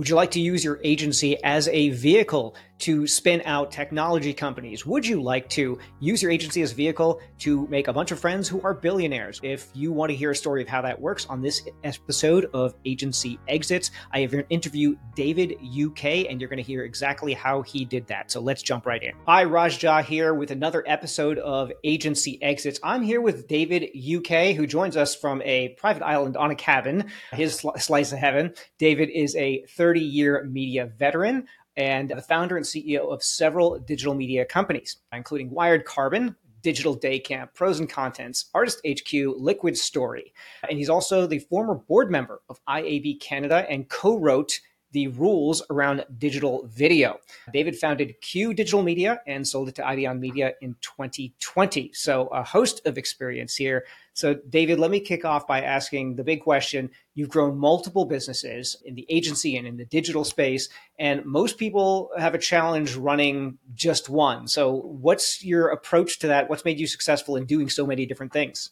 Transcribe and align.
Would 0.00 0.08
you 0.08 0.16
like 0.16 0.30
to 0.30 0.40
use 0.40 0.64
your 0.64 0.80
agency 0.82 1.36
as 1.44 1.68
a 1.68 1.90
vehicle 1.90 2.54
to 2.80 3.06
spin 3.06 3.42
out 3.44 3.70
technology 3.70 4.34
companies? 4.34 4.84
Would 4.84 5.06
you 5.06 5.22
like 5.22 5.48
to 5.50 5.78
use 6.00 6.22
your 6.22 6.30
agency 6.30 6.62
as 6.62 6.72
a 6.72 6.74
vehicle 6.74 7.20
to 7.40 7.66
make 7.68 7.88
a 7.88 7.92
bunch 7.92 8.10
of 8.10 8.18
friends 8.18 8.48
who 8.48 8.60
are 8.62 8.74
billionaires? 8.74 9.40
If 9.42 9.68
you 9.74 9.92
want 9.92 10.10
to 10.10 10.16
hear 10.16 10.30
a 10.30 10.36
story 10.36 10.62
of 10.62 10.68
how 10.68 10.82
that 10.82 11.00
works 11.00 11.26
on 11.26 11.42
this 11.42 11.62
episode 11.84 12.46
of 12.52 12.74
Agency 12.84 13.38
Exits, 13.48 13.90
I 14.12 14.20
have 14.20 14.34
interviewed 14.50 14.98
David 15.14 15.54
UK, 15.62 16.26
and 16.28 16.40
you're 16.40 16.48
going 16.48 16.56
to 16.56 16.62
hear 16.62 16.84
exactly 16.84 17.34
how 17.34 17.62
he 17.62 17.84
did 17.84 18.06
that. 18.08 18.30
So 18.30 18.40
let's 18.40 18.62
jump 18.62 18.86
right 18.86 19.02
in. 19.02 19.12
Hi, 19.26 19.44
Raj 19.44 19.78
Jha 19.78 20.04
here 20.04 20.34
with 20.34 20.50
another 20.50 20.82
episode 20.86 21.38
of 21.38 21.70
Agency 21.84 22.42
Exits. 22.42 22.80
I'm 22.82 23.02
here 23.02 23.20
with 23.20 23.46
David 23.46 23.90
UK, 23.94 24.56
who 24.56 24.66
joins 24.66 24.96
us 24.96 25.14
from 25.14 25.42
a 25.42 25.70
private 25.70 26.02
island 26.02 26.36
on 26.36 26.50
a 26.50 26.54
cabin, 26.54 27.10
his 27.32 27.62
slice 27.78 28.12
of 28.12 28.18
heaven. 28.18 28.54
David 28.78 29.10
is 29.10 29.36
a 29.36 29.64
30 29.68 30.00
year 30.00 30.44
media 30.44 30.86
veteran 30.86 31.46
and 31.76 32.10
the 32.10 32.22
founder 32.22 32.56
and 32.56 32.66
CEO 32.66 33.12
of 33.12 33.22
several 33.22 33.78
digital 33.78 34.14
media 34.14 34.44
companies, 34.44 34.98
including 35.12 35.50
Wired 35.50 35.84
Carbon, 35.84 36.36
Digital 36.62 36.94
Day 36.94 37.18
Camp, 37.18 37.54
Pros 37.54 37.80
and 37.80 37.88
Contents, 37.88 38.50
Artist 38.54 38.80
HQ, 38.86 39.12
Liquid 39.12 39.76
Story. 39.76 40.32
And 40.68 40.78
he's 40.78 40.90
also 40.90 41.26
the 41.26 41.38
former 41.38 41.74
board 41.74 42.10
member 42.10 42.42
of 42.48 42.60
IAB 42.66 43.20
Canada 43.20 43.66
and 43.68 43.88
co 43.88 44.18
wrote 44.18 44.60
the 44.92 45.08
rules 45.08 45.62
around 45.70 46.04
digital 46.18 46.66
video. 46.66 47.18
David 47.52 47.76
founded 47.76 48.20
Q 48.20 48.54
Digital 48.54 48.82
Media 48.82 49.20
and 49.26 49.46
sold 49.46 49.68
it 49.68 49.74
to 49.76 49.82
Ideon 49.82 50.20
Media 50.20 50.52
in 50.60 50.74
2020. 50.80 51.92
So, 51.92 52.26
a 52.28 52.42
host 52.42 52.80
of 52.86 52.98
experience 52.98 53.56
here. 53.56 53.84
So, 54.14 54.34
David, 54.48 54.78
let 54.78 54.90
me 54.90 55.00
kick 55.00 55.24
off 55.24 55.46
by 55.46 55.62
asking 55.62 56.16
the 56.16 56.24
big 56.24 56.42
question. 56.42 56.90
You've 57.14 57.28
grown 57.28 57.56
multiple 57.56 58.04
businesses 58.04 58.76
in 58.84 58.94
the 58.94 59.06
agency 59.08 59.56
and 59.56 59.66
in 59.66 59.76
the 59.76 59.84
digital 59.84 60.24
space, 60.24 60.68
and 60.98 61.24
most 61.24 61.58
people 61.58 62.10
have 62.18 62.34
a 62.34 62.38
challenge 62.38 62.96
running 62.96 63.58
just 63.74 64.08
one. 64.08 64.48
So, 64.48 64.74
what's 64.74 65.44
your 65.44 65.68
approach 65.68 66.18
to 66.20 66.26
that? 66.28 66.50
What's 66.50 66.64
made 66.64 66.80
you 66.80 66.86
successful 66.86 67.36
in 67.36 67.46
doing 67.46 67.68
so 67.68 67.86
many 67.86 68.06
different 68.06 68.32
things? 68.32 68.70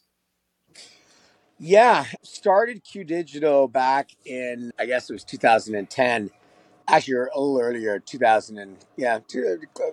Yeah, 1.59 2.06
started 2.23 2.84
Q 2.84 3.05
Digital 3.05 3.69
back 3.69 4.11
in 4.25 4.73
I 4.78 4.87
guess 4.87 5.11
it 5.11 5.12
was 5.14 5.25
2010. 5.25 6.31
Actually, 6.89 7.14
a 7.34 7.41
little 7.41 7.61
earlier, 7.61 7.98
2000 7.98 8.59
and 8.59 8.77
yeah, 8.97 9.19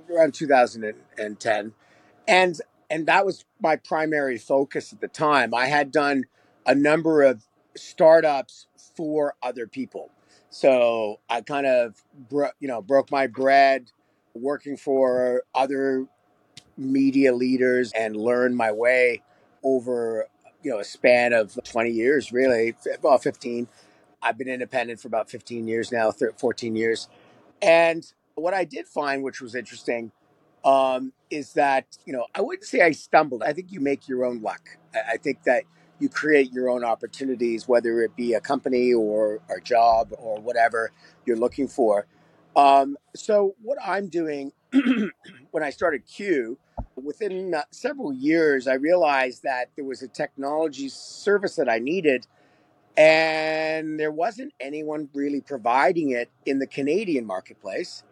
around 0.09 0.33
2010, 0.33 1.73
and 2.27 2.61
and 2.89 3.07
that 3.07 3.25
was 3.25 3.45
my 3.61 3.75
primary 3.77 4.37
focus 4.37 4.93
at 4.93 5.01
the 5.01 5.07
time. 5.07 5.53
I 5.53 5.67
had 5.67 5.91
done 5.91 6.25
a 6.65 6.75
number 6.75 7.23
of 7.23 7.43
startups 7.75 8.67
for 8.95 9.35
other 9.43 9.67
people, 9.67 10.11
so 10.49 11.19
I 11.29 11.41
kind 11.41 11.65
of 11.67 12.03
bro- 12.29 12.51
you 12.59 12.67
know 12.67 12.81
broke 12.81 13.11
my 13.11 13.27
bread 13.27 13.91
working 14.35 14.77
for 14.77 15.43
other 15.55 16.07
media 16.77 17.33
leaders 17.33 17.91
and 17.93 18.15
learned 18.15 18.57
my 18.57 18.71
way 18.71 19.21
over 19.63 20.27
you 20.65 20.71
know 20.71 20.79
a 20.79 20.83
span 20.83 21.31
of 21.31 21.57
20 21.63 21.91
years 21.91 22.31
really. 22.33 22.75
Well 23.01 23.19
15 23.19 23.67
i've 24.21 24.37
been 24.37 24.47
independent 24.47 24.99
for 24.99 25.07
about 25.07 25.29
15 25.29 25.67
years 25.67 25.91
now 25.91 26.11
14 26.11 26.75
years. 26.75 27.07
And 27.61 28.05
what 28.33 28.55
i 28.55 28.65
did 28.65 28.87
find 28.87 29.23
which 29.23 29.39
was 29.39 29.53
interesting 29.55 30.11
um, 30.65 31.13
is 31.29 31.53
that 31.53 31.85
you 32.05 32.13
know 32.13 32.25
i 32.33 32.41
wouldn't 32.41 32.65
say 32.67 32.81
i 32.81 32.91
stumbled. 32.91 33.43
I 33.43 33.53
think 33.53 33.71
you 33.71 33.79
make 33.79 34.07
your 34.07 34.25
own 34.25 34.41
luck. 34.41 34.77
I 34.95 35.17
think 35.17 35.43
that 35.43 35.65
you 35.99 36.09
create 36.09 36.51
your 36.51 36.69
own 36.69 36.83
opportunities 36.83 37.67
whether 37.67 38.01
it 38.01 38.15
be 38.15 38.33
a 38.33 38.41
company 38.41 38.91
or 38.91 39.41
a 39.55 39.61
job 39.61 40.09
or 40.17 40.39
whatever 40.39 40.91
you're 41.25 41.37
looking 41.37 41.67
for. 41.67 42.07
Um, 42.55 42.97
so 43.15 43.55
what 43.61 43.77
i'm 43.85 44.07
doing 44.09 44.51
when 45.51 45.61
i 45.63 45.69
started 45.69 46.07
q 46.07 46.57
within 47.03 47.53
uh, 47.53 47.63
several 47.71 48.13
years, 48.13 48.67
I 48.67 48.75
realized 48.75 49.43
that 49.43 49.69
there 49.75 49.85
was 49.85 50.01
a 50.01 50.07
technology 50.07 50.89
service 50.89 51.55
that 51.55 51.69
I 51.69 51.79
needed, 51.79 52.27
and 52.97 53.99
there 53.99 54.11
wasn't 54.11 54.53
anyone 54.59 55.09
really 55.13 55.41
providing 55.41 56.11
it 56.11 56.29
in 56.45 56.59
the 56.59 56.67
Canadian 56.67 57.25
marketplace. 57.25 58.03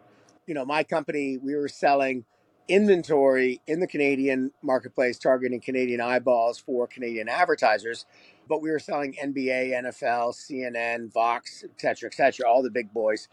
You 0.46 0.54
know, 0.54 0.64
my 0.64 0.84
company, 0.84 1.38
we 1.38 1.54
were 1.54 1.68
selling 1.68 2.24
inventory 2.68 3.60
in 3.66 3.80
the 3.80 3.86
Canadian 3.86 4.52
marketplace, 4.62 5.18
targeting 5.18 5.60
Canadian 5.60 6.00
eyeballs 6.00 6.58
for 6.58 6.86
Canadian 6.86 7.28
advertisers. 7.28 8.06
But 8.48 8.60
we 8.60 8.70
were 8.70 8.78
selling 8.78 9.14
NBA, 9.22 9.72
NFL, 9.72 10.34
CNN, 10.34 11.12
Vox, 11.12 11.64
et 11.64 11.80
cetera, 11.80 12.08
et 12.08 12.14
cetera, 12.14 12.48
all 12.48 12.62
the 12.62 12.70
big 12.70 12.92
boys. 12.92 13.28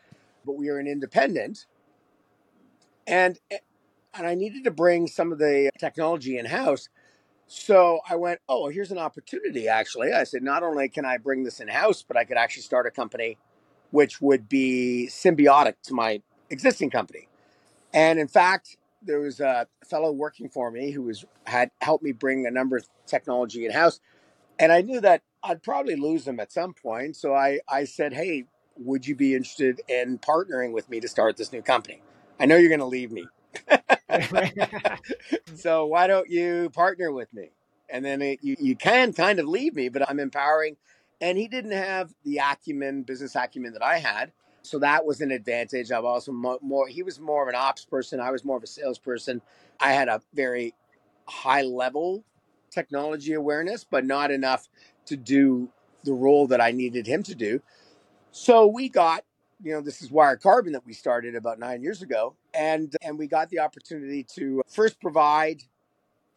But 0.45 0.53
we 0.53 0.69
were 0.69 0.79
an 0.79 0.87
independent. 0.87 1.65
And 3.05 3.39
eh, 3.49 3.57
and 4.13 4.27
I 4.27 4.35
needed 4.35 4.63
to 4.65 4.71
bring 4.71 5.07
some 5.07 5.31
of 5.31 5.39
the 5.39 5.69
technology 5.79 6.37
in 6.37 6.45
house. 6.45 6.89
So 7.47 7.99
I 8.09 8.15
went, 8.15 8.39
oh, 8.47 8.69
here's 8.69 8.91
an 8.91 8.97
opportunity, 8.97 9.67
actually. 9.67 10.13
I 10.13 10.23
said, 10.23 10.43
not 10.43 10.63
only 10.63 10.87
can 10.89 11.05
I 11.05 11.17
bring 11.17 11.43
this 11.43 11.59
in 11.59 11.67
house, 11.67 12.01
but 12.01 12.15
I 12.15 12.23
could 12.23 12.37
actually 12.37 12.63
start 12.63 12.87
a 12.87 12.91
company 12.91 13.37
which 13.91 14.21
would 14.21 14.47
be 14.47 15.09
symbiotic 15.11 15.75
to 15.83 15.93
my 15.93 16.21
existing 16.49 16.89
company. 16.89 17.27
And 17.93 18.19
in 18.19 18.27
fact, 18.27 18.77
there 19.01 19.19
was 19.19 19.39
a 19.39 19.67
fellow 19.85 20.11
working 20.11 20.47
for 20.49 20.71
me 20.71 20.91
who 20.91 21.03
was 21.03 21.25
had 21.45 21.71
helped 21.81 22.03
me 22.03 22.11
bring 22.11 22.45
a 22.45 22.51
number 22.51 22.77
of 22.77 22.87
technology 23.05 23.65
in 23.65 23.71
house. 23.71 23.99
And 24.59 24.71
I 24.71 24.81
knew 24.81 25.01
that 25.01 25.23
I'd 25.43 25.63
probably 25.63 25.95
lose 25.95 26.23
them 26.23 26.39
at 26.39 26.51
some 26.51 26.73
point. 26.73 27.15
So 27.15 27.33
I, 27.33 27.59
I 27.67 27.83
said, 27.85 28.13
hey, 28.13 28.45
would 28.77 29.07
you 29.07 29.15
be 29.15 29.33
interested 29.35 29.81
in 29.87 30.19
partnering 30.19 30.71
with 30.71 30.89
me 30.89 30.99
to 30.99 31.07
start 31.07 31.35
this 31.37 31.51
new 31.51 31.61
company? 31.61 32.01
I 32.39 32.45
know 32.45 32.55
you're 32.57 32.69
going 32.69 32.79
to 32.79 32.85
leave 32.85 33.11
me. 33.11 33.27
so 35.55 35.85
why 35.85 36.07
don't 36.07 36.29
you 36.29 36.69
partner 36.71 37.11
with 37.11 37.33
me? 37.33 37.51
And 37.89 38.03
then 38.05 38.21
it, 38.21 38.39
you, 38.41 38.55
you 38.59 38.75
can 38.75 39.13
kind 39.13 39.39
of 39.39 39.47
leave 39.47 39.75
me, 39.75 39.89
but 39.89 40.07
I'm 40.09 40.19
empowering. 40.19 40.77
And 41.19 41.37
he 41.37 41.47
didn't 41.47 41.71
have 41.71 42.13
the 42.23 42.37
acumen, 42.37 43.03
business 43.03 43.35
acumen 43.35 43.73
that 43.73 43.83
I 43.83 43.99
had. 43.99 44.31
So 44.63 44.79
that 44.79 45.05
was 45.05 45.21
an 45.21 45.31
advantage. 45.31 45.91
I've 45.91 46.05
also 46.05 46.31
more, 46.31 46.59
more, 46.61 46.87
he 46.87 47.03
was 47.03 47.19
more 47.19 47.43
of 47.43 47.49
an 47.49 47.55
ops 47.55 47.85
person. 47.85 48.19
I 48.19 48.31
was 48.31 48.45
more 48.45 48.57
of 48.57 48.63
a 48.63 48.67
salesperson. 48.67 49.41
I 49.79 49.93
had 49.93 50.07
a 50.07 50.21
very 50.33 50.73
high 51.27 51.63
level 51.63 52.23
technology 52.69 53.33
awareness, 53.33 53.83
but 53.83 54.05
not 54.05 54.31
enough 54.31 54.69
to 55.05 55.17
do 55.17 55.69
the 56.03 56.13
role 56.13 56.47
that 56.47 56.61
I 56.61 56.71
needed 56.71 57.07
him 57.07 57.23
to 57.23 57.35
do. 57.35 57.61
So 58.31 58.65
we 58.65 58.89
got 58.89 59.23
you 59.63 59.73
know, 59.73 59.81
this 59.81 60.01
is 60.01 60.11
Wired 60.11 60.41
Carbon 60.41 60.73
that 60.73 60.85
we 60.85 60.93
started 60.93 61.35
about 61.35 61.59
nine 61.59 61.81
years 61.81 62.01
ago, 62.01 62.35
and 62.53 62.95
and 63.01 63.17
we 63.17 63.27
got 63.27 63.49
the 63.49 63.59
opportunity 63.59 64.23
to 64.35 64.61
first 64.67 64.99
provide 64.99 65.63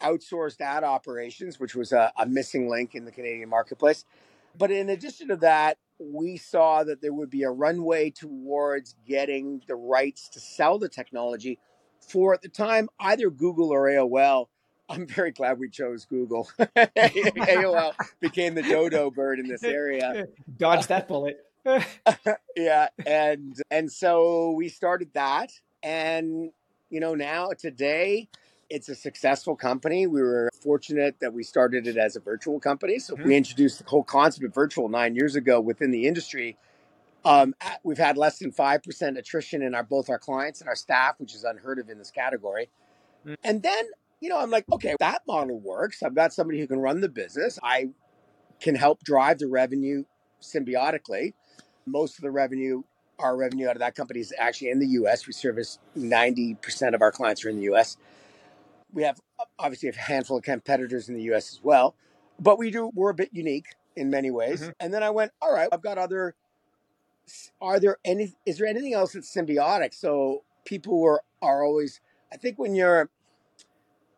outsourced 0.00 0.60
ad 0.60 0.84
operations, 0.84 1.58
which 1.58 1.74
was 1.74 1.92
a, 1.92 2.12
a 2.18 2.26
missing 2.26 2.68
link 2.68 2.94
in 2.94 3.04
the 3.04 3.12
Canadian 3.12 3.48
marketplace. 3.48 4.04
But 4.56 4.70
in 4.70 4.90
addition 4.90 5.28
to 5.28 5.36
that, 5.36 5.78
we 5.98 6.36
saw 6.36 6.84
that 6.84 7.00
there 7.00 7.12
would 7.12 7.30
be 7.30 7.44
a 7.44 7.50
runway 7.50 8.10
towards 8.10 8.94
getting 9.06 9.62
the 9.66 9.76
rights 9.76 10.28
to 10.30 10.40
sell 10.40 10.78
the 10.78 10.88
technology 10.88 11.58
for 12.00 12.34
at 12.34 12.42
the 12.42 12.48
time 12.48 12.88
either 13.00 13.30
Google 13.30 13.70
or 13.70 13.88
AOL. 13.88 14.46
I'm 14.88 15.06
very 15.06 15.30
glad 15.30 15.58
we 15.58 15.70
chose 15.70 16.04
Google. 16.04 16.48
AOL 16.58 17.94
became 18.20 18.54
the 18.54 18.62
dodo 18.62 19.10
bird 19.10 19.40
in 19.40 19.48
this 19.48 19.64
area. 19.64 20.26
Dodge 20.58 20.88
that 20.88 21.08
bullet. 21.08 21.44
yeah, 22.56 22.88
and 23.06 23.60
and 23.70 23.90
so 23.90 24.50
we 24.50 24.68
started 24.68 25.10
that, 25.14 25.52
and 25.82 26.50
you 26.90 27.00
know 27.00 27.14
now 27.14 27.50
today 27.58 28.28
it's 28.70 28.88
a 28.88 28.94
successful 28.94 29.56
company. 29.56 30.06
We 30.06 30.20
were 30.20 30.50
fortunate 30.62 31.20
that 31.20 31.32
we 31.32 31.42
started 31.42 31.86
it 31.86 31.96
as 31.96 32.16
a 32.16 32.20
virtual 32.20 32.60
company, 32.60 32.98
so 32.98 33.14
mm-hmm. 33.14 33.28
we 33.28 33.36
introduced 33.36 33.78
the 33.78 33.88
whole 33.88 34.04
concept 34.04 34.44
of 34.44 34.54
virtual 34.54 34.88
nine 34.88 35.14
years 35.14 35.36
ago 35.36 35.60
within 35.60 35.90
the 35.90 36.06
industry. 36.06 36.56
Um, 37.24 37.54
we've 37.82 37.98
had 37.98 38.18
less 38.18 38.38
than 38.38 38.52
five 38.52 38.82
percent 38.82 39.16
attrition 39.16 39.62
in 39.62 39.74
our 39.74 39.82
both 39.82 40.10
our 40.10 40.18
clients 40.18 40.60
and 40.60 40.68
our 40.68 40.76
staff, 40.76 41.14
which 41.18 41.34
is 41.34 41.44
unheard 41.44 41.78
of 41.78 41.88
in 41.88 41.98
this 41.98 42.10
category. 42.10 42.68
Mm-hmm. 43.24 43.34
And 43.42 43.62
then 43.62 43.84
you 44.20 44.28
know 44.28 44.38
I'm 44.38 44.50
like, 44.50 44.66
okay, 44.70 44.96
that 45.00 45.22
model 45.26 45.58
works. 45.58 46.02
I've 46.02 46.14
got 46.14 46.34
somebody 46.34 46.60
who 46.60 46.66
can 46.66 46.78
run 46.78 47.00
the 47.00 47.08
business. 47.08 47.58
I 47.62 47.90
can 48.60 48.74
help 48.74 49.02
drive 49.02 49.38
the 49.38 49.48
revenue 49.48 50.04
symbiotically 50.42 51.32
most 51.86 52.16
of 52.16 52.22
the 52.22 52.30
revenue, 52.30 52.82
our 53.18 53.36
revenue 53.36 53.68
out 53.68 53.76
of 53.76 53.80
that 53.80 53.94
company 53.94 54.20
is 54.20 54.32
actually 54.38 54.70
in 54.70 54.78
the 54.78 54.88
US. 54.88 55.26
We 55.26 55.32
service 55.32 55.78
90% 55.96 56.94
of 56.94 57.02
our 57.02 57.12
clients 57.12 57.44
are 57.44 57.48
in 57.48 57.56
the 57.56 57.72
US. 57.74 57.96
We 58.92 59.02
have 59.02 59.20
obviously 59.58 59.88
a 59.88 59.96
handful 59.96 60.38
of 60.38 60.44
competitors 60.44 61.08
in 61.08 61.14
the 61.14 61.22
US 61.34 61.52
as 61.52 61.60
well, 61.62 61.94
but 62.38 62.58
we 62.58 62.70
do, 62.70 62.90
we're 62.94 63.10
a 63.10 63.14
bit 63.14 63.30
unique 63.32 63.66
in 63.96 64.10
many 64.10 64.30
ways. 64.30 64.60
Mm-hmm. 64.60 64.70
And 64.80 64.94
then 64.94 65.02
I 65.02 65.10
went, 65.10 65.32
all 65.40 65.52
right, 65.52 65.68
I've 65.72 65.82
got 65.82 65.98
other, 65.98 66.34
are 67.60 67.80
there 67.80 67.98
any, 68.04 68.34
is 68.46 68.58
there 68.58 68.66
anything 68.66 68.94
else 68.94 69.12
that's 69.12 69.34
symbiotic? 69.34 69.94
So 69.94 70.44
people 70.64 71.00
were, 71.00 71.22
are 71.42 71.64
always, 71.64 72.00
I 72.32 72.36
think 72.36 72.58
when 72.58 72.74
you're, 72.74 73.10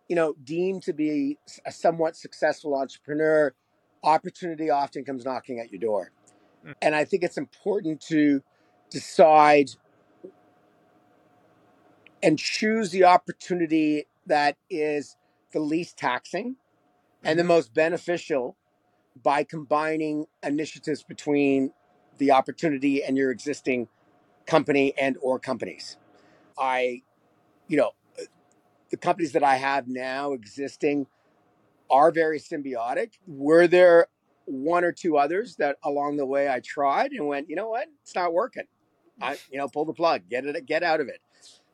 you 0.09 0.17
know, 0.17 0.35
deemed 0.45 0.83
to 0.85 0.93
be 0.93 1.39
a 1.65 1.73
somewhat 1.73 2.17
successful 2.17 2.77
entrepreneur, 2.77 3.53
opportunity 4.05 4.71
often 4.71 5.05
comes 5.05 5.25
knocking 5.25 5.59
at 5.59 5.73
your 5.73 5.81
door. 5.81 6.13
Mm. 6.65 6.75
And 6.83 6.95
I 6.95 7.05
think 7.05 7.23
it's 7.23 7.39
important 7.39 8.01
to 8.03 8.43
decide 8.91 9.71
and 12.23 12.39
choose 12.39 12.91
the 12.91 13.05
opportunity 13.05 14.07
that 14.27 14.57
is 14.71 15.17
the 15.53 15.61
least 15.61 15.97
taxing 15.99 16.57
and 17.25 17.39
the 17.39 17.45
Mhm. 17.45 17.49
most 17.49 17.75
beneficial 17.75 18.57
by 19.23 19.45
combining 19.45 20.27
initiatives 20.43 21.03
between 21.03 21.73
the 22.19 22.33
opportunity 22.33 23.03
and 23.05 23.17
your 23.17 23.31
existing 23.31 23.89
company 24.47 24.95
and 24.99 25.19
or 25.23 25.39
companies. 25.39 25.99
I, 26.59 27.03
you 27.69 27.77
know, 27.77 27.93
the 28.91 28.97
companies 28.97 29.33
that 29.33 29.45
I 29.45 29.57
have 29.57 29.89
now 29.89 30.33
existing 30.33 31.07
are 31.91 32.11
very 32.11 32.41
symbiotic. 32.41 33.19
Were 33.27 33.67
there 33.67 34.09
one 34.47 34.85
or 34.85 34.93
two 34.93 35.19
others 35.19 35.57
that 35.57 35.77
along 35.83 36.17
the 36.17 36.27
way 36.27 36.49
I 36.49 36.61
tried 36.61 37.13
and 37.13 37.27
went, 37.27 37.49
you 37.49 37.57
know 37.57 37.69
what, 37.69 37.87
it's 38.03 38.15
not 38.15 38.33
working. 38.33 38.65
I, 39.21 39.37
you 39.51 39.59
know, 39.59 39.69
pull 39.69 39.85
the 39.85 39.93
plug, 39.93 40.29
get 40.29 40.47
it, 40.47 40.67
get 40.67 40.83
out 40.83 41.01
of 41.01 41.09
it. 41.09 41.21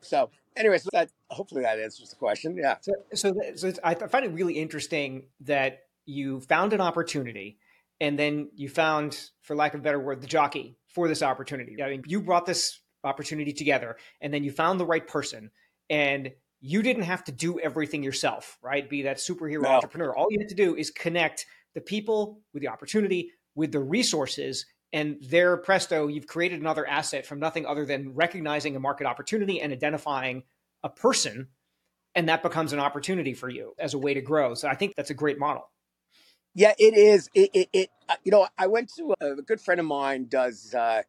So, 0.01 0.29
anyways, 0.57 0.87
that 0.91 1.09
hopefully 1.29 1.61
that 1.61 1.79
answers 1.79 2.09
the 2.09 2.15
question. 2.15 2.57
Yeah. 2.57 2.77
So, 2.81 2.93
so, 3.13 3.33
so 3.55 3.67
it's, 3.67 3.79
I 3.83 3.95
find 3.95 4.25
it 4.25 4.31
really 4.31 4.55
interesting 4.55 5.27
that 5.41 5.83
you 6.05 6.41
found 6.41 6.73
an 6.73 6.81
opportunity, 6.81 7.57
and 8.01 8.19
then 8.19 8.49
you 8.55 8.67
found, 8.67 9.29
for 9.41 9.55
lack 9.55 9.73
of 9.73 9.79
a 9.79 9.83
better 9.83 9.99
word, 9.99 10.21
the 10.21 10.27
jockey 10.27 10.77
for 10.87 11.07
this 11.07 11.23
opportunity. 11.23 11.81
I 11.81 11.89
mean, 11.89 12.03
you 12.05 12.21
brought 12.21 12.45
this 12.45 12.79
opportunity 13.03 13.53
together, 13.53 13.97
and 14.19 14.33
then 14.33 14.43
you 14.43 14.51
found 14.51 14.79
the 14.79 14.85
right 14.85 15.07
person, 15.07 15.51
and 15.89 16.31
you 16.59 16.81
didn't 16.81 17.03
have 17.03 17.23
to 17.25 17.31
do 17.31 17.59
everything 17.59 18.03
yourself, 18.03 18.57
right? 18.61 18.89
Be 18.89 19.03
that 19.03 19.17
superhero 19.17 19.63
No. 19.63 19.69
entrepreneur. 19.69 20.15
All 20.15 20.27
you 20.29 20.39
had 20.39 20.49
to 20.49 20.55
do 20.55 20.75
is 20.75 20.91
connect 20.91 21.45
the 21.73 21.81
people 21.81 22.41
with 22.53 22.61
the 22.61 22.69
opportunity, 22.69 23.31
with 23.55 23.71
the 23.71 23.79
resources, 23.79 24.65
and 24.91 25.17
there, 25.21 25.57
presto, 25.57 26.07
you've 26.07 26.27
created 26.27 26.61
another 26.61 26.87
asset 26.87 27.25
from 27.25 27.39
nothing 27.39 27.65
other 27.65 27.85
than 27.85 28.13
recognizing 28.13 28.75
a 28.75 28.79
market 28.79 29.07
opportunity 29.07 29.59
and 29.59 29.73
identifying 29.73 30.43
a 30.83 30.89
person 30.89 31.47
and 32.15 32.29
that 32.29 32.43
becomes 32.43 32.73
an 32.73 32.79
opportunity 32.79 33.33
for 33.33 33.49
you 33.49 33.73
as 33.79 33.93
a 33.93 33.97
way 33.97 34.13
to 34.13 34.21
grow. 34.21 34.53
So 34.53 34.67
I 34.67 34.75
think 34.75 34.95
that's 34.95 35.09
a 35.09 35.15
great 35.15 35.39
model. 35.39 35.69
Yeah, 36.55 36.73
it 36.77 36.95
is. 36.95 37.29
It, 37.33 37.49
it, 37.53 37.69
it 37.73 37.89
uh, 38.07 38.15
you 38.23 38.31
know, 38.31 38.47
I 38.57 38.67
went 38.67 38.91
to 38.97 39.15
a, 39.19 39.33
a 39.33 39.41
good 39.41 39.59
friend 39.59 39.79
of 39.79 39.87
mine 39.87 40.27
does 40.29 40.73
uh, 40.75 41.01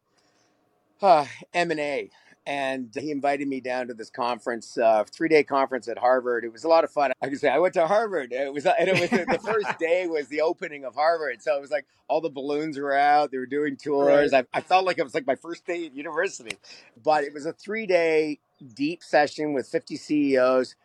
uh, 1.01 1.25
M 1.53 1.71
and 1.71 1.79
A, 1.79 2.09
and 2.47 2.93
he 2.93 3.09
invited 3.09 3.47
me 3.47 3.59
down 3.59 3.87
to 3.87 3.93
this 3.93 4.09
conference, 4.09 4.77
uh, 4.77 5.03
three 5.09 5.29
day 5.29 5.43
conference 5.43 5.87
at 5.87 5.97
Harvard. 5.97 6.45
It 6.45 6.51
was 6.51 6.63
a 6.63 6.67
lot 6.67 6.83
of 6.83 6.91
fun. 6.91 7.11
I 7.21 7.27
can 7.27 7.37
say 7.37 7.49
I 7.49 7.57
went 7.57 7.73
to 7.73 7.87
Harvard. 7.87 8.31
It 8.31 8.53
was, 8.53 8.65
and 8.65 8.87
it 8.87 8.99
was 8.99 9.09
the 9.09 9.39
first 9.43 9.67
day 9.79 10.07
was 10.07 10.27
the 10.27 10.41
opening 10.41 10.85
of 10.85 10.93
Harvard, 10.93 11.41
so 11.41 11.55
it 11.57 11.61
was 11.61 11.71
like 11.71 11.85
all 12.07 12.21
the 12.21 12.29
balloons 12.29 12.77
were 12.77 12.95
out. 12.95 13.31
They 13.31 13.37
were 13.37 13.45
doing 13.45 13.77
tours. 13.77 14.33
I, 14.33 14.45
I 14.53 14.61
felt 14.61 14.85
like 14.85 14.99
it 14.99 15.03
was 15.03 15.15
like 15.15 15.25
my 15.25 15.35
first 15.35 15.65
day 15.65 15.87
at 15.87 15.95
university, 15.95 16.57
but 17.03 17.23
it 17.23 17.33
was 17.33 17.45
a 17.45 17.53
three 17.53 17.87
day 17.87 18.39
deep 18.75 19.03
session 19.03 19.53
with 19.53 19.67
fifty 19.67 19.97
CEOs 19.97 20.75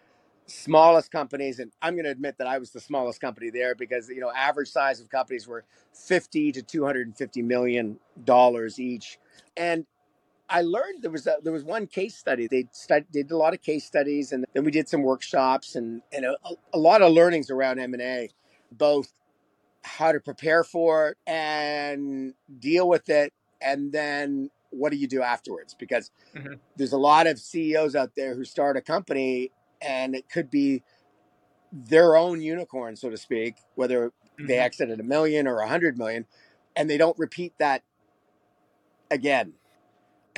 smallest 0.46 1.12
companies 1.12 1.60
and 1.60 1.70
i'm 1.80 1.94
going 1.94 2.04
to 2.04 2.10
admit 2.10 2.36
that 2.36 2.48
i 2.48 2.58
was 2.58 2.70
the 2.72 2.80
smallest 2.80 3.20
company 3.20 3.50
there 3.50 3.76
because 3.76 4.08
you 4.08 4.20
know 4.20 4.32
average 4.32 4.68
size 4.68 5.00
of 5.00 5.08
companies 5.08 5.46
were 5.46 5.64
50 5.94 6.50
to 6.50 6.62
250 6.62 7.42
million 7.42 8.00
dollars 8.24 8.80
each 8.80 9.18
and 9.56 9.86
i 10.50 10.62
learned 10.62 11.02
there 11.02 11.10
was 11.10 11.26
a, 11.26 11.36
there 11.42 11.52
was 11.52 11.64
one 11.64 11.86
case 11.86 12.16
study 12.16 12.46
they 12.48 12.66
stud, 12.72 13.04
did 13.12 13.30
a 13.30 13.36
lot 13.36 13.54
of 13.54 13.62
case 13.62 13.84
studies 13.86 14.32
and 14.32 14.44
then 14.54 14.64
we 14.64 14.70
did 14.70 14.88
some 14.88 15.02
workshops 15.02 15.76
and 15.76 16.02
and 16.12 16.24
a, 16.26 16.36
a 16.74 16.78
lot 16.78 17.02
of 17.02 17.12
learnings 17.12 17.50
around 17.50 17.78
m&a 17.78 18.28
both 18.72 19.12
how 19.82 20.12
to 20.12 20.20
prepare 20.20 20.64
for 20.64 21.10
it 21.10 21.18
and 21.26 22.34
deal 22.58 22.88
with 22.88 23.08
it 23.08 23.32
and 23.62 23.92
then 23.92 24.50
what 24.70 24.90
do 24.92 24.98
you 24.98 25.08
do 25.08 25.22
afterwards 25.22 25.74
because 25.74 26.10
Mhm. 26.34 26.58
there's 26.76 26.92
a 26.92 26.98
lot 26.98 27.26
of 27.26 27.38
ceos 27.38 27.96
out 27.96 28.12
there 28.16 28.34
who 28.34 28.44
start 28.44 28.76
a 28.76 28.80
company 28.80 29.50
and 29.82 30.14
it 30.14 30.28
could 30.28 30.50
be 30.50 30.82
their 31.72 32.16
own 32.16 32.40
unicorn, 32.40 32.96
so 32.96 33.10
to 33.10 33.16
speak, 33.16 33.56
whether 33.76 34.12
they 34.38 34.56
Mhm. 34.56 34.60
exit 34.62 34.90
at 34.90 35.00
a 35.00 35.04
million 35.04 35.46
or 35.46 35.60
a 35.60 35.68
hundred 35.68 35.98
million, 35.98 36.26
and 36.76 36.90
they 36.90 36.96
don't 36.96 37.18
repeat 37.18 37.54
that 37.58 37.82
again. 39.10 39.54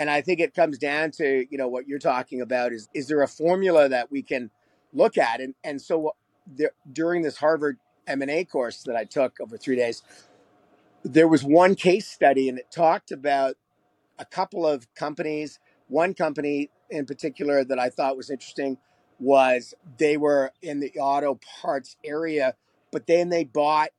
And 0.02 0.10
I 0.10 0.20
think 0.20 0.40
it 0.40 0.52
comes 0.52 0.78
down 0.78 1.12
to 1.12 1.46
you 1.48 1.56
know 1.56 1.68
what 1.68 1.86
you're 1.86 2.00
talking 2.00 2.40
about 2.40 2.72
is 2.72 2.88
is 2.92 3.06
there 3.06 3.22
a 3.22 3.28
formula 3.28 3.88
that 3.88 4.10
we 4.10 4.20
can 4.20 4.50
look 4.92 5.16
at 5.16 5.40
and 5.40 5.54
and 5.62 5.80
so 5.80 6.16
there, 6.44 6.72
during 6.92 7.22
this 7.22 7.36
Harvard 7.36 7.78
M 8.08 8.20
and 8.20 8.28
A 8.28 8.44
course 8.44 8.82
that 8.82 8.96
I 8.96 9.04
took 9.04 9.38
over 9.40 9.56
three 9.56 9.76
days, 9.76 10.02
there 11.04 11.28
was 11.28 11.44
one 11.44 11.76
case 11.76 12.08
study 12.08 12.48
and 12.48 12.58
it 12.58 12.66
talked 12.72 13.12
about 13.12 13.54
a 14.18 14.24
couple 14.24 14.66
of 14.66 14.92
companies. 14.96 15.60
One 15.86 16.14
company 16.14 16.68
in 16.90 17.06
particular 17.06 17.62
that 17.62 17.78
I 17.78 17.88
thought 17.88 18.16
was 18.16 18.28
interesting 18.28 18.78
was 19.20 19.72
they 19.98 20.16
were 20.16 20.50
in 20.62 20.80
the 20.80 20.90
auto 20.98 21.38
parts 21.62 21.96
area, 22.04 22.56
but 22.90 23.06
then 23.06 23.28
they 23.28 23.44
bought 23.44 23.90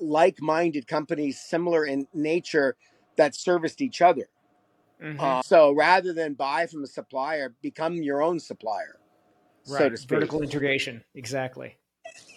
like-minded 0.00 0.86
companies 0.86 1.38
similar 1.38 1.84
in 1.84 2.08
nature 2.14 2.76
that 3.16 3.34
serviced 3.34 3.82
each 3.82 4.00
other. 4.00 4.28
Mhm. 5.02 5.20
Uh, 5.20 5.42
so 5.42 5.72
rather 5.72 6.12
than 6.12 6.34
buy 6.34 6.66
from 6.66 6.84
a 6.84 6.86
supplier, 6.86 7.54
become 7.62 7.96
your 7.96 8.22
own 8.22 8.40
supplier, 8.40 8.98
so 9.62 9.74
right. 9.74 9.88
to 9.90 9.96
speak. 9.96 10.18
Vertical 10.18 10.42
integration. 10.42 11.04
Exactly. 11.14 11.76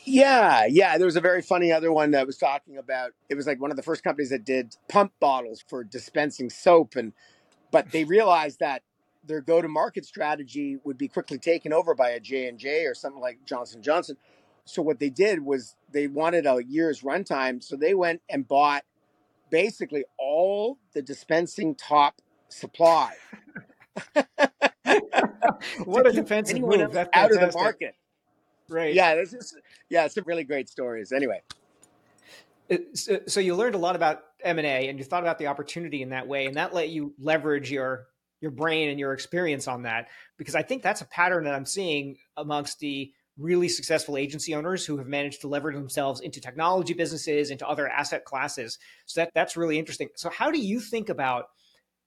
Yeah, 0.04 0.66
yeah. 0.66 0.98
There 0.98 1.06
was 1.06 1.16
a 1.16 1.22
very 1.22 1.42
funny 1.42 1.72
other 1.72 1.92
one 1.92 2.12
that 2.12 2.26
was 2.26 2.38
talking 2.38 2.78
about. 2.78 3.12
It 3.30 3.36
was 3.36 3.48
like 3.48 3.62
one 3.62 3.72
of 3.72 3.78
the 3.78 3.84
first 3.84 4.04
companies 4.04 4.30
that 4.30 4.44
did 4.44 4.76
pump 4.90 5.14
bottles 5.20 5.64
for 5.68 5.84
dispensing 5.84 6.50
soap, 6.50 6.96
and 6.96 7.14
but 7.72 7.92
they 7.92 8.04
realized 8.04 8.60
that 8.60 8.84
their 9.24 9.42
go-to-market 9.42 10.06
strategy 10.06 10.78
would 10.84 10.98
be 10.98 11.08
quickly 11.08 11.38
taken 11.38 11.72
over 11.72 11.94
by 11.94 12.10
a 12.10 12.20
J 12.20 12.48
and 12.48 12.58
J 12.58 12.86
or 12.86 12.96
something 12.96 13.22
like 13.22 13.46
Johnson 13.46 13.82
Johnson. 13.82 14.18
So 14.66 14.82
what 14.82 15.00
they 15.00 15.10
did 15.10 15.44
was 15.44 15.76
they 15.92 16.08
wanted 16.08 16.46
a 16.46 16.60
year's 16.68 17.02
runtime, 17.02 17.64
so 17.64 17.76
they 17.76 17.94
went 17.94 18.22
and 18.30 18.48
bought 18.48 18.84
basically 19.50 20.06
all 20.18 20.80
the 20.94 21.02
dispensing 21.02 21.76
top 21.76 22.22
supply 22.52 23.14
what 25.86 26.08
a 26.08 26.12
keep 26.12 26.24
defensive 26.24 26.58
anyone 26.58 26.80
move. 26.80 26.94
That's 26.94 27.10
out 27.14 27.32
of 27.32 27.40
the 27.40 27.52
market. 27.58 27.96
Right. 28.70 28.94
Yeah, 28.94 29.16
this 29.16 29.34
is 29.34 29.56
yeah, 29.90 30.08
some 30.08 30.24
really 30.26 30.44
great 30.44 30.70
stories. 30.70 31.12
Anyway. 31.12 31.42
Uh, 32.72 32.78
so, 32.94 33.20
so 33.28 33.40
you 33.40 33.56
learned 33.56 33.76
a 33.76 33.80
lot 33.80 33.96
about 33.96 34.24
M 34.44 34.58
and 34.58 34.66
A, 34.66 34.88
and 34.88 34.98
you 34.98 35.04
thought 35.04 35.24
about 35.24 35.38
the 35.38 35.48
opportunity 35.48 36.02
in 36.02 36.10
that 36.10 36.28
way, 36.28 36.46
and 36.46 36.56
that 36.56 36.74
let 36.74 36.90
you 36.90 37.14
leverage 37.20 37.72
your 37.72 38.08
your 38.40 38.52
brain 38.52 38.90
and 38.90 39.00
your 39.00 39.14
experience 39.14 39.68
on 39.68 39.84
that. 39.84 40.08
Because 40.38 40.56
I 40.56 40.64
think 40.64 40.84
that's 40.84 41.02
a 41.02 41.06
pattern 41.06 41.44
that 41.44 41.54
I'm 41.54 41.66
seeing 41.66 42.18
amongst 42.38 42.80
the 42.80 43.12
really 43.38 43.70
successful 43.70 44.18
agency 44.18 44.56
owners 44.56 44.86
who 44.86 44.98
have 44.98 45.08
managed 45.08 45.42
to 45.42 45.48
leverage 45.48 45.76
themselves 45.76 46.22
into 46.22 46.40
technology 46.40 46.94
businesses, 46.94 47.50
into 47.50 47.68
other 47.68 47.88
asset 47.88 48.26
classes. 48.26 48.78
So 49.06 49.22
that 49.22 49.32
that's 49.36 49.58
really 49.58 49.78
interesting. 49.78 50.10
So 50.16 50.30
how 50.30 50.50
do 50.52 50.60
you 50.60 50.80
think 50.80 51.10
about? 51.10 51.46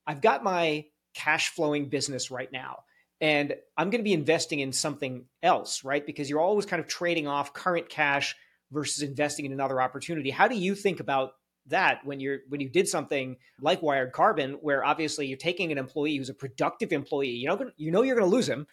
I've 0.07 0.21
got 0.21 0.45
my 0.45 0.87
cash 1.15 1.51
flowing 1.51 1.89
business 1.89 2.31
right 2.31 2.51
now, 2.53 2.81
and 3.21 3.55
I'm 3.77 3.91
going 3.91 4.01
to 4.01 4.05
be 4.05 4.13
investing 4.13 4.61
in 4.61 4.73
something 4.73 5.27
else, 5.43 5.85
right? 5.85 6.05
Because 6.05 6.29
you're 6.29 6.41
always 6.41 6.67
kind 6.67 6.81
of 6.81 6.89
trading 6.89 7.27
off 7.27 7.55
current 7.55 7.89
cash 7.89 8.35
versus 8.71 9.03
investing 9.03 9.47
in 9.47 9.53
another 9.53 9.81
opportunity. 9.81 10.31
How 10.31 10.49
do 10.49 10.57
you 10.57 10.75
think 10.75 11.01
about 11.01 11.33
that 11.69 12.05
when 12.05 12.21
you're 12.21 12.41
when 12.49 12.61
you 12.61 12.69
did 12.69 12.89
something 12.89 13.37
like 13.61 13.83
Wired 13.83 14.13
Carbon, 14.13 14.59
where 14.61 14.85
obviously 14.85 15.27
you're 15.27 15.39
taking 15.39 15.73
an 15.73 15.79
employee 15.79 16.17
who's 16.17 16.29
a 16.29 16.35
productive 16.35 16.93
employee, 16.93 17.31
you 17.31 17.49
know 17.49 17.71
you 17.77 17.91
know 17.91 18.03
you're 18.03 18.17
going 18.17 18.29
to 18.29 18.35
lose 18.37 18.49
him, 18.49 18.67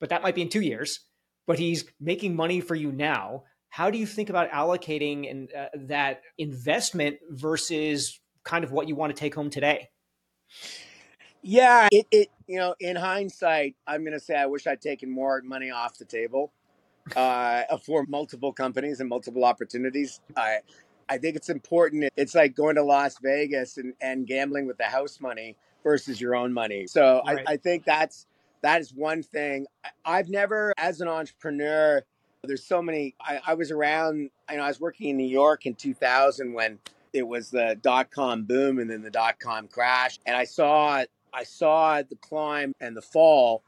but 0.00 0.10
that 0.10 0.22
might 0.22 0.34
be 0.34 0.42
in 0.42 0.48
two 0.48 0.60
years, 0.60 1.00
but 1.46 1.58
he's 1.58 1.84
making 2.00 2.36
money 2.36 2.60
for 2.60 2.74
you 2.74 2.92
now. 2.92 3.44
How 3.70 3.90
do 3.90 3.98
you 3.98 4.06
think 4.06 4.30
about 4.30 4.50
allocating 4.50 5.30
and 5.30 5.52
uh, 5.52 5.66
that 5.86 6.22
investment 6.38 7.18
versus 7.30 8.20
kind 8.44 8.64
of 8.64 8.70
what 8.72 8.88
you 8.88 8.94
want 8.94 9.14
to 9.14 9.18
take 9.18 9.34
home 9.34 9.50
today? 9.50 9.88
Yeah, 11.42 11.88
it, 11.92 12.06
it 12.10 12.28
you 12.46 12.58
know, 12.58 12.74
in 12.80 12.96
hindsight, 12.96 13.76
I'm 13.86 14.04
gonna 14.04 14.20
say 14.20 14.36
I 14.36 14.46
wish 14.46 14.66
I'd 14.66 14.80
taken 14.80 15.10
more 15.10 15.40
money 15.42 15.70
off 15.70 15.98
the 15.98 16.04
table 16.04 16.52
uh, 17.16 17.62
for 17.86 18.04
multiple 18.08 18.52
companies 18.52 19.00
and 19.00 19.08
multiple 19.08 19.44
opportunities. 19.44 20.20
I 20.36 20.58
I 21.08 21.18
think 21.18 21.36
it's 21.36 21.48
important. 21.48 22.10
It's 22.16 22.34
like 22.34 22.54
going 22.54 22.74
to 22.76 22.82
Las 22.82 23.16
Vegas 23.22 23.78
and, 23.78 23.94
and 24.00 24.26
gambling 24.26 24.66
with 24.66 24.76
the 24.76 24.84
house 24.84 25.20
money 25.20 25.56
versus 25.82 26.20
your 26.20 26.36
own 26.36 26.52
money. 26.52 26.86
So 26.86 27.22
Right. 27.26 27.44
I, 27.46 27.52
I 27.54 27.56
think 27.56 27.84
that's 27.84 28.26
that 28.62 28.80
is 28.80 28.92
one 28.92 29.22
thing. 29.22 29.66
I- 29.84 29.90
I've 30.04 30.28
never, 30.28 30.74
as 30.76 31.00
an 31.00 31.08
entrepreneur, 31.08 32.02
there's 32.42 32.64
so 32.64 32.82
many. 32.82 33.14
I, 33.20 33.40
I 33.46 33.54
was 33.54 33.70
around. 33.70 34.30
I 34.48 34.56
know 34.56 34.62
I 34.62 34.68
was 34.68 34.80
working 34.80 35.10
in 35.10 35.16
New 35.16 35.28
York 35.28 35.66
in 35.66 35.74
2000 35.74 36.52
when 36.52 36.78
it 37.12 37.26
was 37.26 37.50
the 37.50 37.76
dot 37.82 38.10
com 38.10 38.44
boom 38.44 38.78
and 38.78 38.90
then 38.90 39.02
the 39.02 39.10
dot 39.10 39.38
com 39.38 39.68
crash, 39.68 40.18
and 40.26 40.36
I 40.36 40.44
saw 40.44 41.04
I 41.32 41.44
saw 41.44 42.02
the 42.02 42.16
climb 42.16 42.74
and 42.80 42.96
the 42.96 43.02
fall, 43.02 43.62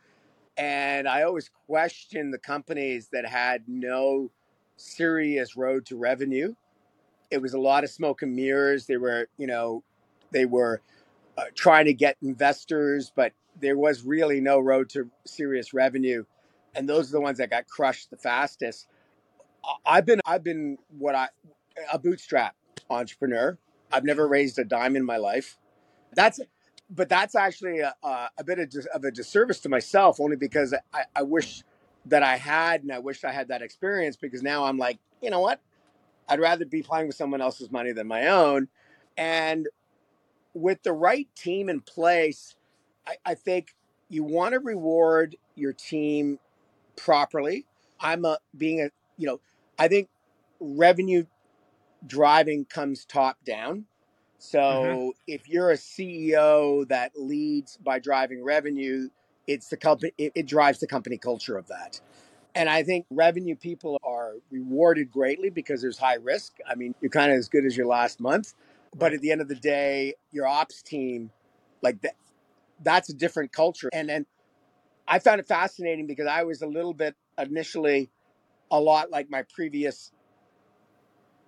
and 0.56 1.08
I 1.08 1.22
always 1.22 1.50
questioned 1.66 2.32
the 2.32 2.38
companies 2.38 3.08
that 3.12 3.26
had 3.26 3.64
no 3.68 4.30
serious 4.76 5.56
road 5.56 5.86
to 5.86 5.96
revenue. 5.96 6.54
It 7.30 7.40
was 7.40 7.54
a 7.54 7.60
lot 7.60 7.84
of 7.84 7.90
smoke 7.90 8.22
and 8.22 8.34
mirrors. 8.34 8.86
They 8.86 8.96
were, 8.96 9.28
you 9.36 9.46
know, 9.46 9.84
they 10.32 10.46
were 10.46 10.80
uh, 11.38 11.44
trying 11.54 11.84
to 11.84 11.94
get 11.94 12.16
investors, 12.22 13.12
but 13.14 13.32
there 13.60 13.78
was 13.78 14.02
really 14.04 14.40
no 14.40 14.58
road 14.58 14.88
to 14.90 15.10
serious 15.26 15.74
revenue, 15.74 16.24
and 16.74 16.88
those 16.88 17.10
are 17.10 17.12
the 17.12 17.20
ones 17.20 17.38
that 17.38 17.50
got 17.50 17.68
crushed 17.68 18.10
the 18.10 18.16
fastest. 18.16 18.88
I've 19.84 20.06
been 20.06 20.20
I've 20.24 20.42
been 20.42 20.78
what 20.98 21.14
I 21.14 21.28
a 21.92 21.98
bootstrap 21.98 22.56
entrepreneur. 22.90 23.58
I've 23.92 24.04
never 24.04 24.28
raised 24.28 24.58
a 24.58 24.64
dime 24.64 24.96
in 24.96 25.04
my 25.04 25.16
life. 25.16 25.58
That's 26.14 26.40
but 26.90 27.08
that's 27.08 27.36
actually 27.36 27.78
a, 27.80 27.94
a, 28.02 28.44
bit 28.44 28.58
of, 28.58 28.74
of 28.92 29.04
a 29.04 29.12
disservice 29.12 29.60
to 29.60 29.68
myself, 29.68 30.18
only 30.20 30.36
because 30.36 30.74
I, 30.92 31.04
I 31.14 31.22
wish 31.22 31.62
that 32.06 32.22
I 32.22 32.36
had, 32.36 32.82
and 32.82 32.92
I 32.92 32.98
wish 32.98 33.22
I 33.22 33.30
had 33.30 33.48
that 33.48 33.62
experience 33.62 34.16
because 34.16 34.42
now 34.42 34.64
I'm 34.64 34.76
like, 34.76 34.98
you 35.22 35.30
know 35.30 35.40
what? 35.40 35.60
I'd 36.28 36.40
rather 36.40 36.64
be 36.64 36.82
playing 36.82 37.06
with 37.06 37.16
someone 37.16 37.40
else's 37.40 37.70
money 37.70 37.92
than 37.92 38.08
my 38.08 38.26
own. 38.26 38.68
And 39.16 39.68
with 40.52 40.82
the 40.82 40.92
right 40.92 41.28
team 41.36 41.68
in 41.68 41.80
place, 41.80 42.56
I, 43.06 43.16
I 43.24 43.34
think 43.34 43.76
you 44.08 44.24
want 44.24 44.54
to 44.54 44.60
reward 44.60 45.36
your 45.54 45.72
team 45.72 46.40
properly. 46.96 47.66
I'm 48.00 48.24
a 48.24 48.38
being 48.56 48.80
a 48.80 48.90
you 49.16 49.26
know, 49.26 49.40
I 49.78 49.88
think 49.88 50.08
revenue 50.60 51.24
driving 52.06 52.64
comes 52.64 53.04
top 53.04 53.44
down. 53.44 53.84
So 54.38 54.58
mm-hmm. 54.58 55.08
if 55.26 55.48
you're 55.48 55.70
a 55.70 55.76
CEO 55.76 56.88
that 56.88 57.12
leads 57.14 57.76
by 57.76 57.98
driving 57.98 58.42
revenue, 58.42 59.08
it's 59.46 59.68
the 59.68 59.76
company 59.76 60.12
it, 60.16 60.32
it 60.34 60.46
drives 60.46 60.80
the 60.80 60.86
company 60.86 61.18
culture 61.18 61.58
of 61.58 61.66
that. 61.68 62.00
And 62.54 62.68
I 62.68 62.82
think 62.82 63.06
revenue 63.10 63.54
people 63.54 64.00
are 64.02 64.34
rewarded 64.50 65.12
greatly 65.12 65.50
because 65.50 65.82
there's 65.82 65.98
high 65.98 66.16
risk. 66.16 66.58
I 66.68 66.74
mean, 66.74 66.94
you're 67.00 67.10
kind 67.10 67.30
of 67.30 67.38
as 67.38 67.48
good 67.48 67.64
as 67.64 67.76
your 67.76 67.86
last 67.86 68.20
month, 68.20 68.54
but 68.96 69.12
at 69.12 69.20
the 69.20 69.30
end 69.30 69.40
of 69.40 69.48
the 69.48 69.54
day, 69.54 70.14
your 70.32 70.46
ops 70.46 70.82
team, 70.82 71.30
like 71.82 72.00
that, 72.02 72.16
that's 72.82 73.08
a 73.08 73.14
different 73.14 73.52
culture. 73.52 73.88
And 73.92 74.08
then 74.08 74.26
I 75.06 75.18
found 75.18 75.40
it 75.40 75.46
fascinating 75.46 76.06
because 76.06 76.26
I 76.26 76.42
was 76.42 76.62
a 76.62 76.66
little 76.66 76.94
bit 76.94 77.14
initially 77.38 78.10
a 78.70 78.80
lot 78.80 79.10
like 79.10 79.30
my 79.30 79.42
previous 79.42 80.12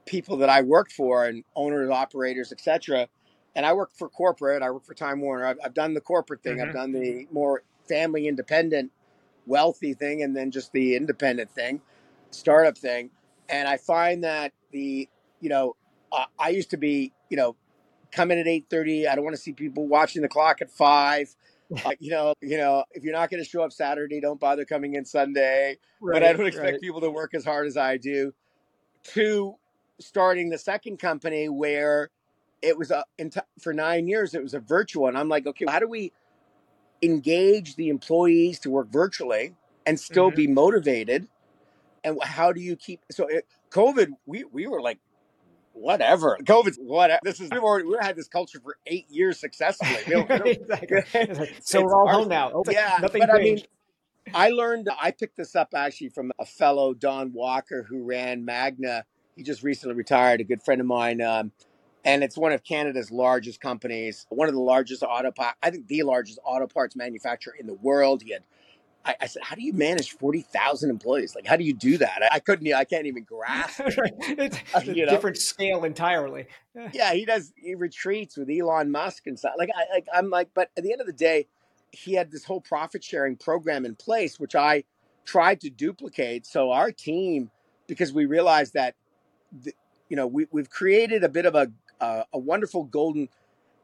people 0.07 0.37
that 0.39 0.49
I 0.49 0.63
worked 0.63 0.93
for 0.93 1.27
and 1.27 1.45
owners, 1.55 1.91
operators, 1.91 2.53
etc. 2.53 3.09
And 3.55 3.67
I 3.67 3.73
worked 3.73 3.97
for 3.97 4.09
corporate. 4.09 4.63
I 4.63 4.71
worked 4.71 4.87
for 4.87 4.95
Time 4.95 5.21
Warner. 5.21 5.47
I've, 5.47 5.59
I've 5.65 5.75
done 5.75 5.95
the 5.95 6.01
corporate 6.01 6.43
thing. 6.43 6.61
I've 6.61 6.69
hmm 6.69 6.73
done 6.73 6.93
the 6.93 7.27
more 7.33 7.63
family 7.89 8.27
independent, 8.29 8.91
wealthy 9.47 9.95
thing, 9.95 10.23
and 10.23 10.37
then 10.37 10.51
just 10.51 10.73
the 10.73 10.97
independent 10.97 11.51
thing, 11.51 11.81
startup 12.31 12.79
thing. 12.79 13.11
And 13.49 13.69
I 13.69 13.77
find 13.77 14.25
that 14.25 14.53
the 14.73 15.09
you 15.41 15.49
know 15.49 15.77
uh, 16.13 16.27
I 16.39 16.51
used 16.51 16.71
to 16.71 16.77
be 16.77 17.13
you 17.31 17.37
know 17.37 17.57
come 18.13 18.31
in 18.31 18.39
at 18.39 18.47
eight 18.49 18.67
thirty. 18.71 19.07
I 19.07 19.15
don't 19.15 19.25
want 19.25 19.37
to 19.37 19.43
see 19.43 19.53
people 19.53 19.87
watching 19.89 20.23
the 20.23 20.29
clock 20.29 20.63
at 20.63 20.71
five. 20.71 21.35
Uh, 21.85 21.93
you 22.01 22.11
know, 22.11 22.35
you 22.41 22.57
know, 22.59 22.85
if 22.93 23.03
you're 23.05 23.13
not 23.15 23.31
going 23.31 23.43
to 23.43 23.49
show 23.49 23.63
up 23.63 23.73
Saturday, 23.73 24.21
don't 24.21 24.39
bother 24.41 24.65
coming 24.65 24.95
in 24.95 25.05
Sunday. 25.05 25.79
But 26.11 26.23
I 26.23 26.33
don't 26.33 26.47
expect 26.47 26.81
Right. 26.81 26.81
people 26.81 27.01
to 27.01 27.11
work 27.11 27.35
as 27.35 27.45
hard 27.45 27.67
as 27.67 27.77
I 27.77 27.97
do 27.97 28.33
to 29.15 29.57
starting 30.01 30.51
the 30.51 30.59
second 30.59 30.99
company 30.99 31.49
where 31.49 32.11
it 32.61 32.77
was 32.77 32.91
a 32.91 33.05
for 33.61 33.73
nine 33.73 34.07
years 34.07 34.35
it 34.35 34.43
was 34.43 34.55
a 34.55 34.61
virtual 34.61 35.09
and 35.09 35.19
i'm 35.19 35.29
like 35.29 35.47
okay 35.47 35.65
how 35.69 35.79
do 35.79 35.89
we 35.89 36.13
engage 37.03 37.77
the 37.77 37.89
employees 37.89 38.59
to 38.59 38.71
work 38.71 38.89
virtually 38.91 39.55
and 39.87 39.99
still 39.99 40.31
hmm 40.31 40.35
be 40.37 40.47
motivated 40.47 41.27
and 42.05 42.19
how 42.23 42.53
do 42.53 42.61
you 42.61 42.77
keep 42.77 43.01
so 43.11 43.27
it, 43.27 43.47
covid 43.71 44.09
we 44.27 44.45
we 44.45 44.67
were 44.67 44.81
like 44.81 44.99
whatever 45.73 46.39
covid 46.45 46.75
whatever 46.79 47.21
this 47.25 47.41
is 47.41 47.51
we've 47.51 47.63
already 47.63 47.87
we 47.87 47.97
had 48.01 48.15
this 48.15 48.29
culture 48.29 48.61
for 48.63 48.77
eight 48.87 49.07
years 49.11 49.41
successfully 49.41 50.03
we 50.07 50.13
don't, 50.13 50.31
we 50.31 50.39
don't, 50.39 50.49
exactly. 50.71 51.35
Like, 51.35 51.57
so 51.61 51.83
we're 51.83 51.95
all 51.95 52.07
our 52.07 52.15
home 52.15 52.29
now. 52.29 52.53
Oh, 52.55 52.63
yeah 52.71 52.99
nothing 53.01 53.21
but 53.21 53.31
i 53.31 53.39
mean. 53.39 53.63
I 54.35 54.51
learned, 54.51 54.89
I 55.01 55.11
picked 55.11 55.37
this 55.37 55.55
up 55.55 55.75
actually 55.75 56.09
from 56.09 56.33
a 56.39 56.47
fellow, 56.47 56.95
Don 56.95 57.33
Walker, 57.33 57.85
who 57.89 58.03
ran 58.05 58.45
Magna. 58.45 59.05
He 59.37 59.43
just 59.43 59.63
recently 59.63 59.97
retired, 59.97 60.41
a 60.41 60.45
good 60.45 60.63
friend 60.63 60.81
of 60.81 60.87
mine. 60.87 61.21
Um, 61.23 61.53
and 62.05 62.25
it's 62.25 62.37
one 62.37 62.53
of 62.53 62.65
Canada's 62.65 63.11
largest 63.11 63.61
companies, 63.61 64.27
one 64.29 64.49
of 64.49 64.55
the 64.55 64.61
largest 64.61 65.03
auto, 65.03 65.31
pa- 65.31 65.55
I 65.63 65.71
think 65.71 65.87
the 65.87 66.03
largest 66.03 66.39
auto 66.45 66.67
parts 66.67 66.97
manufacturer 66.97 67.55
in 67.59 67.67
the 67.67 67.75
world. 67.75 68.23
He 68.23 68.33
had, 68.33 68.43
I, 69.05 69.15
I 69.23 69.27
said, 69.27 69.43
how 69.43 69.55
do 69.55 69.63
you 69.63 69.73
manage 69.73 70.11
40,000 70.13 70.91
employees? 70.91 71.35
Like, 71.35 71.47
how 71.47 71.57
do 71.57 71.65
you 71.65 71.75
do 71.75 71.99
that? 71.99 72.23
I, 72.23 72.37
I 72.37 72.39
couldn't, 72.41 72.73
I 72.73 72.85
can't 72.85 73.07
even 73.07 73.25
grasp 73.25 73.81
it, 73.87 73.95
It's 74.21 74.59
it's 74.75 74.89
a 74.89 74.95
know? 74.95 75.07
different 75.07 75.39
scale 75.39 75.85
entirely. 75.85 76.47
Yeah, 76.93 77.13
he 77.13 77.25
does, 77.27 77.53
he 77.57 77.75
retreats 77.75 78.37
with 78.37 78.49
Elon 78.51 78.91
Musk 78.91 79.27
and 79.27 79.39
stuff. 79.39 79.53
Like, 79.59 79.69
I, 79.75 79.93
like, 79.95 80.07
I'm 80.13 80.31
like, 80.31 80.49
but 80.55 80.71
at 80.77 80.83
the 80.83 80.91
end 80.91 81.01
of 81.01 81.07
the 81.07 81.13
day, 81.13 81.47
he 81.91 82.15
had 82.15 82.31
this 82.31 82.45
whole 82.45 82.61
profit 82.63 83.05
sharing 83.05 83.37
program 83.37 83.85
in 83.85 83.95
place, 83.95 84.41
which 84.41 84.55
I 84.55 84.85
tried 85.25 85.61
to 85.61 85.71
duplicate. 85.71 86.47
So 86.47 86.71
our 86.73 86.91
team, 86.91 87.51
because 87.87 88.13
we 88.13 88.25
realized 88.25 88.73
that, 88.75 88.95
the, 89.53 89.73
you 90.09 90.17
know, 90.17 90.27
we, 90.27 90.47
we've 90.51 90.71
created 90.71 91.25
a 91.25 91.29
bit 91.29 91.47
of 91.47 91.55
a, 91.55 91.71
uh, 92.01 92.25
a 92.33 92.39
wonderful 92.39 92.85
golden 92.85 93.29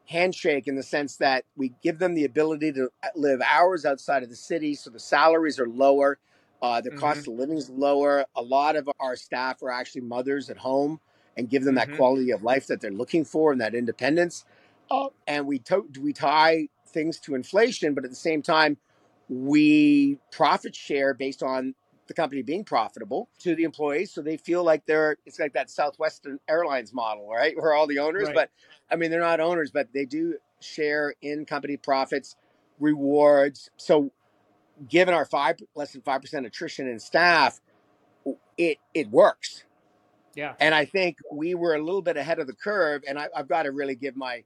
handshake 0.07 0.67
in 0.67 0.75
the 0.75 0.83
sense 0.83 1.17
that 1.17 1.45
we 1.55 1.73
give 1.83 1.99
them 1.99 2.15
the 2.15 2.25
ability 2.25 2.71
to 2.73 2.89
live 3.15 3.41
hours 3.41 3.85
outside 3.85 4.23
of 4.23 4.29
the 4.29 4.35
city. 4.35 4.73
So 4.75 4.89
the 4.89 4.99
salaries 4.99 5.59
are 5.59 5.67
lower. 5.69 6.19
Uh, 6.61 6.81
the 6.81 6.91
hmm 6.91 6.99
cost 6.99 7.27
of 7.27 7.33
living 7.35 7.57
is 7.57 7.69
lower. 7.69 8.25
A 8.35 8.41
lot 8.41 8.75
of 8.75 8.89
our 8.99 9.15
staff 9.15 9.61
are 9.63 9.71
actually 9.71 10.01
mothers 10.01 10.49
at 10.49 10.57
home 10.57 10.99
and 11.37 11.49
give 11.49 11.63
them 11.63 11.75
that 11.75 11.87
hmm 11.87 11.95
quality 11.95 12.31
of 12.31 12.43
life 12.43 12.67
that 12.67 12.81
they're 12.81 12.91
looking 12.91 13.23
for 13.23 13.51
and 13.51 13.61
that 13.61 13.75
independence. 13.75 14.45
Uh, 14.91 15.09
and 15.27 15.45
we 15.47 15.59
to- 15.59 15.87
we 16.01 16.11
tie 16.11 16.67
things 16.87 17.19
to 17.19 17.35
inflation, 17.35 17.93
but 17.93 18.03
at 18.03 18.09
the 18.09 18.15
same 18.15 18.41
time, 18.41 18.77
we 19.29 20.17
profit 20.31 20.75
share 20.75 21.13
based 21.13 21.43
on 21.43 21.75
the 22.09 22.15
company 22.15 22.43
being 22.43 22.65
profitable 22.65 23.29
to 23.39 23.55
the 23.55 23.63
employees, 23.65 24.13
so 24.13 24.21
they 24.21 24.37
feel 24.37 24.65
like 24.65 24.85
they're. 24.87 25.17
It's 25.27 25.39
like 25.39 25.53
that 25.53 25.71
Southwestern 25.71 26.39
Airlines 26.49 26.93
model, 26.93 27.29
right? 27.31 27.55
Where 27.61 27.75
all 27.75 27.87
the 27.87 27.99
owners, 27.99 28.27
Right. 28.27 28.35
but 28.35 28.51
I 28.91 28.97
mean 28.97 29.11
they're 29.11 29.21
not 29.21 29.41
owners, 29.41 29.71
but 29.71 29.89
they 29.93 30.05
do 30.05 30.37
share 30.61 31.15
in 31.23 31.45
company 31.45 31.77
profits, 31.77 32.37
rewards. 32.79 33.71
So 33.77 34.11
given 34.89 35.13
our 35.13 35.25
five 35.25 35.57
less 35.75 35.93
than 35.93 36.01
five 36.03 36.21
percent 36.21 36.45
attrition 36.45 36.87
in 36.87 36.99
staff, 36.99 37.61
it 38.57 38.79
it 38.93 39.09
works. 39.11 39.65
Yeah. 40.35 40.55
And 40.59 40.75
I 40.75 40.85
think 40.85 41.17
we 41.31 41.55
were 41.55 41.75
a 41.75 41.83
little 41.83 42.01
bit 42.03 42.17
ahead 42.17 42.39
of 42.39 42.47
the 42.47 42.53
curve. 42.53 43.03
And 43.07 43.19
I, 43.19 43.27
I've 43.35 43.49
got 43.49 43.63
to 43.63 43.71
really 43.71 43.95
give 43.95 44.15
my 44.17 44.43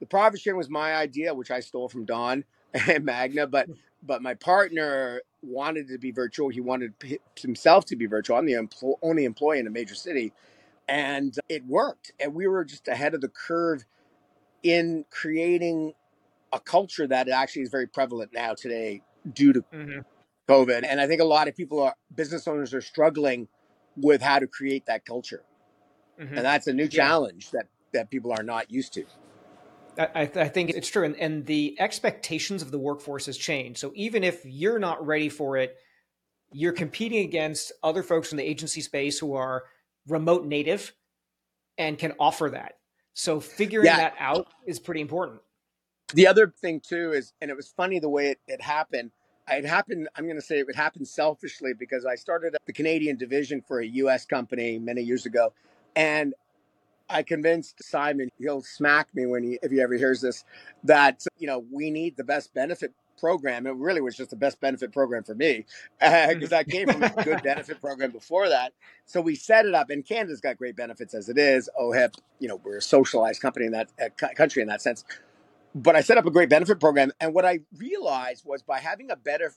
the 0.00 0.06
profit 0.06 0.40
sharing 0.40 0.58
was 0.58 0.70
my 0.70 0.94
idea, 0.94 1.34
which 1.34 1.50
I 1.50 1.60
stole 1.60 1.88
from 1.88 2.04
Don 2.04 2.44
and 2.74 3.04
Magna, 3.04 3.46
but 3.46 3.68
but 4.02 4.22
my 4.22 4.34
partner 4.34 5.22
wanted 5.42 5.88
to 5.88 5.98
be 5.98 6.10
virtual. 6.12 6.48
He 6.48 6.60
wanted 6.60 6.94
himself 7.40 7.84
to 7.86 7.96
be 7.96 8.06
virtual. 8.06 8.36
I'm 8.36 8.46
the 8.46 8.54
empl- 8.54 8.98
only 9.02 9.24
employee 9.24 9.60
in 9.60 9.66
a 9.66 9.70
major 9.70 9.94
city, 9.94 10.32
and 10.88 11.36
it 11.48 11.66
worked. 11.66 12.12
And 12.20 12.34
we 12.34 12.46
were 12.46 12.64
just 12.64 12.88
ahead 12.88 13.14
of 13.14 13.20
the 13.20 13.28
curve 13.28 13.84
in 14.62 15.04
creating 15.10 15.94
a 16.52 16.60
culture 16.60 17.06
that 17.06 17.28
actually 17.28 17.62
is 17.62 17.70
very 17.70 17.86
prevalent 17.86 18.32
now 18.34 18.54
today 18.54 19.02
due 19.32 19.52
to 19.54 19.64
hmm 19.72 20.00
COVID. 20.48 20.84
And 20.88 21.00
I 21.00 21.06
think 21.06 21.20
a 21.20 21.24
lot 21.26 21.48
of 21.48 21.56
people 21.56 21.82
are 21.82 21.94
business 22.14 22.48
owners 22.48 22.74
are 22.74 22.80
struggling 22.80 23.48
with 23.96 24.22
how 24.22 24.38
to 24.38 24.46
create 24.46 24.86
that 24.86 25.04
culture, 25.04 25.42
hmm 26.18 26.36
and 26.36 26.44
that's 26.44 26.66
a 26.66 26.72
new 26.72 26.88
Yeah. 26.88 27.06
challenge 27.06 27.50
that 27.52 27.68
that 27.92 28.10
people 28.10 28.32
are 28.32 28.42
not 28.42 28.70
used 28.70 28.94
to. 28.94 29.04
I, 29.98 30.22
I 30.22 30.48
think 30.48 30.70
it's 30.70 30.88
true. 30.88 31.04
And, 31.04 31.16
and 31.16 31.46
the 31.46 31.76
expectations 31.78 32.62
of 32.62 32.70
the 32.70 32.78
workforce 32.78 33.26
has 33.26 33.36
changed. 33.36 33.78
So 33.78 33.92
even 33.94 34.24
if 34.24 34.44
you're 34.44 34.78
not 34.78 35.04
ready 35.06 35.28
for 35.28 35.56
it, 35.56 35.76
you're 36.52 36.72
competing 36.72 37.24
against 37.24 37.72
other 37.82 38.02
folks 38.02 38.32
in 38.32 38.38
the 38.38 38.48
agency 38.48 38.80
space 38.80 39.18
who 39.18 39.34
are 39.34 39.64
remote 40.08 40.44
native 40.46 40.92
and 41.78 41.98
can 41.98 42.12
offer 42.18 42.50
that. 42.50 42.74
So 43.14 43.40
figuring 43.40 43.86
Yeah, 43.86 43.96
that 43.96 44.14
out 44.18 44.48
is 44.66 44.78
pretty 44.78 45.00
important. 45.00 45.40
The 46.14 46.26
other 46.26 46.52
thing 46.60 46.80
too 46.80 47.12
is, 47.12 47.32
and 47.40 47.50
it 47.50 47.56
was 47.56 47.68
funny 47.68 47.98
the 47.98 48.08
way 48.08 48.28
it, 48.28 48.40
it 48.46 48.60
happened. 48.60 49.10
It 49.48 49.64
happened. 49.64 50.08
I'm 50.16 50.24
going 50.24 50.36
to 50.36 50.42
say 50.42 50.58
it 50.60 50.76
happened 50.76 51.08
selfishly 51.08 51.72
because 51.78 52.06
I 52.06 52.14
started 52.14 52.56
the 52.66 52.72
Canadian 52.72 53.16
division 53.16 53.60
for 53.60 53.80
a 53.80 53.86
U.S. 53.86 54.24
company 54.24 54.78
many 54.78 55.02
years 55.02 55.26
ago, 55.26 55.52
and 55.96 56.34
I 57.12 57.22
convinced 57.22 57.82
Simon. 57.82 58.30
He'll 58.38 58.62
smack 58.62 59.14
me 59.14 59.26
when 59.26 59.44
he, 59.44 59.58
if 59.62 59.70
he 59.70 59.80
ever 59.80 59.94
hears 59.94 60.20
this, 60.22 60.44
that 60.84 61.24
you 61.38 61.46
know 61.46 61.64
we 61.70 61.90
need 61.90 62.16
the 62.16 62.24
best 62.24 62.54
benefit 62.54 62.92
program. 63.18 63.66
It 63.66 63.76
really 63.76 64.00
was 64.00 64.16
just 64.16 64.30
the 64.30 64.36
best 64.36 64.60
benefit 64.60 64.92
program 64.92 65.24
for 65.24 65.34
me 65.34 65.66
because 66.00 66.52
I 66.52 66.64
came 66.64 66.88
from 66.88 67.02
a 67.04 67.24
good 67.24 67.42
benefit 67.44 67.80
program 67.80 68.10
before 68.12 68.48
that. 68.48 68.72
So 69.06 69.20
we 69.20 69.36
set 69.36 69.66
it 69.66 69.74
up, 69.74 69.90
and 69.90 70.04
Canada's 70.04 70.40
got 70.40 70.58
great 70.58 70.76
benefits 70.76 71.14
as 71.14 71.28
it 71.28 71.38
is. 71.38 71.68
OHIP, 71.80 72.14
you 72.40 72.48
know, 72.48 72.60
we're 72.64 72.78
a 72.78 72.82
socialized 72.82 73.42
company 73.42 73.66
in 73.66 73.72
that 73.72 73.90
uh, 74.02 74.28
country 74.36 74.62
in 74.62 74.68
that 74.68 74.82
sense 74.82 75.04
but 75.74 75.96
I 75.96 76.00
set 76.02 76.18
up 76.18 76.26
a 76.26 76.30
great 76.30 76.48
benefit 76.48 76.80
program. 76.80 77.12
And 77.20 77.34
what 77.34 77.44
I 77.44 77.60
realized 77.76 78.44
was 78.46 78.62
by 78.62 78.80
having 78.80 79.10
a 79.10 79.16
better, 79.16 79.54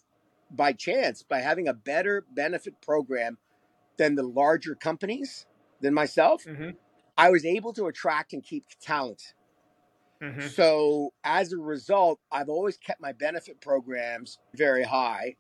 by 0.52 0.74
chance, 0.74 1.24
by 1.24 1.40
having 1.40 1.68
a 1.68 1.74
better 1.74 2.26
benefit 2.34 2.82
program 2.82 3.38
than 3.98 4.16
the 4.16 4.24
larger 4.24 4.76
companies 4.76 5.46
than 5.82 5.94
myself, 5.94 6.44
hmm 6.44 6.72
I 7.18 7.30
was 7.30 7.46
able 7.46 7.74
to 7.74 7.86
attract 7.86 8.34
and 8.34 8.44
keep 8.44 8.66
talent. 8.82 9.34
Mm-hmm. 10.22 10.48
So 10.48 11.14
as 11.24 11.54
a 11.54 11.58
result, 11.58 12.20
I've 12.32 12.50
always 12.50 12.78
kept 12.78 13.02
my 13.02 13.12
benefit 13.12 13.62
programs 13.62 14.40
very 14.56 14.84
high 14.84 15.36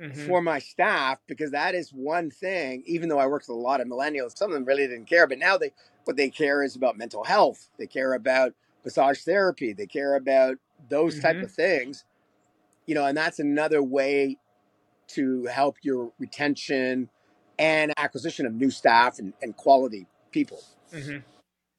mm-hmm. 0.00 0.26
for 0.26 0.42
my 0.42 0.58
staff 0.58 1.18
because 1.26 1.52
that 1.52 1.74
is 1.74 1.90
one 1.90 2.30
thing. 2.30 2.82
Even 2.86 3.08
though 3.08 3.18
I 3.18 3.26
worked 3.26 3.48
with 3.48 3.56
a 3.56 3.60
lot 3.60 3.80
of 3.80 3.88
millennials, 3.88 4.36
some 4.36 4.50
of 4.50 4.54
them 4.54 4.64
really 4.64 4.86
didn't 4.86 5.06
care, 5.06 5.26
but 5.26 5.38
now 5.38 5.56
they 5.56 5.72
what 6.04 6.16
they 6.16 6.28
care 6.28 6.62
is 6.62 6.76
about 6.76 6.98
mental 6.98 7.24
health. 7.24 7.70
They 7.78 7.86
care 7.86 8.14
about 8.14 8.52
massage 8.84 9.20
therapy. 9.20 9.72
They 9.72 9.86
care 9.86 10.16
about 10.16 10.56
those 10.88 11.14
mm-hmm. 11.14 11.22
type 11.22 11.42
of 11.42 11.50
things. 11.50 12.04
You 12.86 12.94
know, 12.94 13.06
and 13.06 13.16
that's 13.16 13.38
another 13.38 13.82
way 13.82 14.36
to 15.08 15.46
help 15.46 15.78
your 15.82 16.12
retention 16.18 17.08
and 17.58 17.92
acquisition 17.96 18.46
of 18.46 18.54
new 18.54 18.70
staff 18.70 19.18
and, 19.18 19.32
and 19.40 19.56
quality 19.56 20.06
people. 20.34 20.62
Mm-hmm. 20.92 21.18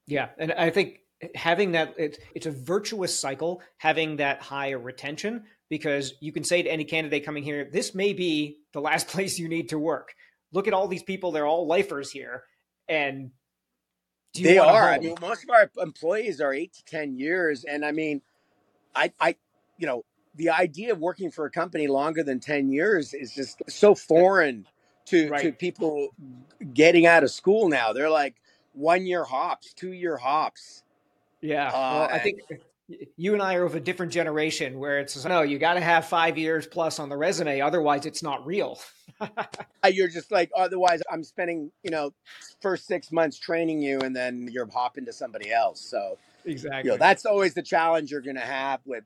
Yeah, 0.08 0.30
and 0.38 0.52
I 0.52 0.70
think 0.70 1.00
having 1.34 1.72
that 1.72 1.94
it's 1.96 2.18
it's 2.34 2.46
a 2.46 2.50
virtuous 2.50 3.18
cycle 3.18 3.62
having 3.78 4.16
that 4.16 4.42
higher 4.42 4.78
retention 4.78 5.44
because 5.70 6.14
you 6.20 6.30
can 6.30 6.44
say 6.44 6.62
to 6.62 6.68
any 6.68 6.84
candidate 6.84 7.24
coming 7.24 7.42
here 7.42 7.68
this 7.72 7.94
may 7.94 8.12
be 8.12 8.58
the 8.72 8.80
last 8.80 9.08
place 9.12 9.38
you 9.38 9.48
need 9.48 9.70
to 9.70 9.78
work 9.78 10.14
look 10.52 10.68
at 10.68 10.74
all 10.74 10.88
these 10.88 11.02
people 11.02 11.32
they're 11.32 11.46
all 11.46 11.66
lifers 11.66 12.10
here 12.10 12.44
and 12.88 13.30
they 14.38 14.58
are 14.58 14.90
i 14.90 14.98
mean 14.98 15.14
most 15.22 15.42
of 15.42 15.48
our 15.48 15.70
employees 15.78 16.40
are 16.40 16.52
8 16.52 16.70
to 16.74 16.84
10 16.84 17.14
years 17.14 17.64
and 17.64 17.82
i 17.82 17.92
mean 17.92 18.20
i 18.94 19.10
i 19.18 19.36
you 19.78 19.86
know 19.86 20.04
the 20.34 20.50
idea 20.50 20.92
of 20.92 20.98
working 20.98 21.30
for 21.30 21.46
a 21.46 21.50
company 21.50 21.86
longer 21.86 22.22
than 22.22 22.40
10 22.40 22.68
years 22.68 23.14
is 23.14 23.34
just 23.34 23.62
so 23.68 23.94
foreign 23.94 24.66
to 25.06 25.30
right. 25.30 25.40
to 25.40 25.52
people 25.52 26.08
getting 26.74 27.06
out 27.06 27.24
of 27.24 27.30
school 27.30 27.70
now 27.70 27.94
they're 27.94 28.10
like 28.10 28.34
one 28.76 29.06
year 29.06 29.24
hops 29.24 29.72
two 29.74 29.92
year 29.92 30.16
hops 30.16 30.84
yeah. 31.40 31.68
Uh, 31.68 31.72
well, 31.72 32.08
I 32.10 32.18
think 32.18 32.40
you 33.16 33.32
and 33.32 33.42
I 33.42 33.54
are 33.54 33.64
of 33.64 33.74
a 33.74 33.80
different 33.80 34.12
generation 34.12 34.78
where 34.78 34.98
it's 34.98 35.24
no, 35.24 35.42
you 35.42 35.58
got 35.58 35.74
to 35.74 35.80
have 35.80 36.06
five 36.06 36.38
years 36.38 36.66
plus 36.66 36.98
on 36.98 37.08
the 37.08 37.16
resume, 37.16 37.60
otherwise 37.60 38.06
it's 38.06 38.22
not 38.22 38.44
real. 38.46 38.78
you're 39.90 40.08
just 40.08 40.30
like 40.30 40.50
otherwise 40.56 41.02
I'm 41.10 41.24
spending 41.24 41.70
you 41.82 41.90
know 41.90 42.12
first 42.60 42.86
six 42.86 43.12
months 43.12 43.38
training 43.38 43.80
you, 43.80 44.00
and 44.00 44.14
then 44.14 44.48
you're 44.50 44.68
hopping 44.70 45.04
to 45.06 45.12
somebody 45.12 45.52
else. 45.52 45.80
So 45.80 46.18
exactly, 46.44 46.88
you 46.90 46.96
know, 46.96 46.98
that's 46.98 47.26
always 47.26 47.54
the 47.54 47.62
challenge 47.62 48.10
you're 48.10 48.20
going 48.20 48.36
to 48.36 48.42
have 48.42 48.80
with. 48.84 49.04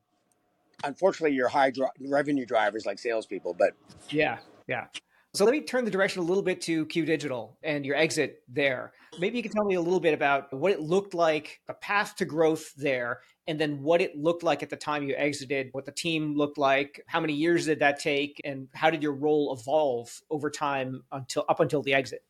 Unfortunately, 0.83 1.37
your 1.37 1.49
high 1.49 1.71
dro- 1.71 1.91
revenue 2.01 2.47
drivers 2.47 2.87
like 2.87 2.99
salespeople, 2.99 3.55
but 3.55 3.75
yeah, 4.09 4.39
yeah. 4.67 4.87
So 5.33 5.45
let 5.45 5.53
me 5.53 5.61
turn 5.61 5.85
the 5.85 5.93
direction 5.93 6.23
a 6.23 6.25
little 6.25 6.43
bit 6.43 6.61
to 6.63 6.87
Q 6.87 7.05
Digital 7.05 7.57
and 7.63 7.87
your 7.87 7.95
exit 7.95 8.43
there. 8.49 8.93
Maybe 9.21 9.37
you 9.37 9.45
can 9.45 9.53
tell 9.53 9.65
me 9.65 9.77
a 9.77 9.81
little 9.81 10.01
bit 10.01 10.13
about 10.13 10.53
what 10.53 10.73
it 10.73 10.81
looked 10.81 11.15
like, 11.15 11.61
the 11.69 11.75
path 11.75 12.17
to 12.17 12.25
growth 12.25 12.75
there, 12.75 13.21
and 13.47 13.59
then 13.59 13.81
what 13.81 14.01
it 14.01 14.17
looked 14.17 14.43
like 14.43 14.65
at 14.65 14.71
the 14.71 14.77
time 14.77 15.05
you 15.05 15.15
exited, 15.17 15.69
what 15.71 15.87
the 15.87 15.93
team 15.93 16.37
looked 16.37 16.59
like, 16.59 17.05
how 17.07 17.21
many 17.21 17.33
years 17.33 17.67
did 17.67 17.79
that 17.79 18.01
take, 18.01 18.41
and 18.45 18.67
how 18.75 18.91
did 18.91 19.05
your 19.05 19.13
role 19.13 19.57
evolve 19.57 20.21
over 20.31 20.51
time 20.51 21.05
until 21.13 21.45
up 21.49 21.61
until 21.61 21.83
the 21.83 21.95
exit? 21.95 22.25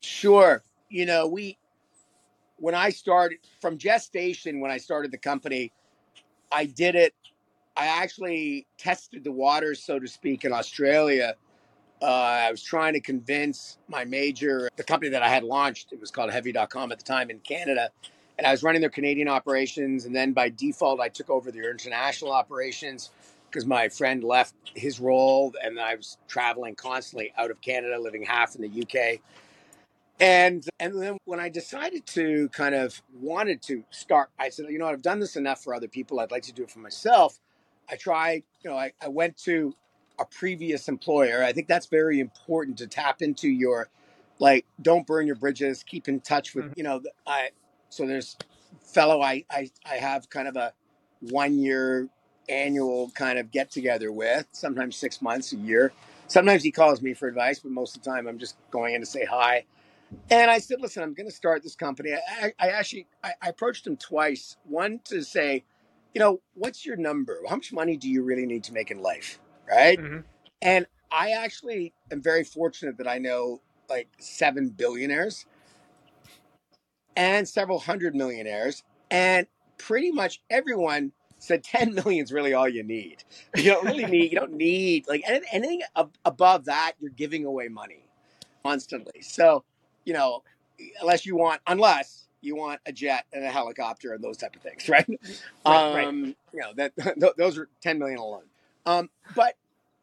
Sure. 0.00 0.60
You 0.88 1.06
know, 1.06 1.28
we 1.28 1.56
when 2.56 2.74
I 2.74 2.90
started 2.90 3.38
from 3.60 3.78
gestation, 3.78 4.58
when 4.58 4.72
I 4.72 4.78
started 4.78 5.12
the 5.12 5.18
company, 5.18 5.70
I 6.50 6.66
did 6.66 6.96
it. 6.96 7.14
I 7.76 7.86
actually 7.86 8.66
tested 8.76 9.22
the 9.22 9.32
waters, 9.32 9.84
so 9.84 10.00
to 10.00 10.08
speak, 10.08 10.44
in 10.44 10.52
Australia 10.52 11.34
uh, 12.02 12.06
I 12.06 12.50
was 12.50 12.62
trying 12.62 12.92
to 12.94 13.00
convince 13.00 13.78
my 13.88 14.04
major, 14.04 14.68
the 14.76 14.84
company 14.84 15.10
that 15.10 15.22
I 15.22 15.28
had 15.28 15.44
launched, 15.44 15.92
it 15.92 16.00
was 16.00 16.10
called 16.10 16.30
Heavy.com 16.30 16.92
at 16.92 16.98
the 16.98 17.04
time 17.04 17.30
in 17.30 17.38
Canada. 17.40 17.90
And 18.36 18.46
I 18.46 18.50
was 18.50 18.62
running 18.62 18.80
their 18.80 18.90
Canadian 18.90 19.28
operations. 19.28 20.04
And 20.04 20.14
then 20.14 20.32
by 20.32 20.48
default, 20.48 21.00
I 21.00 21.08
took 21.08 21.30
over 21.30 21.50
their 21.50 21.70
international 21.70 22.32
operations 22.32 23.10
because 23.48 23.64
my 23.64 23.88
friend 23.88 24.24
left 24.24 24.54
his 24.74 24.98
role 24.98 25.52
and 25.62 25.78
I 25.78 25.94
was 25.94 26.18
traveling 26.26 26.74
constantly 26.74 27.32
out 27.38 27.52
of 27.52 27.60
Canada, 27.60 27.98
living 28.00 28.24
half 28.24 28.56
in 28.56 28.62
the 28.62 28.82
UK. 28.82 29.20
And 30.20 30.64
and 30.78 31.00
then 31.00 31.18
when 31.24 31.40
I 31.40 31.48
decided 31.48 32.06
to 32.06 32.48
kind 32.50 32.74
of 32.74 33.00
wanted 33.20 33.62
to 33.62 33.84
start, 33.90 34.30
I 34.38 34.48
said, 34.48 34.66
you 34.70 34.78
know, 34.78 34.86
I've 34.86 35.02
done 35.02 35.20
this 35.20 35.36
enough 35.36 35.62
for 35.62 35.74
other 35.74 35.88
people. 35.88 36.20
I'd 36.20 36.30
like 36.30 36.44
to 36.44 36.52
do 36.52 36.62
it 36.64 36.70
for 36.70 36.80
myself. 36.80 37.38
I 37.88 37.96
tried, 37.96 38.42
you 38.62 38.70
know, 38.70 38.76
I, 38.76 38.92
I 39.00 39.08
went 39.08 39.36
to 39.44 39.74
a 40.18 40.24
previous 40.24 40.88
employer. 40.88 41.42
I 41.42 41.52
think 41.52 41.68
that's 41.68 41.86
very 41.86 42.20
important 42.20 42.78
to 42.78 42.86
tap 42.86 43.22
into 43.22 43.48
your 43.48 43.88
like 44.38 44.66
don't 44.80 45.06
burn 45.06 45.26
your 45.26 45.36
bridges, 45.36 45.82
keep 45.82 46.08
in 46.08 46.20
touch 46.20 46.54
with, 46.54 46.66
mm-hmm. 46.66 46.74
you 46.76 46.84
know, 46.84 47.02
I 47.26 47.50
so 47.88 48.06
there's 48.06 48.36
fellow 48.80 49.20
I 49.20 49.44
I 49.50 49.70
I 49.86 49.96
have 49.96 50.28
kind 50.30 50.48
of 50.48 50.56
a 50.56 50.72
one 51.20 51.58
year 51.58 52.08
annual 52.48 53.10
kind 53.14 53.38
of 53.38 53.50
get 53.50 53.70
together 53.70 54.12
with, 54.12 54.46
sometimes 54.52 54.96
6 54.96 55.22
months, 55.22 55.52
a 55.52 55.56
year. 55.56 55.92
Sometimes 56.26 56.62
he 56.62 56.70
calls 56.70 57.00
me 57.00 57.14
for 57.14 57.26
advice, 57.26 57.60
but 57.60 57.72
most 57.72 57.96
of 57.96 58.02
the 58.02 58.10
time 58.10 58.26
I'm 58.26 58.38
just 58.38 58.56
going 58.70 58.94
in 58.94 59.00
to 59.00 59.06
say 59.06 59.24
hi. 59.24 59.64
And 60.30 60.50
I 60.50 60.58
said, 60.58 60.80
listen, 60.80 61.02
I'm 61.02 61.14
going 61.14 61.28
to 61.28 61.34
start 61.34 61.62
this 61.62 61.74
company. 61.74 62.12
I, 62.12 62.52
I 62.58 62.68
actually 62.68 63.06
I, 63.22 63.32
I 63.40 63.48
approached 63.48 63.86
him 63.86 63.96
twice. 63.96 64.56
One 64.64 65.00
to 65.04 65.22
say, 65.22 65.64
you 66.14 66.20
know, 66.20 66.40
what's 66.54 66.86
your 66.86 66.96
number? 66.96 67.40
How 67.48 67.56
much 67.56 67.72
money 67.72 67.96
do 67.96 68.08
you 68.08 68.22
really 68.22 68.46
need 68.46 68.64
to 68.64 68.72
make 68.72 68.90
in 68.90 69.00
life? 69.00 69.40
Right? 69.68 69.98
Mm-hmm. 69.98 70.20
And 70.62 70.86
I 71.10 71.30
actually 71.30 71.92
am 72.10 72.22
very 72.22 72.44
fortunate 72.44 72.98
that 72.98 73.08
I 73.08 73.18
know 73.18 73.60
like 73.88 74.08
seven 74.18 74.70
billionaires 74.70 75.46
and 77.16 77.46
several 77.46 77.78
hundred 77.78 78.14
millionaires, 78.14 78.82
and 79.10 79.46
pretty 79.78 80.10
much 80.10 80.40
everyone 80.50 81.12
said 81.38 81.62
10 81.62 81.94
million 81.94 82.24
is 82.24 82.32
really 82.32 82.54
all 82.54 82.68
you 82.68 82.82
need. 82.82 83.22
You 83.54 83.64
don't 83.64 83.84
really 83.84 84.06
need, 84.06 84.32
you 84.32 84.38
don't 84.38 84.52
need 84.56 85.06
like 85.06 85.22
anything, 85.26 85.48
anything 85.52 85.82
above 86.24 86.64
that, 86.64 86.92
you're 87.00 87.10
giving 87.10 87.44
away 87.44 87.68
money 87.68 88.04
constantly. 88.64 89.20
So, 89.20 89.64
you 90.04 90.14
know, 90.14 90.42
unless 91.00 91.26
you 91.26 91.36
want, 91.36 91.60
unless 91.66 92.28
you 92.40 92.56
want 92.56 92.80
a 92.86 92.92
jet 92.92 93.26
and 93.32 93.44
a 93.44 93.50
helicopter 93.50 94.12
and 94.12 94.24
those 94.24 94.36
type 94.38 94.56
of 94.56 94.62
things, 94.62 94.88
right? 94.88 95.06
right 95.08 95.18
um, 95.64 95.94
right. 95.94 96.36
You 96.52 96.60
know, 96.60 96.72
that 96.76 97.34
those 97.36 97.58
are 97.58 97.68
10 97.82 97.98
million 97.98 98.18
alone. 98.18 98.44
Um, 98.86 99.10
but 99.34 99.54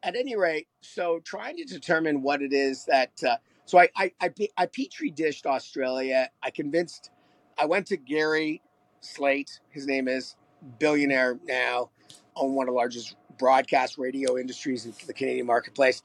at 0.04 0.16
any 0.16 0.36
rate, 0.36 0.68
so 0.82 1.20
trying 1.24 1.58
to 1.58 1.64
determine 1.64 2.22
what 2.22 2.42
it 2.42 2.54
is 2.54 2.86
that, 2.86 3.12
uh, 3.24 3.38
so 3.66 3.80
I, 3.80 3.90
I, 3.96 4.12
I, 4.20 4.32
I 4.58 4.66
petri 4.66 5.12
dished 5.12 5.46
Australia. 5.46 6.30
I 6.42 6.50
convinced, 6.50 7.12
I 7.58 7.66
went 7.66 7.88
to 7.88 7.98
Gary 7.98 8.62
Slaight, 9.02 9.60
his 9.70 9.86
name 9.86 10.08
is, 10.08 10.36
billionaire 10.80 11.40
now, 11.46 11.90
on 12.36 12.54
one 12.54 12.68
of 12.68 12.74
the 12.74 12.78
largest 12.78 13.16
broadcast 13.38 13.98
radio 13.98 14.38
industries 14.38 14.86
in 14.86 14.94
the 15.06 15.14
Canadian 15.14 15.46
marketplace. 15.46 16.02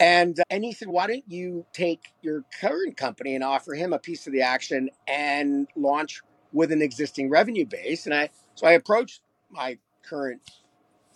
And, 0.00 0.38
uh, 0.40 0.44
and 0.50 0.64
he 0.64 0.72
said, 0.72 0.88
why 0.88 1.06
don't 1.06 1.24
you 1.28 1.66
take 1.72 2.12
your 2.22 2.44
current 2.60 2.96
company 2.96 3.34
and 3.34 3.44
offer 3.44 3.74
him 3.74 3.92
a 3.92 3.98
piece 3.98 4.26
of 4.26 4.32
the 4.32 4.42
action 4.42 4.90
and 5.06 5.68
launch 5.76 6.22
with 6.52 6.72
an 6.72 6.82
existing 6.82 7.30
revenue 7.30 7.66
base? 7.66 8.06
And 8.06 8.14
I, 8.14 8.30
so 8.54 8.66
I 8.66 8.72
approached 8.72 9.20
my 9.50 9.78
current 10.02 10.40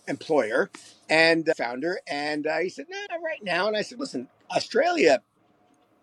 employer 0.07 0.69
and 1.09 1.49
founder, 1.57 1.99
and 2.07 2.47
uh, 2.47 2.57
he 2.59 2.69
said, 2.69 2.85
"No, 2.89 2.97
nah, 3.09 3.23
right 3.23 3.43
now." 3.43 3.67
And 3.67 3.77
I 3.77 3.81
said, 3.81 3.99
"Listen, 3.99 4.27
Australia, 4.51 5.21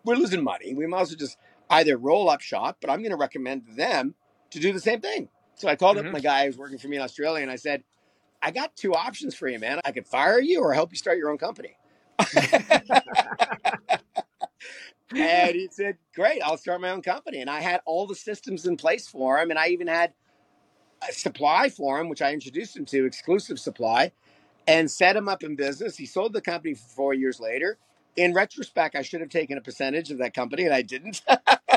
we're 0.04 0.16
losing 0.16 0.42
money. 0.42 0.74
We 0.74 0.86
might 0.86 1.02
as 1.02 1.10
well 1.10 1.18
just 1.18 1.38
either 1.70 1.96
roll 1.96 2.28
up 2.28 2.40
shop, 2.40 2.78
but 2.80 2.90
I'm 2.90 3.00
going 3.00 3.10
to 3.10 3.16
recommend 3.16 3.66
them 3.76 4.14
to 4.50 4.60
do 4.60 4.72
the 4.72 4.80
same 4.80 5.00
thing." 5.00 5.28
So 5.54 5.68
I 5.68 5.76
called 5.76 5.96
mm-hmm. 5.96 6.08
up 6.08 6.12
my 6.12 6.20
guy 6.20 6.46
who's 6.46 6.58
working 6.58 6.78
for 6.78 6.88
me 6.88 6.96
in 6.96 7.02
Australia, 7.02 7.42
and 7.42 7.50
I 7.50 7.56
said, 7.56 7.84
"I 8.40 8.50
got 8.50 8.76
two 8.76 8.94
options 8.94 9.34
for 9.34 9.48
you, 9.48 9.58
man. 9.58 9.80
I 9.84 9.92
could 9.92 10.06
fire 10.06 10.40
you 10.40 10.60
or 10.60 10.72
help 10.72 10.92
you 10.92 10.98
start 10.98 11.18
your 11.18 11.30
own 11.30 11.38
company." 11.38 11.76
and 15.16 15.54
he 15.54 15.68
said, 15.70 15.96
"Great, 16.14 16.40
I'll 16.42 16.56
start 16.56 16.80
my 16.80 16.90
own 16.90 17.02
company." 17.02 17.40
And 17.40 17.50
I 17.50 17.60
had 17.60 17.80
all 17.86 18.06
the 18.06 18.14
systems 18.14 18.66
in 18.66 18.76
place 18.76 19.08
for 19.08 19.38
him, 19.38 19.50
and 19.50 19.58
I 19.58 19.68
even 19.68 19.86
had 19.86 20.12
supply 21.10 21.68
for 21.68 22.00
him, 22.00 22.08
which 22.08 22.22
I 22.22 22.32
introduced 22.32 22.76
him 22.76 22.84
to, 22.86 23.04
exclusive 23.04 23.58
supply, 23.58 24.12
and 24.66 24.90
set 24.90 25.16
him 25.16 25.28
up 25.28 25.42
in 25.42 25.56
business. 25.56 25.96
He 25.96 26.06
sold 26.06 26.32
the 26.32 26.40
company 26.40 26.74
four 26.74 27.14
years 27.14 27.40
later. 27.40 27.78
In 28.16 28.34
retrospect, 28.34 28.94
I 28.94 29.02
should 29.02 29.20
have 29.20 29.30
taken 29.30 29.56
a 29.56 29.60
percentage 29.60 30.10
of 30.10 30.18
that 30.18 30.34
company, 30.34 30.64
and 30.64 30.74
I 30.74 30.82
didn't. 30.82 31.22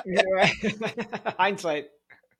hindsight. 1.37 1.89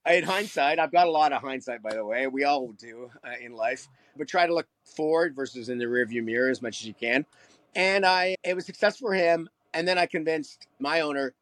In 0.08 0.22
hindsight, 0.22 0.78
I've 0.78 0.92
got 0.92 1.08
a 1.08 1.10
lot 1.10 1.32
of 1.32 1.42
hindsight, 1.42 1.82
by 1.82 1.94
the 1.94 2.04
way. 2.04 2.28
We 2.28 2.44
all 2.44 2.68
do 2.78 3.10
uh, 3.24 3.30
in 3.40 3.54
life, 3.54 3.88
but 4.16 4.28
try 4.28 4.46
to 4.46 4.54
look 4.54 4.68
forward 4.84 5.34
versus 5.34 5.68
in 5.68 5.78
the 5.78 5.86
rearview 5.86 6.22
mirror 6.22 6.48
as 6.48 6.62
much 6.62 6.80
as 6.80 6.86
you 6.86 6.94
can. 6.94 7.26
And 7.74 8.06
I, 8.06 8.36
it 8.44 8.54
was 8.54 8.66
successful 8.66 9.08
for 9.08 9.14
him. 9.14 9.48
And 9.74 9.86
then 9.86 9.98
I 9.98 10.06
convinced 10.06 10.68
my 10.78 11.00
owner 11.00 11.34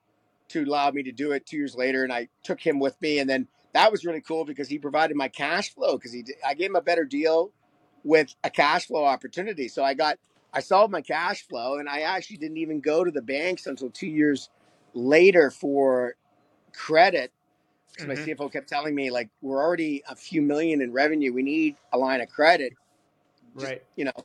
to 0.48 0.64
allow 0.64 0.90
me 0.90 1.02
to 1.02 1.12
do 1.12 1.32
it 1.32 1.46
two 1.46 1.56
years 1.56 1.74
later, 1.74 2.04
and 2.04 2.12
I 2.12 2.28
took 2.42 2.60
him 2.60 2.78
with 2.80 3.00
me. 3.02 3.18
And 3.18 3.28
then 3.28 3.48
that 3.74 3.92
was 3.92 4.04
really 4.04 4.20
cool 4.20 4.44
because 4.44 4.68
he 4.68 4.78
provided 4.78 5.16
my 5.16 5.28
cash 5.28 5.74
flow 5.74 5.98
because 5.98 6.12
he 6.12 6.24
I 6.46 6.54
gave 6.54 6.70
him 6.70 6.76
a 6.76 6.82
better 6.82 7.04
deal 7.04 7.50
with 8.02 8.34
a 8.42 8.50
cash 8.50 8.86
flow 8.86 9.04
opportunity. 9.04 9.68
So 9.68 9.84
I 9.84 9.94
got 9.94 10.18
I 10.52 10.60
solved 10.60 10.92
my 10.92 11.02
cash 11.02 11.46
flow 11.46 11.78
and 11.78 11.88
I 11.88 12.00
actually 12.00 12.38
didn't 12.38 12.58
even 12.58 12.80
go 12.80 13.04
to 13.04 13.10
the 13.10 13.22
banks 13.22 13.66
until 13.66 13.90
2 13.90 14.06
years 14.06 14.48
later 14.94 15.50
for 15.50 16.14
credit 16.72 17.32
mm-hmm. 17.98 18.08
my 18.08 18.14
CFO 18.14 18.52
kept 18.52 18.68
telling 18.68 18.94
me 18.94 19.10
like 19.10 19.28
we're 19.42 19.62
already 19.62 20.02
a 20.08 20.16
few 20.16 20.42
million 20.42 20.80
in 20.80 20.92
revenue. 20.92 21.32
We 21.32 21.42
need 21.42 21.76
a 21.92 21.98
line 21.98 22.20
of 22.20 22.28
credit. 22.28 22.74
Just, 23.54 23.66
right. 23.66 23.82
You 23.96 24.06
know, 24.06 24.24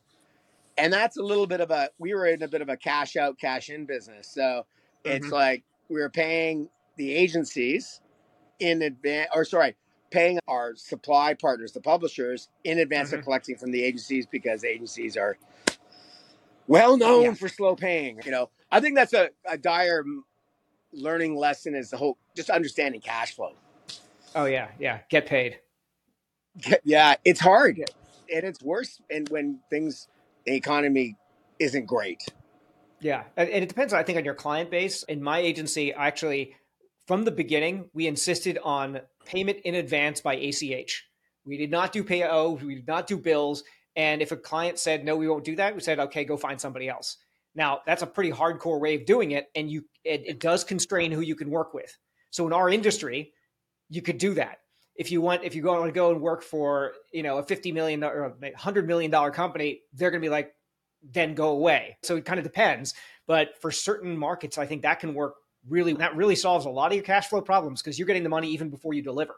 and 0.77 0.91
that's 0.91 1.17
a 1.17 1.21
little 1.21 1.47
bit 1.47 1.61
of 1.61 1.71
a 1.71 1.89
we 1.99 2.13
were 2.13 2.27
in 2.27 2.41
a 2.41 2.47
bit 2.47 2.61
of 2.61 2.69
a 2.69 2.77
cash 2.77 3.15
out, 3.15 3.37
cash 3.37 3.69
in 3.69 3.85
business. 3.85 4.27
So 4.27 4.41
mm-hmm. 4.41 5.11
it's 5.11 5.29
like 5.29 5.63
we 5.89 5.99
were 5.99 6.09
paying 6.09 6.69
the 6.97 7.13
agencies 7.13 8.01
in 8.59 8.81
advance, 8.81 9.29
or 9.33 9.45
sorry, 9.45 9.75
paying 10.11 10.39
our 10.47 10.75
supply 10.75 11.33
partners, 11.33 11.71
the 11.71 11.81
publishers, 11.81 12.49
in 12.63 12.79
advance 12.79 13.09
mm-hmm. 13.09 13.19
of 13.19 13.23
collecting 13.23 13.55
from 13.55 13.71
the 13.71 13.83
agencies 13.83 14.25
because 14.25 14.63
agencies 14.63 15.15
are 15.17 15.37
well 16.67 16.97
known 16.97 17.23
yeah. 17.23 17.33
for 17.33 17.47
slow 17.47 17.75
paying. 17.75 18.19
You 18.25 18.31
know, 18.31 18.49
I 18.71 18.79
think 18.79 18.95
that's 18.95 19.13
a, 19.13 19.29
a 19.45 19.57
dire 19.57 20.03
learning 20.93 21.35
lesson 21.35 21.75
is 21.75 21.89
the 21.89 21.97
whole 21.97 22.17
just 22.35 22.49
understanding 22.49 23.01
cash 23.01 23.35
flow. 23.35 23.53
Oh 24.35 24.45
yeah, 24.45 24.69
yeah. 24.79 24.99
Get 25.09 25.25
paid. 25.25 25.59
Yeah, 26.83 27.15
it's 27.23 27.39
hard, 27.39 27.77
and 27.77 28.43
it's 28.43 28.61
worse. 28.61 29.01
And 29.09 29.29
when 29.29 29.59
things, 29.69 30.07
the 30.45 30.55
economy 30.55 31.15
isn't 31.59 31.85
great. 31.85 32.23
Yeah, 32.99 33.23
and 33.37 33.49
it 33.49 33.69
depends. 33.69 33.93
I 33.93 34.03
think 34.03 34.17
on 34.17 34.25
your 34.25 34.33
client 34.33 34.69
base. 34.69 35.03
In 35.03 35.23
my 35.23 35.39
agency, 35.39 35.93
actually, 35.93 36.55
from 37.09 37.23
the 37.23 37.31
beginning, 37.31 37.89
we 37.91 38.05
insisted 38.05 38.59
on 38.63 39.01
payment 39.25 39.57
in 39.65 39.73
advance 39.73 40.21
by 40.21 40.35
ACH. 40.35 41.07
We 41.43 41.57
did 41.57 41.71
not 41.71 41.91
do 41.91 42.03
PO. 42.03 42.59
We 42.63 42.75
did 42.75 42.87
not 42.87 43.07
do 43.07 43.17
bills. 43.17 43.63
And 43.95 44.21
if 44.21 44.31
a 44.31 44.37
client 44.37 44.77
said 44.77 45.03
no, 45.03 45.15
we 45.15 45.27
won't 45.27 45.43
do 45.43 45.55
that, 45.55 45.73
we 45.73 45.81
said 45.81 45.97
okay, 45.99 46.23
go 46.23 46.37
find 46.37 46.61
somebody 46.61 46.87
else. 46.87 47.17
Now 47.55 47.79
that's 47.87 48.03
a 48.03 48.05
pretty 48.05 48.31
hardcore 48.31 48.79
way 48.79 48.93
of 48.93 49.07
doing 49.07 49.31
it, 49.31 49.47
and 49.55 49.71
you 49.71 49.85
it, 50.03 50.21
it 50.27 50.39
does 50.39 50.63
constrain 50.63 51.11
who 51.11 51.21
you 51.21 51.35
can 51.35 51.49
work 51.49 51.73
with. 51.73 51.97
So 52.29 52.45
in 52.45 52.53
our 52.53 52.69
industry, 52.69 53.33
you 53.89 54.03
could 54.03 54.19
do 54.19 54.35
that. 54.35 54.59
If 54.95 55.11
you 55.11 55.19
want, 55.19 55.43
if 55.43 55.55
you 55.55 55.63
want 55.63 55.87
to 55.87 55.91
go 55.91 56.11
and 56.11 56.21
work 56.21 56.43
for 56.43 56.93
you 57.11 57.23
know 57.23 57.39
a 57.39 57.43
50 57.43 57.71
million 57.71 58.03
or 58.03 58.37
a 58.43 58.55
hundred 58.55 58.85
million 58.85 59.09
dollar 59.09 59.31
company, 59.31 59.81
they're 59.93 60.11
going 60.11 60.21
to 60.21 60.25
be 60.27 60.29
like, 60.29 60.51
then 61.01 61.33
go 61.33 61.49
away. 61.49 61.97
So 62.03 62.17
it 62.17 62.25
kind 62.25 62.37
of 62.37 62.43
depends. 62.43 62.93
But 63.25 63.59
for 63.59 63.71
certain 63.71 64.15
markets, 64.15 64.59
I 64.59 64.67
think 64.67 64.83
that 64.83 64.99
can 64.99 65.15
work 65.15 65.33
really. 65.67 65.93
That 65.93 66.15
really 66.15 66.35
solves 66.35 66.65
a 66.65 66.69
lot 66.69 66.91
of 66.91 66.95
your 66.95 67.03
cash 67.03 67.27
flow 67.27 67.41
problems 67.41 67.81
because 67.81 67.97
you're 67.97 68.07
getting 68.07 68.23
the 68.23 68.29
money 68.29 68.49
even 68.51 68.69
before 68.69 68.93
you 68.93 69.01
deliver. 69.01 69.35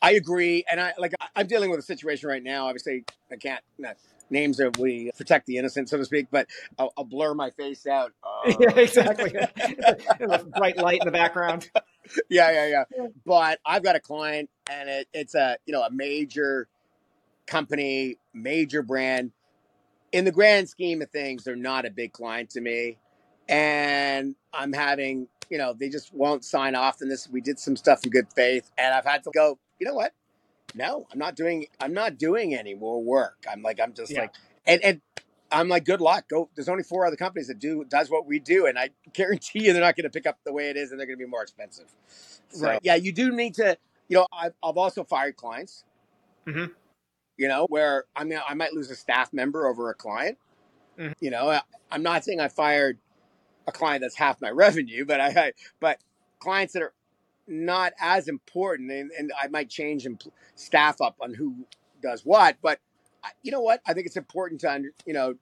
I 0.00 0.12
agree, 0.12 0.64
and 0.70 0.80
I 0.80 0.92
like 0.98 1.14
I'm 1.36 1.46
dealing 1.46 1.70
with 1.70 1.78
a 1.78 1.82
situation 1.84 2.28
right 2.28 2.42
now. 2.42 2.66
Obviously, 2.66 3.04
I 3.30 3.36
can't 3.36 3.62
names 4.32 4.56
that 4.56 4.78
we 4.78 5.12
protect 5.16 5.46
the 5.46 5.58
innocent, 5.58 5.88
so 5.88 5.98
to 5.98 6.04
speak. 6.04 6.26
But 6.30 6.48
I'll, 6.78 6.92
I'll 6.96 7.04
blur 7.04 7.34
my 7.34 7.50
face 7.50 7.86
out. 7.86 8.12
Uh, 8.24 8.52
yeah, 8.60 8.70
exactly. 8.74 9.30
bright 10.56 10.78
light 10.78 11.00
in 11.00 11.06
the 11.06 11.12
background. 11.12 11.70
Yeah, 12.28 12.50
yeah, 12.50 12.84
yeah. 12.96 13.06
But 13.24 13.60
I've 13.64 13.84
got 13.84 13.94
a 13.94 14.00
client, 14.00 14.50
and 14.68 14.88
it, 14.88 15.08
it's 15.12 15.36
a 15.36 15.56
you 15.66 15.72
know 15.72 15.82
a 15.82 15.90
major 15.90 16.66
company, 17.46 18.16
major 18.34 18.82
brand. 18.82 19.30
In 20.10 20.24
the 20.24 20.32
grand 20.32 20.68
scheme 20.68 21.00
of 21.00 21.10
things, 21.10 21.44
they're 21.44 21.56
not 21.56 21.86
a 21.86 21.90
big 21.90 22.12
client 22.12 22.50
to 22.50 22.60
me, 22.60 22.98
and 23.48 24.34
I'm 24.52 24.72
having 24.72 25.28
you 25.52 25.58
know 25.58 25.72
they 25.72 25.88
just 25.88 26.12
won't 26.12 26.44
sign 26.44 26.74
off 26.74 27.02
on 27.02 27.08
this. 27.08 27.28
We 27.28 27.40
did 27.40 27.60
some 27.60 27.76
stuff 27.76 28.04
in 28.04 28.10
good 28.10 28.26
faith, 28.34 28.72
and 28.76 28.92
I've 28.92 29.04
had 29.04 29.22
to 29.24 29.30
go. 29.32 29.58
You 29.78 29.86
know 29.86 29.94
what? 29.94 30.12
no, 30.74 31.06
I'm 31.12 31.18
not 31.18 31.36
doing 31.36 31.66
I'm 31.80 31.92
not 31.92 32.18
doing 32.18 32.54
any 32.54 32.74
more 32.74 33.02
work. 33.02 33.44
I'm 33.50 33.62
like 33.62 33.80
I'm 33.80 33.92
just 33.92 34.12
yeah. 34.12 34.22
like 34.22 34.34
and 34.66 34.82
and 34.82 35.00
I'm 35.50 35.68
like 35.68 35.84
good 35.84 36.00
luck. 36.00 36.28
Go 36.28 36.48
there's 36.54 36.68
only 36.68 36.82
four 36.82 37.06
other 37.06 37.16
companies 37.16 37.48
that 37.48 37.58
do 37.58 37.84
does 37.84 38.10
what 38.10 38.26
we 38.26 38.38
do 38.38 38.66
and 38.66 38.78
I 38.78 38.90
guarantee 39.12 39.64
you 39.64 39.72
they're 39.72 39.82
not 39.82 39.96
going 39.96 40.04
to 40.04 40.10
pick 40.10 40.26
up 40.26 40.38
the 40.44 40.52
way 40.52 40.70
it 40.70 40.76
is 40.76 40.90
and 40.90 40.98
they're 40.98 41.06
going 41.06 41.18
to 41.18 41.24
be 41.24 41.30
more 41.30 41.42
expensive. 41.42 41.92
So, 42.48 42.66
right. 42.66 42.80
yeah, 42.82 42.94
you 42.94 43.12
do 43.12 43.32
need 43.32 43.54
to 43.54 43.76
you 44.08 44.16
know 44.16 44.26
I've, 44.32 44.54
I've 44.62 44.76
also 44.76 45.04
fired 45.04 45.36
clients. 45.36 45.84
Mm-hmm. 46.46 46.72
You 47.36 47.48
know 47.48 47.66
where 47.68 48.04
I 48.16 48.24
mean 48.24 48.40
I 48.46 48.54
might 48.54 48.72
lose 48.72 48.90
a 48.90 48.96
staff 48.96 49.32
member 49.32 49.66
over 49.66 49.90
a 49.90 49.94
client. 49.94 50.38
Mm-hmm. 50.98 51.12
You 51.20 51.30
know 51.30 51.60
I'm 51.90 52.02
not 52.02 52.24
saying 52.24 52.40
I 52.40 52.48
fired 52.48 52.98
a 53.66 53.72
client 53.72 54.02
that's 54.02 54.16
half 54.16 54.40
my 54.40 54.50
revenue, 54.50 55.04
but 55.04 55.20
I, 55.20 55.28
I 55.28 55.52
but 55.80 55.98
clients 56.38 56.72
that 56.74 56.82
are 56.82 56.94
not 57.46 57.92
as 58.00 58.28
important, 58.28 58.90
and, 58.90 59.10
and 59.18 59.32
I 59.40 59.48
might 59.48 59.68
change 59.68 60.06
and 60.06 60.22
staff 60.54 61.00
up 61.00 61.16
on 61.20 61.34
who 61.34 61.66
does 62.02 62.22
what. 62.24 62.56
But 62.62 62.80
you 63.42 63.52
know 63.52 63.60
what? 63.60 63.80
I 63.86 63.94
think 63.94 64.06
it's 64.06 64.16
important 64.16 64.60
to 64.62 64.72
under, 64.72 64.90
you 65.06 65.12
know 65.12 65.34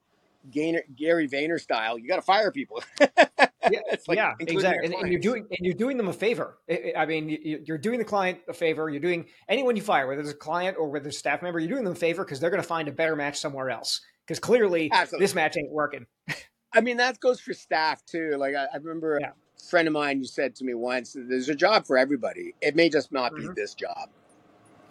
Gainer, 0.50 0.82
Gary 0.96 1.28
Vayner 1.28 1.60
style. 1.60 1.98
You 1.98 2.08
got 2.08 2.16
to 2.16 2.22
fire 2.22 2.50
people. 2.50 2.82
yeah, 3.00 3.80
like 4.08 4.16
yeah 4.16 4.32
exactly. 4.40 4.86
And, 4.86 4.94
and, 4.94 5.12
you're 5.12 5.20
doing 5.20 5.46
and 5.50 5.58
you're 5.60 5.74
doing 5.74 5.96
them 5.96 6.08
a 6.08 6.12
favor. 6.12 6.58
I 6.96 7.04
mean, 7.06 7.28
you're 7.64 7.78
doing 7.78 7.98
the 7.98 8.04
client 8.04 8.38
a 8.48 8.54
favor. 8.54 8.88
You're 8.88 9.00
doing 9.00 9.26
anyone 9.48 9.76
you 9.76 9.82
fire, 9.82 10.06
whether 10.06 10.20
it's 10.20 10.30
a 10.30 10.34
client 10.34 10.76
or 10.78 10.88
whether 10.88 11.08
it's 11.08 11.16
a 11.16 11.18
staff 11.18 11.42
member, 11.42 11.58
you're 11.58 11.68
doing 11.68 11.84
them 11.84 11.92
a 11.92 11.96
favor 11.96 12.24
because 12.24 12.40
they're 12.40 12.50
going 12.50 12.62
to 12.62 12.68
find 12.68 12.88
a 12.88 12.92
better 12.92 13.16
match 13.16 13.38
somewhere 13.38 13.70
else. 13.70 14.00
Because 14.26 14.38
clearly, 14.38 14.90
Absolutely. 14.92 15.24
this 15.24 15.34
match 15.34 15.56
ain't 15.56 15.72
working. 15.72 16.06
I 16.72 16.80
mean, 16.80 16.96
that 16.98 17.20
goes 17.20 17.40
for 17.40 17.52
staff 17.52 18.04
too. 18.06 18.36
Like 18.36 18.54
I, 18.54 18.66
I 18.72 18.76
remember 18.76 19.18
yeah. 19.20 19.32
friend 19.68 19.88
of 19.88 19.94
mine 19.94 20.20
you 20.20 20.26
said 20.26 20.54
to 20.56 20.64
me 20.64 20.74
once 20.74 21.16
there's 21.18 21.48
a 21.48 21.54
job 21.54 21.86
for 21.86 21.98
everybody. 21.98 22.54
It 22.60 22.76
may 22.76 22.88
just 22.88 23.12
not 23.12 23.34
be 23.34 23.42
mm-hmm. 23.42 23.54
this 23.54 23.74
job. 23.74 24.08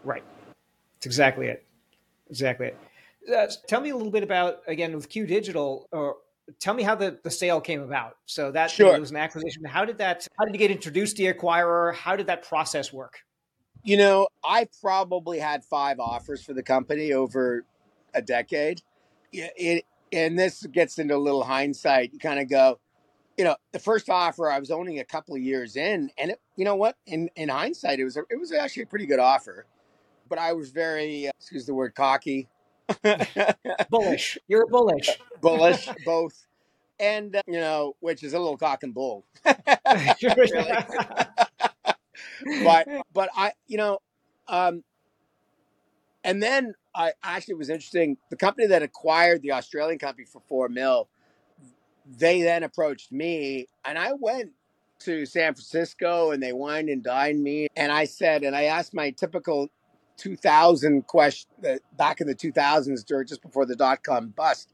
Right. 0.03 0.23
It's 0.97 1.05
exactly 1.05 1.47
it. 1.47 1.65
Exactly 2.29 2.67
it. 2.67 2.77
Uh, 3.33 3.47
tell 3.67 3.81
me 3.81 3.89
a 3.89 3.95
little 3.95 4.11
bit 4.11 4.23
about 4.23 4.61
again 4.67 4.95
with 4.95 5.09
q 5.09 5.25
digital 5.25 5.87
or 5.91 6.17
tell 6.59 6.73
me 6.73 6.83
how 6.83 6.95
the, 6.95 7.19
the 7.23 7.31
sale 7.31 7.61
came 7.61 7.81
about. 7.81 8.17
So 8.25 8.51
that 8.51 8.71
sure. 8.71 8.99
was 8.99 9.11
an 9.11 9.17
acquisition. 9.17 9.63
How 9.63 9.85
did 9.85 9.97
that 9.99 10.27
how 10.37 10.45
did 10.45 10.53
you 10.53 10.59
get 10.59 10.71
introduced 10.71 11.17
to 11.17 11.23
the 11.23 11.33
acquirer? 11.33 11.93
How 11.93 12.15
did 12.15 12.27
that 12.27 12.43
process 12.43 12.91
work? 12.91 13.19
You 13.83 13.95
know 13.95 14.27
i 14.43 14.67
probably 14.81 15.39
had 15.39 15.63
five 15.63 15.99
offers 15.99 16.43
for 16.43 16.53
the 16.53 16.63
company 16.63 17.13
over 17.13 17.63
a 18.13 18.21
decade. 18.21 18.81
It, 19.31 19.85
and 20.11 20.37
this 20.37 20.65
gets 20.67 20.99
into 20.99 21.15
a 21.15 21.17
little 21.17 21.43
hindsight 21.43 22.11
you 22.13 22.19
kind 22.19 22.39
of 22.39 22.49
go 22.49 22.79
you 23.39 23.45
know, 23.45 23.55
the 23.71 23.79
first 23.79 24.09
offer 24.09 24.51
I 24.51 24.59
was 24.59 24.69
only 24.69 24.99
a 24.99 25.05
couple 25.05 25.33
of 25.33 25.41
years 25.41 25.77
in, 25.77 26.11
and 26.17 26.31
it, 26.31 26.41
you 26.57 26.65
know 26.65 26.75
what? 26.75 26.97
In 27.07 27.29
in 27.37 27.47
hindsight, 27.47 27.97
it 27.97 28.03
was 28.03 28.17
a, 28.17 28.23
it 28.29 28.37
was 28.37 28.51
actually 28.51 28.83
a 28.83 28.87
pretty 28.87 29.05
good 29.05 29.19
offer, 29.19 29.65
but 30.27 30.37
I 30.37 30.51
was 30.51 30.71
very 30.71 31.29
uh, 31.29 31.31
excuse 31.39 31.65
the 31.65 31.73
word 31.73 31.95
cocky, 31.95 32.49
bullish. 33.89 34.37
You're 34.49 34.67
bullish, 34.67 35.17
bullish, 35.39 35.87
both, 36.05 36.47
and 36.99 37.33
uh, 37.33 37.41
you 37.47 37.61
know, 37.61 37.95
which 38.01 38.23
is 38.23 38.33
a 38.33 38.39
little 38.39 38.57
cock 38.57 38.83
and 38.83 38.93
bull. 38.93 39.23
but 39.45 39.55
but 43.13 43.29
I 43.37 43.53
you 43.67 43.77
know, 43.77 43.99
um, 44.49 44.83
and 46.25 46.43
then 46.43 46.73
I 46.95 47.13
actually 47.23 47.55
was 47.55 47.69
interesting. 47.69 48.17
The 48.29 48.35
company 48.35 48.67
that 48.67 48.83
acquired 48.83 49.41
the 49.41 49.51
Australian 49.53 49.99
company 49.99 50.25
for 50.25 50.41
four 50.47 50.69
mil 50.69 51.09
they 52.17 52.41
then 52.41 52.63
approached 52.63 53.11
me 53.11 53.67
and 53.85 53.97
I 53.97 54.13
went 54.13 54.51
to 54.99 55.25
San 55.25 55.53
Francisco 55.53 56.31
and 56.31 56.41
they 56.41 56.53
wined 56.53 56.89
and 56.89 57.03
dined 57.03 57.41
me. 57.41 57.67
And 57.75 57.91
I 57.91 58.05
said, 58.05 58.43
and 58.43 58.55
I 58.55 58.63
asked 58.63 58.93
my 58.93 59.11
typical 59.11 59.69
2000 60.17 61.07
question 61.07 61.49
back 61.95 62.19
in 62.19 62.27
the 62.27 62.35
2000s, 62.35 63.05
during 63.05 63.27
just 63.27 63.41
before 63.41 63.65
the 63.65 63.75
dot 63.75 64.03
com 64.03 64.29
bust. 64.29 64.73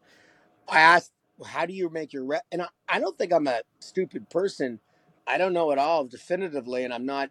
I 0.68 0.80
asked, 0.80 1.12
how 1.46 1.66
do 1.66 1.74
you 1.74 1.90
make 1.90 2.14
your? 2.14 2.42
And 2.52 2.64
I, 2.64 2.68
I 2.90 3.00
don't 3.00 3.18
think 3.18 3.32
I'm 3.32 3.48
a 3.48 3.62
stupid 3.80 4.30
person. 4.30 4.80
I 5.28 5.38
don't 5.38 5.54
know 5.54 5.72
it 5.72 5.78
all 5.78 6.06
definitively, 6.06 6.84
and 6.84 6.94
I'm 6.94 7.06
not, 7.06 7.30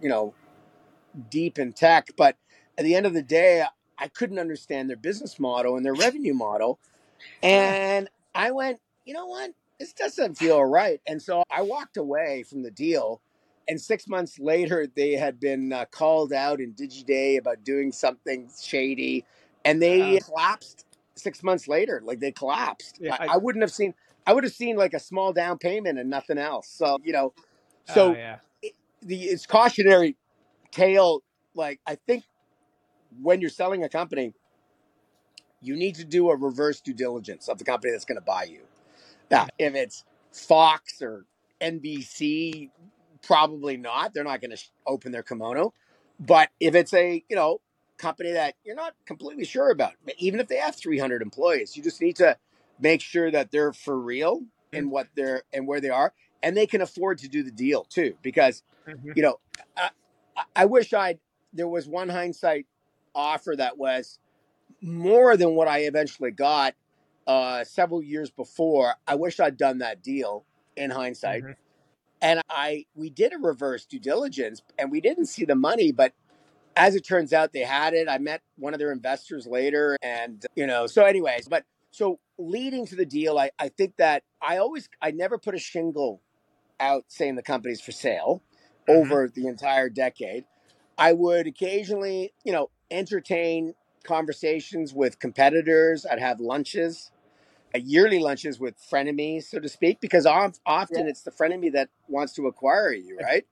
you 0.00 0.08
know, 0.08 0.34
deep 1.30 1.58
in 1.58 1.72
tech. 1.72 2.08
But 2.16 2.36
at 2.78 2.84
the 2.84 2.94
end 2.94 3.06
of 3.06 3.12
the 3.12 3.22
day, 3.22 3.64
I 3.98 4.08
couldn't 4.08 4.38
understand 4.38 4.88
their 4.88 4.96
business 4.96 5.38
model 5.38 5.76
and 5.76 5.84
their 5.84 5.94
revenue 5.94 6.34
model. 6.34 6.78
And 7.42 8.08
I 8.34 8.50
went, 8.50 8.80
you 9.04 9.14
know 9.14 9.26
what? 9.26 9.52
This 9.78 9.92
doesn't 9.92 10.36
feel 10.36 10.62
right. 10.64 11.00
And 11.06 11.20
so 11.20 11.42
I 11.50 11.62
walked 11.62 11.96
away 11.96 12.44
from 12.48 12.62
the 12.62 12.70
deal. 12.70 13.20
And 13.68 13.80
six 13.80 14.06
months 14.08 14.38
later, 14.38 14.86
they 14.94 15.12
had 15.12 15.40
been 15.40 15.72
uh, 15.72 15.86
called 15.86 16.32
out 16.32 16.60
in 16.60 16.74
DigiDay 16.74 17.38
about 17.38 17.64
doing 17.64 17.92
something 17.92 18.50
shady, 18.62 19.24
and 19.64 19.80
they 19.80 20.18
uh, 20.18 20.20
collapsed 20.20 20.84
six 21.14 21.42
months 21.42 21.66
later. 21.66 22.02
Like 22.04 22.20
they 22.20 22.30
collapsed. 22.30 22.98
Yeah, 23.00 23.16
I, 23.18 23.34
I, 23.34 23.36
wouldn't 23.38 23.62
have 23.62 23.72
seen. 23.72 23.94
I 24.26 24.34
would 24.34 24.44
have 24.44 24.52
seen 24.52 24.76
like 24.76 24.92
a 24.92 25.00
small 25.00 25.32
down 25.32 25.56
payment 25.56 25.98
and 25.98 26.10
nothing 26.10 26.36
else. 26.36 26.68
So 26.68 26.98
you 27.02 27.14
know, 27.14 27.32
so 27.86 28.10
uh, 28.10 28.16
yeah. 28.16 28.36
it, 28.60 28.74
the 29.00 29.22
it's 29.22 29.46
cautionary 29.46 30.16
tale. 30.70 31.22
Like 31.54 31.80
I 31.86 31.94
think 31.94 32.24
when 33.22 33.40
you're 33.40 33.50
selling 33.50 33.84
a 33.84 33.88
company, 33.88 34.32
you 35.60 35.76
need 35.76 35.94
to 35.96 36.04
do 36.04 36.30
a 36.30 36.36
reverse 36.36 36.80
due 36.80 36.94
diligence 36.94 37.48
of 37.48 37.58
the 37.58 37.64
company 37.64 37.92
that's 37.92 38.04
going 38.04 38.18
to 38.18 38.24
buy 38.24 38.44
you. 38.44 38.60
Now, 39.30 39.46
if 39.58 39.74
it's 39.74 40.04
Fox 40.32 41.00
or 41.00 41.24
NBC, 41.60 42.70
probably 43.22 43.76
not. 43.76 44.12
They're 44.12 44.24
not 44.24 44.40
going 44.40 44.50
to 44.50 44.56
sh- 44.56 44.70
open 44.86 45.12
their 45.12 45.22
kimono. 45.22 45.72
But 46.20 46.50
if 46.60 46.74
it's 46.74 46.92
a, 46.92 47.24
you 47.28 47.36
know, 47.36 47.60
company 47.96 48.32
that 48.32 48.54
you're 48.64 48.76
not 48.76 48.94
completely 49.06 49.44
sure 49.44 49.70
about, 49.70 49.94
even 50.18 50.40
if 50.40 50.48
they 50.48 50.56
have 50.56 50.76
300 50.76 51.22
employees, 51.22 51.76
you 51.76 51.82
just 51.82 52.00
need 52.00 52.16
to 52.16 52.36
make 52.78 53.00
sure 53.00 53.30
that 53.30 53.50
they're 53.50 53.72
for 53.72 53.98
real 53.98 54.42
in 54.72 54.90
what 54.90 55.08
they're 55.14 55.42
and 55.52 55.66
where 55.66 55.80
they 55.80 55.90
are 55.90 56.12
and 56.42 56.56
they 56.56 56.66
can 56.66 56.82
afford 56.82 57.18
to 57.18 57.28
do 57.28 57.42
the 57.42 57.50
deal 57.50 57.84
too 57.84 58.16
because 58.22 58.62
mm-hmm. 58.86 59.12
you 59.14 59.22
know 59.22 59.38
uh, 59.76 59.88
I 60.54 60.64
wish 60.66 60.92
I'd, 60.92 61.18
there 61.52 61.68
was 61.68 61.88
one 61.88 62.08
hindsight 62.08 62.66
offer 63.14 63.54
that 63.56 63.78
was 63.78 64.18
more 64.80 65.36
than 65.36 65.54
what 65.54 65.68
I 65.68 65.80
eventually 65.80 66.30
got 66.30 66.74
uh, 67.26 67.64
several 67.64 68.02
years 68.02 68.30
before. 68.30 68.94
I 69.06 69.14
wish 69.14 69.40
I'd 69.40 69.56
done 69.56 69.78
that 69.78 70.02
deal 70.02 70.44
in 70.76 70.90
hindsight. 70.90 71.42
Mm-hmm. 71.42 71.52
And 72.22 72.40
I, 72.48 72.86
we 72.94 73.10
did 73.10 73.32
a 73.32 73.38
reverse 73.38 73.84
due 73.84 73.98
diligence 73.98 74.62
and 74.78 74.90
we 74.90 75.00
didn't 75.00 75.26
see 75.26 75.44
the 75.44 75.54
money, 75.54 75.92
but 75.92 76.12
as 76.76 76.94
it 76.94 77.02
turns 77.02 77.32
out, 77.32 77.52
they 77.52 77.60
had 77.60 77.94
it. 77.94 78.08
I 78.08 78.18
met 78.18 78.42
one 78.56 78.72
of 78.72 78.78
their 78.78 78.92
investors 78.92 79.46
later. 79.46 79.96
And, 80.02 80.44
you 80.56 80.66
know, 80.66 80.86
so, 80.86 81.04
anyways, 81.04 81.48
but 81.48 81.64
so 81.90 82.18
leading 82.38 82.86
to 82.86 82.96
the 82.96 83.06
deal, 83.06 83.38
I, 83.38 83.50
I 83.58 83.68
think 83.68 83.96
that 83.98 84.24
I 84.42 84.56
always, 84.56 84.88
I 85.00 85.12
never 85.12 85.38
put 85.38 85.54
a 85.54 85.58
shingle 85.58 86.20
out 86.80 87.04
saying 87.08 87.36
the 87.36 87.42
company's 87.42 87.80
for 87.80 87.92
sale 87.92 88.42
mm-hmm. 88.88 89.00
over 89.00 89.28
the 89.28 89.46
entire 89.46 89.88
decade. 89.88 90.44
I 90.98 91.12
would 91.12 91.46
occasionally, 91.46 92.32
you 92.44 92.52
know, 92.52 92.70
entertain 92.90 93.74
conversations 94.04 94.92
with 94.92 95.18
competitors. 95.18 96.06
I'd 96.10 96.20
have 96.20 96.40
lunches, 96.40 97.10
uh, 97.74 97.78
yearly 97.78 98.18
lunches 98.18 98.60
with 98.60 98.76
frenemies, 98.78 99.44
so 99.44 99.58
to 99.58 99.68
speak, 99.68 100.00
because 100.00 100.26
often 100.26 100.54
yeah. 100.66 101.06
it's 101.06 101.22
the 101.22 101.30
frenemy 101.30 101.72
that 101.72 101.88
wants 102.08 102.34
to 102.34 102.46
acquire 102.46 102.92
you, 102.92 103.18
right? 103.22 103.44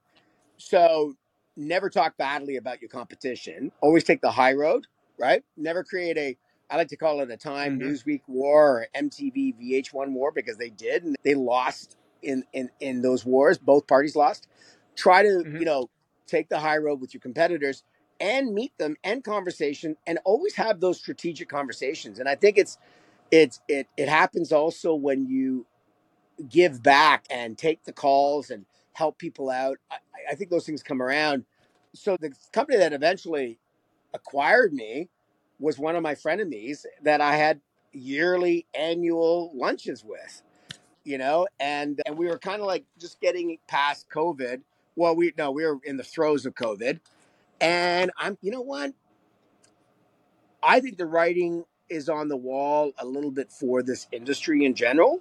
So 0.59 1.14
never 1.57 1.90
talk 1.90 2.16
badly 2.16 2.57
about 2.57 2.81
your 2.81 2.88
competition. 2.88 3.72
Always 3.81 4.05
take 4.05 4.20
the 4.20 4.31
high 4.31 4.52
road, 4.52 4.87
right? 5.18 5.42
Never 5.57 5.83
create 5.83 6.18
a 6.18 6.37
I 6.70 6.76
like 6.76 6.88
to 6.88 6.96
call 6.96 7.20
it 7.20 7.31
a 7.31 7.37
Time 7.37 7.78
mm-hmm. 7.78 7.88
Newsweek 7.88 8.22
war 8.26 8.78
or 8.78 8.87
MTV 8.96 9.55
VH1 9.61 10.12
war 10.12 10.33
because 10.33 10.57
they 10.57 10.70
did 10.70 11.05
and 11.05 11.16
they 11.22 11.35
lost 11.35 11.96
in 12.22 12.44
in 12.52 12.70
in 12.81 13.02
those 13.02 13.26
wars. 13.26 13.59
Both 13.59 13.87
parties 13.87 14.16
lost. 14.16 14.48
Try 14.96 15.22
to 15.22 15.28
mm-hmm. 15.28 15.57
you 15.59 15.64
know 15.64 15.90
take 16.27 16.49
the 16.49 16.59
high 16.59 16.79
road 16.79 17.01
with 17.01 17.15
your 17.15 17.21
competitors 17.21 17.83
and 18.21 18.55
meet 18.55 18.77
them 18.79 18.97
and 19.05 19.25
conversation 19.25 19.97
and 20.07 20.19
always 20.25 20.55
have 20.55 20.81
those 20.81 20.99
strategic 20.99 21.49
conversations. 21.49 22.19
And 22.19 22.29
I 22.29 22.35
think 22.35 22.59
it's 22.59 22.79
it's 23.31 23.61
it 23.69 23.89
it 23.97 24.09
happens 24.09 24.53
also 24.53 24.95
when 24.95 25.27
you 25.27 25.67
give 26.49 26.83
back 26.83 27.25
and 27.31 27.57
take 27.57 27.85
the 27.85 27.93
calls 27.93 28.51
and 28.51 28.65
help 28.93 29.19
people 29.19 29.51
out. 29.51 29.79
I, 29.91 29.97
I 30.31 30.35
think 30.35 30.51
those 30.51 30.67
things 30.67 30.83
come 30.83 31.03
around. 31.03 31.45
So 31.95 32.17
the 32.21 32.33
company 32.53 32.79
that 32.79 32.93
eventually 32.93 33.59
acquired 34.15 34.73
me 34.73 35.09
was 35.59 35.79
one 35.79 35.97
of 35.97 36.03
my 36.03 36.15
frenemies 36.15 36.85
that 37.03 37.21
I 37.21 37.37
had 37.37 37.61
yearly 37.93 38.67
annual 38.75 39.53
lunches 39.55 40.05
with, 40.05 40.43
you 41.05 41.19
know, 41.19 41.47
and 41.61 42.01
and 42.07 42.17
we 42.17 42.27
were 42.27 42.39
kind 42.39 42.61
of 42.61 42.67
like 42.67 42.85
just 42.99 43.21
getting 43.21 43.59
past 43.69 44.07
COVID. 44.11 44.63
Well, 44.96 45.16
we 45.16 45.33
no, 45.38 45.50
we 45.50 45.64
were 45.64 45.78
in 45.85 45.96
the 45.96 46.05
throes 46.05 46.46
of 46.46 46.55
COVID, 46.55 47.00
and 47.61 48.11
I'm, 48.18 48.38
you 48.42 48.50
know 48.50 48.61
what? 48.61 48.92
I 50.62 50.81
think 50.81 50.98
the 50.98 51.07
writing 51.07 51.64
is 51.88 52.09
on 52.09 52.28
the 52.28 52.37
wall 52.37 52.92
a 52.98 53.05
little 53.05 53.31
bit 53.31 53.50
for 53.52 53.83
this 53.83 54.07
industry 54.12 54.64
in 54.64 54.74
general 54.74 55.20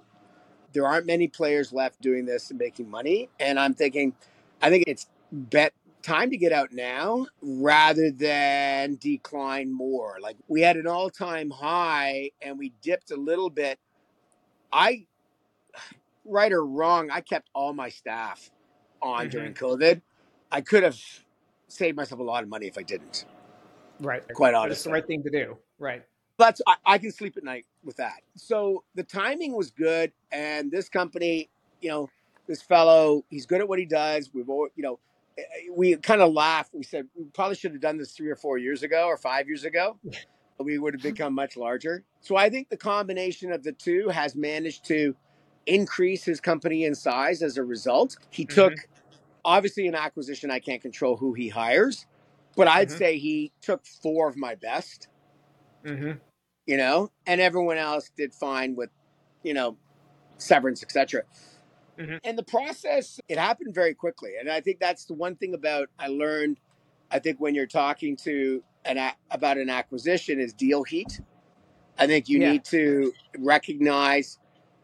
there 0.72 0.86
aren't 0.86 1.06
many 1.06 1.28
players 1.28 1.72
left 1.72 2.00
doing 2.00 2.24
this 2.24 2.50
and 2.50 2.58
making 2.58 2.90
money. 2.90 3.28
And 3.38 3.58
I'm 3.58 3.74
thinking, 3.74 4.14
I 4.60 4.70
think 4.70 4.84
it's 4.86 5.06
bet 5.30 5.72
time 6.02 6.30
to 6.30 6.36
get 6.36 6.52
out 6.52 6.72
now 6.72 7.26
rather 7.40 8.10
than 8.10 8.96
decline 8.96 9.72
more. 9.72 10.18
Like 10.20 10.36
we 10.48 10.60
had 10.62 10.76
an 10.76 10.86
all 10.86 11.10
time 11.10 11.50
high 11.50 12.30
and 12.40 12.58
we 12.58 12.72
dipped 12.82 13.10
a 13.10 13.16
little 13.16 13.50
bit. 13.50 13.78
I, 14.72 15.06
right 16.24 16.52
or 16.52 16.64
wrong, 16.64 17.10
I 17.10 17.20
kept 17.20 17.50
all 17.54 17.72
my 17.72 17.88
staff 17.88 18.50
on 19.02 19.22
mm-hmm. 19.22 19.28
during 19.30 19.54
COVID. 19.54 20.00
I 20.50 20.60
could 20.60 20.82
have 20.82 20.98
saved 21.68 21.96
myself 21.96 22.20
a 22.20 22.24
lot 22.24 22.42
of 22.42 22.48
money 22.48 22.66
if 22.66 22.78
I 22.78 22.82
didn't. 22.82 23.24
Right. 24.00 24.22
Quite 24.34 24.54
honestly. 24.54 24.72
It's 24.72 24.84
the 24.84 24.90
right 24.90 25.06
thing 25.06 25.22
to 25.22 25.30
do. 25.30 25.56
Right 25.78 26.02
that's 26.42 26.60
I, 26.66 26.74
I, 26.84 26.98
can 26.98 27.12
sleep 27.12 27.36
at 27.36 27.44
night 27.44 27.66
with 27.84 27.96
that. 27.96 28.22
So 28.36 28.84
the 28.94 29.02
timing 29.02 29.54
was 29.54 29.70
good, 29.70 30.12
and 30.30 30.70
this 30.70 30.88
company, 30.88 31.48
you 31.80 31.90
know, 31.90 32.08
this 32.46 32.62
fellow, 32.62 33.24
he's 33.30 33.46
good 33.46 33.60
at 33.60 33.68
what 33.68 33.78
he 33.78 33.84
does. 33.84 34.30
We've, 34.32 34.48
all, 34.48 34.68
you 34.74 34.82
know, 34.82 34.98
eh, 35.38 35.42
we 35.72 35.96
kind 35.96 36.20
of 36.20 36.32
laughed. 36.32 36.74
We 36.74 36.82
said 36.82 37.06
we 37.14 37.24
probably 37.26 37.56
should 37.56 37.72
have 37.72 37.80
done 37.80 37.96
this 37.96 38.12
three 38.12 38.30
or 38.30 38.36
four 38.36 38.58
years 38.58 38.82
ago 38.82 39.06
or 39.06 39.16
five 39.16 39.46
years 39.46 39.64
ago. 39.64 39.98
we 40.58 40.78
would 40.78 40.94
have 40.94 41.02
become 41.02 41.34
much 41.34 41.56
larger. 41.56 42.04
So 42.20 42.36
I 42.36 42.48
think 42.50 42.68
the 42.68 42.76
combination 42.76 43.52
of 43.52 43.62
the 43.62 43.72
two 43.72 44.08
has 44.08 44.34
managed 44.36 44.84
to 44.86 45.14
increase 45.66 46.24
his 46.24 46.40
company 46.40 46.84
in 46.84 46.94
size 46.94 47.42
as 47.42 47.56
a 47.56 47.64
result. 47.64 48.16
He 48.30 48.44
mm-hmm. 48.44 48.54
took 48.54 48.74
obviously 49.44 49.86
an 49.86 49.94
acquisition. 49.94 50.50
I 50.50 50.58
can't 50.58 50.82
control 50.82 51.16
who 51.16 51.32
he 51.34 51.48
hires, 51.48 52.06
but 52.56 52.68
I'd 52.68 52.88
mm-hmm. 52.88 52.98
say 52.98 53.18
he 53.18 53.52
took 53.60 53.86
four 53.86 54.28
of 54.28 54.36
my 54.36 54.54
best 54.54 55.08
Mm-hmm. 55.84 56.12
You 56.66 56.76
know, 56.76 57.10
and 57.26 57.40
everyone 57.40 57.76
else 57.76 58.10
did 58.16 58.32
fine 58.32 58.76
with, 58.76 58.90
you 59.42 59.52
know, 59.52 59.76
severance, 60.38 60.82
etc. 60.82 61.22
Mm-hmm. 61.98 62.16
And 62.24 62.38
the 62.38 62.44
process, 62.44 63.20
it 63.28 63.36
happened 63.36 63.74
very 63.74 63.94
quickly. 63.94 64.32
And 64.38 64.48
I 64.48 64.60
think 64.60 64.78
that's 64.78 65.04
the 65.06 65.14
one 65.14 65.34
thing 65.34 65.54
about 65.54 65.88
I 65.98 66.06
learned. 66.06 66.58
I 67.10 67.18
think 67.18 67.40
when 67.40 67.54
you're 67.54 67.66
talking 67.66 68.16
to 68.18 68.62
an 68.84 69.12
about 69.30 69.58
an 69.58 69.70
acquisition 69.70 70.40
is 70.40 70.52
deal 70.52 70.84
heat. 70.84 71.20
I 71.98 72.06
think 72.06 72.28
you 72.28 72.40
yeah. 72.40 72.52
need 72.52 72.64
to 72.66 73.12
recognize, 73.38 74.38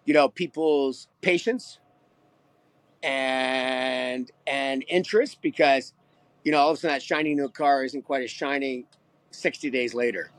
you 0.05 0.15
know, 0.15 0.29
people's 0.29 1.09
patience 1.23 1.79
and 3.03 4.31
and 4.47 4.85
interest 4.89 5.39
because, 5.43 5.93
you 6.45 6.53
know, 6.53 6.59
all 6.59 6.71
of 6.71 6.77
a 6.77 6.81
sudden 6.81 6.95
that 6.95 7.03
shiny 7.03 7.35
new 7.35 7.49
car 7.49 7.85
isn't 7.85 8.03
quite 8.03 8.23
as 8.23 8.31
shiny 8.31 8.87
60 9.31 9.71
days 9.71 9.95
later. 9.95 10.31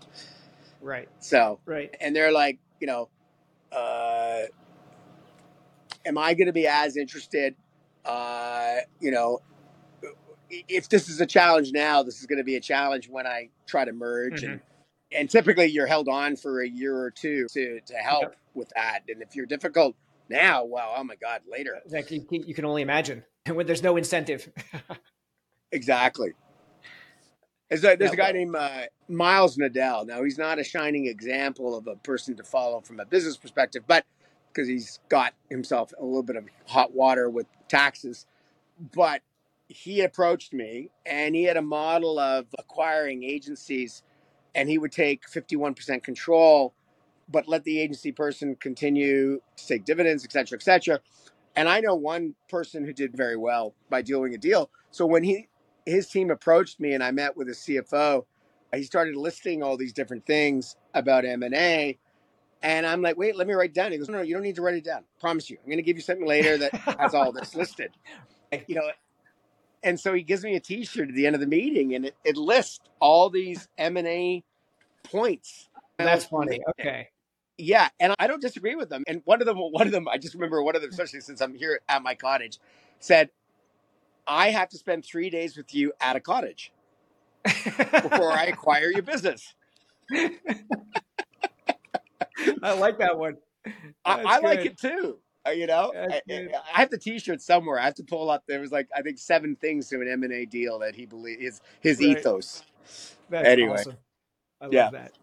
Right. 0.82 1.10
So, 1.20 1.60
right. 1.66 1.96
And 2.00 2.16
they're 2.16 2.32
like, 2.32 2.60
you 2.80 2.88
know, 2.88 3.10
uh, 3.72 4.44
am 6.06 6.18
I 6.18 6.34
going 6.34 6.48
to 6.48 6.54
be 6.54 6.68
as 6.68 6.98
interested? 6.98 7.56
Uh, 8.06 8.78
you 9.00 9.12
know, 9.12 9.42
if 10.50 10.90
this 10.90 11.10
is 11.10 11.22
a 11.22 11.26
challenge 11.26 11.72
now, 11.72 12.02
this 12.02 12.20
is 12.20 12.26
going 12.26 12.38
to 12.38 12.44
be 12.44 12.56
a 12.56 12.62
challenge 12.62 13.10
when 13.10 13.28
I 13.28 13.50
try 13.68 13.86
to 13.86 13.92
merge. 13.92 14.42
Mm-hmm. 14.42 14.54
And, 14.54 14.62
and 15.12 15.30
typically 15.30 15.66
you're 15.66 15.88
held 15.88 16.08
on 16.08 16.36
for 16.36 16.62
a 16.62 16.68
year 16.68 16.98
or 16.98 17.12
two 17.12 17.48
to, 17.52 17.80
to 17.82 17.94
help 17.96 18.24
yep. 18.24 18.38
with 18.54 18.70
that. 18.76 19.02
And 19.10 19.22
if 19.22 19.36
you're 19.36 19.46
difficult 19.46 19.96
now, 20.30 20.64
well, 20.64 20.94
oh 20.96 21.04
my 21.04 21.16
God, 21.16 21.42
later. 21.50 21.80
Like 21.90 22.12
you, 22.12 22.26
you 22.30 22.54
can 22.54 22.66
only 22.66 22.82
imagine 22.82 23.24
when 23.48 23.66
there's 23.66 23.84
no 23.84 23.98
incentive. 23.98 24.50
exactly. 25.72 26.34
There's 27.70 27.84
a, 27.84 27.96
there's 27.96 28.14
a 28.14 28.16
guy 28.16 28.32
named 28.32 28.56
uh, 28.56 28.86
Miles 29.08 29.56
Nadal. 29.58 30.08
Now, 30.08 30.24
he's 30.24 30.40
not 30.40 30.58
a 30.58 30.64
shining 30.64 31.06
example 31.06 31.78
of 31.78 31.86
a 31.86 31.96
person 31.98 32.36
to 32.38 32.44
follow 32.44 32.82
from 32.82 33.00
a 33.00 33.06
business 33.06 33.38
perspective, 33.38 33.84
but 33.86 34.06
because 34.52 34.68
he's 34.68 35.00
got 35.08 35.36
himself 35.50 35.94
a 36.00 36.04
little 36.04 36.24
bit 36.24 36.36
of 36.36 36.46
hot 36.66 36.94
water 36.94 37.30
with 37.30 37.46
taxes. 37.68 38.26
But 38.94 39.22
he 39.68 40.02
approached 40.02 40.52
me 40.52 40.90
and 41.06 41.36
he 41.36 41.44
had 41.44 41.58
a 41.58 41.62
model 41.62 42.18
of 42.18 42.48
acquiring 42.58 43.24
agencies 43.24 44.02
and 44.56 44.68
he 44.68 44.80
would 44.80 44.92
take 44.92 45.30
51% 45.30 46.04
control, 46.04 46.74
but 47.30 47.48
let 47.48 47.64
the 47.64 47.80
agency 47.80 48.12
person 48.12 48.56
continue 48.56 49.40
to 49.58 49.68
take 49.68 49.86
dividends, 49.86 50.24
et 50.26 50.32
cetera, 50.32 50.58
et 50.58 50.64
cetera. 50.64 51.00
And 51.56 51.68
I 51.68 51.80
know 51.80 51.96
one 51.96 52.36
person 52.50 52.86
who 52.86 52.94
did 52.94 53.16
very 53.16 53.36
well 53.36 53.74
by 53.90 54.02
doing 54.02 54.34
a 54.34 54.38
deal. 54.38 54.70
So 54.92 55.06
when 55.06 55.24
he 55.24 55.48
his 55.90 56.08
team 56.08 56.32
approached 56.32 56.80
me 56.80 56.94
and 56.94 57.04
I 57.04 57.12
met 57.12 57.36
with 57.36 57.50
a 57.50 57.54
CFO. 57.54 58.26
He 58.74 58.84
started 58.84 59.16
listing 59.16 59.64
all 59.64 59.78
these 59.78 59.94
different 59.94 60.26
things 60.26 60.76
about 60.94 61.26
M&A. 61.26 61.98
And 62.62 62.86
I'm 62.86 63.02
like, 63.02 63.18
wait, 63.18 63.36
let 63.36 63.48
me 63.48 63.54
write 63.54 63.74
down. 63.74 63.92
He 63.92 63.98
goes, 63.98 64.10
no, 64.10 64.18
no, 64.18 64.24
you 64.24 64.34
don't 64.34 64.44
need 64.44 64.56
to 64.56 64.62
write 64.62 64.76
it 64.76 64.84
down. 64.84 65.00
I 65.00 65.20
promise 65.20 65.50
you. 65.50 65.58
I'm 65.60 65.66
going 65.66 65.78
to 65.78 65.84
give 65.84 65.96
you 65.96 66.04
something 66.04 66.28
later 66.28 66.58
that 66.58 66.76
has 66.76 67.14
all 67.14 67.32
this 67.32 67.56
listed. 67.56 67.92
You 68.66 68.74
know, 68.74 68.90
and 69.84 70.00
so 70.00 70.12
he 70.12 70.24
gives 70.24 70.44
me 70.44 70.56
a 70.56 70.60
T-shirt 70.60 71.10
at 71.10 71.14
the 71.14 71.28
end 71.28 71.36
of 71.36 71.40
the 71.40 71.46
meeting, 71.46 71.94
and 71.94 72.08
it, 72.08 72.16
it 72.26 72.36
lists 72.36 72.80
all 73.00 73.30
these 73.30 73.68
M 73.78 73.96
and 73.96 74.08
A 74.08 74.44
points. 75.04 75.70
That's 75.98 76.26
funny. 76.26 76.60
Okay. 76.80 77.10
Yeah, 77.62 77.90
and 78.00 78.16
I 78.20 78.28
don't 78.28 78.42
disagree 78.42 78.76
with 78.76 78.88
them. 78.90 79.04
And 79.06 79.22
one 79.26 79.42
of 79.42 79.46
them, 79.46 79.58
one 79.58 79.86
of 79.86 79.92
them, 79.92 80.08
I 80.08 80.18
just 80.18 80.34
remember 80.34 80.64
one 80.64 80.78
of 80.78 80.82
them, 80.82 80.92
especially 80.92 81.20
since 81.20 81.42
I'm 81.42 81.54
here 81.54 81.82
at 81.90 82.02
my 82.02 82.16
cottage, 82.16 82.58
said, 83.00 83.32
I 84.26 84.52
have 84.52 84.70
to 84.70 84.78
spend 84.78 85.04
three 85.04 85.30
days 85.30 85.58
with 85.58 85.76
you 85.76 85.92
at 86.00 86.16
a 86.16 86.22
cottage 86.22 86.72
before 87.44 88.32
I 88.32 88.46
acquire 88.46 88.90
your 88.90 89.02
business. 89.02 89.56
I 92.64 92.72
like 92.78 93.00
that 93.00 93.18
one. 93.18 93.36
I, 94.06 94.24
I 94.24 94.40
like 94.40 94.66
it 94.66 94.78
too. 94.78 95.18
Uh, 95.46 95.52
you 95.52 95.68
know, 95.68 95.92
I, 95.96 96.22
I, 96.30 96.80
have 96.80 96.90
the 96.90 96.98
T-shirt 96.98 97.42
somewhere. 97.42 97.78
I 97.78 97.86
have 97.86 97.96
to 97.96 98.04
pull 98.04 98.30
up. 98.30 98.44
There 98.48 98.62
was 98.62 98.72
like 98.72 98.88
I 98.96 99.02
think 99.02 99.18
seven 99.18 99.58
things 99.58 99.90
to 99.90 100.00
an 100.00 100.08
M 100.08 100.24
and 100.24 100.32
A 100.32 100.46
deal 100.46 100.80
that 100.80 100.96
he 100.96 101.06
believes 101.06 101.42
his 101.42 101.62
his 101.82 102.00
right. 102.00 102.18
ethos. 102.18 102.64
That's 103.30 103.48
anyway, 103.48 103.74
awesome. 103.80 103.98
I 104.62 104.66
love 104.66 104.74
yeah. 104.74 104.90
that. 104.92 105.19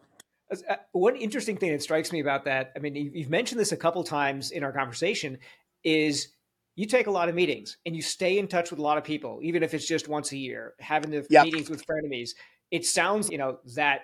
Uh, 0.50 0.76
one 0.92 1.16
interesting 1.16 1.56
thing 1.56 1.72
that 1.72 1.82
strikes 1.82 2.12
me 2.12 2.20
about 2.20 2.44
that, 2.44 2.72
I 2.76 2.78
mean, 2.78 2.94
you've 2.94 3.30
mentioned 3.30 3.61
this 3.61 3.72
a 3.72 3.76
couple 3.76 4.02
times 4.04 4.50
in 4.50 4.62
our 4.62 4.72
conversation, 4.72 5.38
is 5.82 6.28
you 6.76 6.87
take 6.87 7.06
a 7.06 7.11
lot 7.11 7.28
of 7.28 7.35
meetings 7.35 7.78
and 7.87 7.96
you 7.96 8.02
stay 8.02 8.38
in 8.38 8.46
touch 8.48 8.70
with 8.70 8.78
a 8.78 8.82
lot 8.82 8.98
of 8.98 9.04
people, 9.04 9.40
even 9.42 9.62
if 9.62 9.74
it's 9.74 9.87
just 9.87 10.09
once 10.09 10.32
a 10.32 10.37
year, 10.37 10.74
having 10.78 11.11
the 11.11 11.26
Yep. 11.30 11.44
meetings 11.44 11.70
with 11.70 11.85
frenemies. 11.87 12.30
It 12.70 12.85
sounds, 12.85 13.30
you 13.30 13.38
know, 13.38 13.59
that 13.74 14.02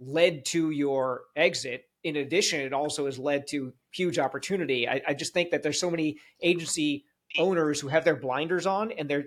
led 0.00 0.44
to 0.46 0.70
your 0.70 1.22
exit. 1.36 1.84
In 2.04 2.16
addition, 2.16 2.60
it 2.60 2.72
also 2.72 3.06
has 3.06 3.18
led 3.18 3.46
to 3.48 3.72
huge 3.92 4.18
opportunity. 4.18 4.88
I, 4.88 5.00
I 5.08 5.14
just 5.14 5.32
think 5.32 5.50
that 5.50 5.62
there's 5.62 5.80
so 5.80 5.90
many 5.90 6.18
agency 6.42 7.04
owners 7.38 7.80
who 7.80 7.88
have 7.88 8.04
their 8.04 8.16
blinders 8.16 8.66
on 8.66 8.92
and 8.92 9.08
they're 9.08 9.26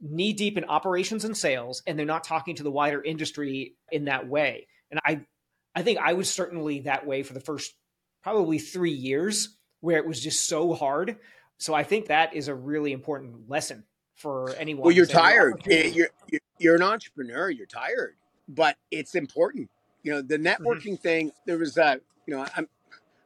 knee 0.00 0.32
deep 0.32 0.56
in 0.56 0.64
operations 0.64 1.24
and 1.24 1.36
sales, 1.36 1.82
and 1.86 1.98
they're 1.98 2.06
not 2.06 2.24
talking 2.24 2.54
to 2.54 2.62
the 2.62 2.70
wider 2.70 3.02
industry 3.02 3.74
in 3.90 4.04
that 4.06 4.26
way. 4.26 4.66
And 4.90 5.00
I, 5.04 5.20
I 5.74 5.82
think 5.82 5.98
I 5.98 6.14
was 6.14 6.30
certainly 6.30 6.80
that 6.80 7.06
way 7.06 7.22
for 7.22 7.34
the 7.34 7.40
first 7.40 7.74
probably 8.22 8.58
three 8.58 8.92
years, 8.92 9.56
where 9.80 9.98
it 9.98 10.06
was 10.06 10.22
just 10.22 10.46
so 10.46 10.74
hard. 10.74 11.16
So 11.58 11.74
I 11.74 11.84
think 11.84 12.06
that 12.06 12.34
is 12.34 12.48
a 12.48 12.54
really 12.54 12.92
important 12.92 13.48
lesson 13.48 13.84
for 14.14 14.50
anyone. 14.56 14.84
Well, 14.84 14.94
you're 14.94 15.06
tired. 15.06 15.62
You're, 15.66 16.08
you're 16.58 16.76
an 16.76 16.82
entrepreneur. 16.82 17.50
You're 17.50 17.66
tired, 17.66 18.16
but 18.48 18.76
it's 18.90 19.14
important. 19.14 19.70
You 20.02 20.12
know, 20.12 20.22
the 20.22 20.38
networking 20.38 20.98
thing. 20.98 21.32
There 21.46 21.58
was 21.58 21.76
a, 21.76 22.00
you 22.26 22.36
know, 22.36 22.46
I'm 22.56 22.66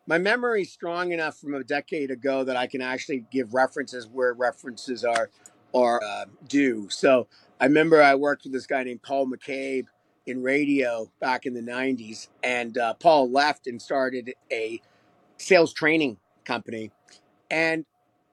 my 0.06 0.18
memory's 0.18 0.72
strong 0.72 1.12
enough 1.12 1.38
from 1.38 1.54
a 1.54 1.64
decade 1.64 2.10
ago 2.10 2.44
that 2.44 2.56
I 2.56 2.66
can 2.66 2.82
actually 2.82 3.24
give 3.30 3.54
references 3.54 4.06
where 4.06 4.34
references 4.34 5.04
are 5.04 5.30
are 5.74 6.02
uh, 6.02 6.26
due. 6.46 6.88
So 6.90 7.26
I 7.60 7.64
remember 7.64 8.02
I 8.02 8.14
worked 8.14 8.44
with 8.44 8.52
this 8.52 8.66
guy 8.66 8.84
named 8.84 9.02
Paul 9.02 9.26
McCabe 9.26 9.86
in 10.26 10.42
radio 10.42 11.10
back 11.20 11.46
in 11.46 11.54
the 11.54 11.60
'90s, 11.60 12.28
and 12.42 12.76
uh, 12.78 12.94
Paul 12.94 13.30
left 13.30 13.66
and 13.66 13.80
started 13.80 14.34
a 14.50 14.80
sales 15.38 15.72
training 15.72 16.18
company, 16.44 16.90
and 17.50 17.84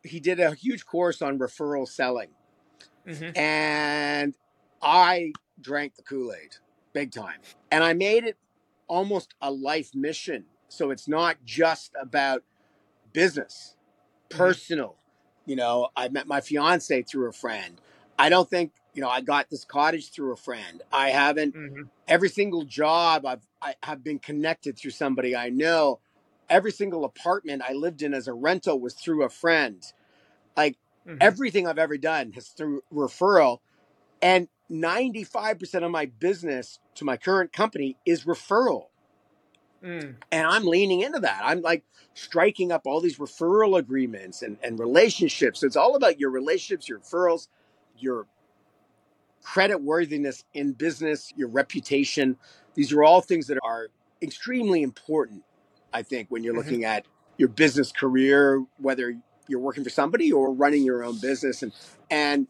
he 0.03 0.19
did 0.19 0.39
a 0.39 0.53
huge 0.53 0.85
course 0.85 1.21
on 1.21 1.37
referral 1.37 1.87
selling 1.87 2.29
Mhm. 3.05 3.35
and 3.35 4.35
I 4.81 5.33
drank 5.59 5.95
the 5.95 6.03
Kool 6.03 6.33
Aid 6.33 6.57
big 6.93 7.11
time. 7.11 7.39
And 7.71 7.83
I 7.83 7.93
made 7.93 8.23
it 8.23 8.37
almost 8.87 9.33
a 9.41 9.51
life 9.51 9.95
mission. 9.95 10.45
So 10.67 10.91
it's 10.91 11.07
not 11.07 11.37
just 11.45 11.91
about 11.99 12.43
business, 13.13 13.75
personal. 14.29 14.97
You 15.45 15.55
know, 15.55 15.89
I 15.95 16.09
met 16.09 16.27
my 16.27 16.41
fiance 16.41 17.01
through 17.03 17.29
a 17.29 17.33
friend. 17.33 17.81
I 18.21 18.29
don't 18.29 18.47
think, 18.47 18.71
you 18.93 19.01
know, 19.01 19.09
I 19.09 19.21
got 19.21 19.49
this 19.49 19.65
cottage 19.65 20.11
through 20.11 20.31
a 20.31 20.35
friend. 20.35 20.83
I 20.91 21.09
haven't, 21.09 21.55
Mhm. 21.55 21.89
every 22.07 22.29
single 22.29 22.63
job 22.63 23.25
I've, 23.25 23.41
I 23.59 23.73
have 23.81 24.03
been 24.03 24.19
connected 24.19 24.77
through 24.77 24.91
somebody 24.91 25.35
I 25.35 25.49
know. 25.49 25.99
Every 26.47 26.71
single 26.71 27.03
apartment 27.03 27.63
I 27.67 27.73
lived 27.73 28.03
in 28.03 28.13
as 28.13 28.27
a 28.27 28.33
rental 28.33 28.79
was 28.79 28.93
through 28.93 29.23
a 29.23 29.29
friend. 29.29 29.83
Like, 30.55 30.77
Mhm. 31.07 31.17
everything 31.19 31.65
I've 31.65 31.79
ever 31.79 31.97
done 31.97 32.33
has 32.33 32.49
through 32.49 32.83
referral. 32.93 33.61
And 34.21 34.49
95% 34.69 35.83
of 35.83 35.89
my 35.89 36.05
business 36.05 36.79
to 36.93 37.03
my 37.05 37.17
current 37.17 37.51
company 37.51 37.97
is 38.05 38.25
referral. 38.25 38.89
Mm. 39.83 40.17
And 40.31 40.47
I'm 40.47 40.65
leaning 40.65 41.01
into 41.01 41.21
that. 41.21 41.41
I'm 41.43 41.61
like 41.61 41.83
striking 42.13 42.71
up 42.71 42.85
all 42.85 43.01
these 43.01 43.17
referral 43.17 43.79
agreements 43.79 44.43
and, 44.43 44.59
and 44.61 44.77
relationships. 44.77 45.63
It's 45.63 45.75
all 45.75 45.95
about 45.95 46.19
your 46.19 46.29
relationships, 46.29 46.87
your 46.87 46.99
referrals, 46.99 47.47
your 48.01 48.27
credit 49.43 49.81
worthiness 49.81 50.43
in 50.53 50.73
business, 50.73 51.33
your 51.35 51.47
reputation. 51.47 52.37
These 52.75 52.91
are 52.93 53.03
all 53.03 53.21
things 53.21 53.47
that 53.47 53.57
are 53.63 53.87
extremely 54.21 54.83
important, 54.83 55.43
I 55.93 56.03
think, 56.03 56.29
when 56.29 56.43
you're 56.43 56.53
Mhm. 56.53 56.57
looking 56.57 56.85
at 56.85 57.05
your 57.37 57.49
business 57.49 57.91
career, 57.91 58.65
whether 58.77 59.19
you're 59.47 59.59
working 59.59 59.83
for 59.83 59.89
somebody 59.89 60.31
or 60.31 60.53
running 60.53 60.83
your 60.83 61.03
own 61.03 61.19
business. 61.19 61.63
And 61.63 61.73
and 62.09 62.47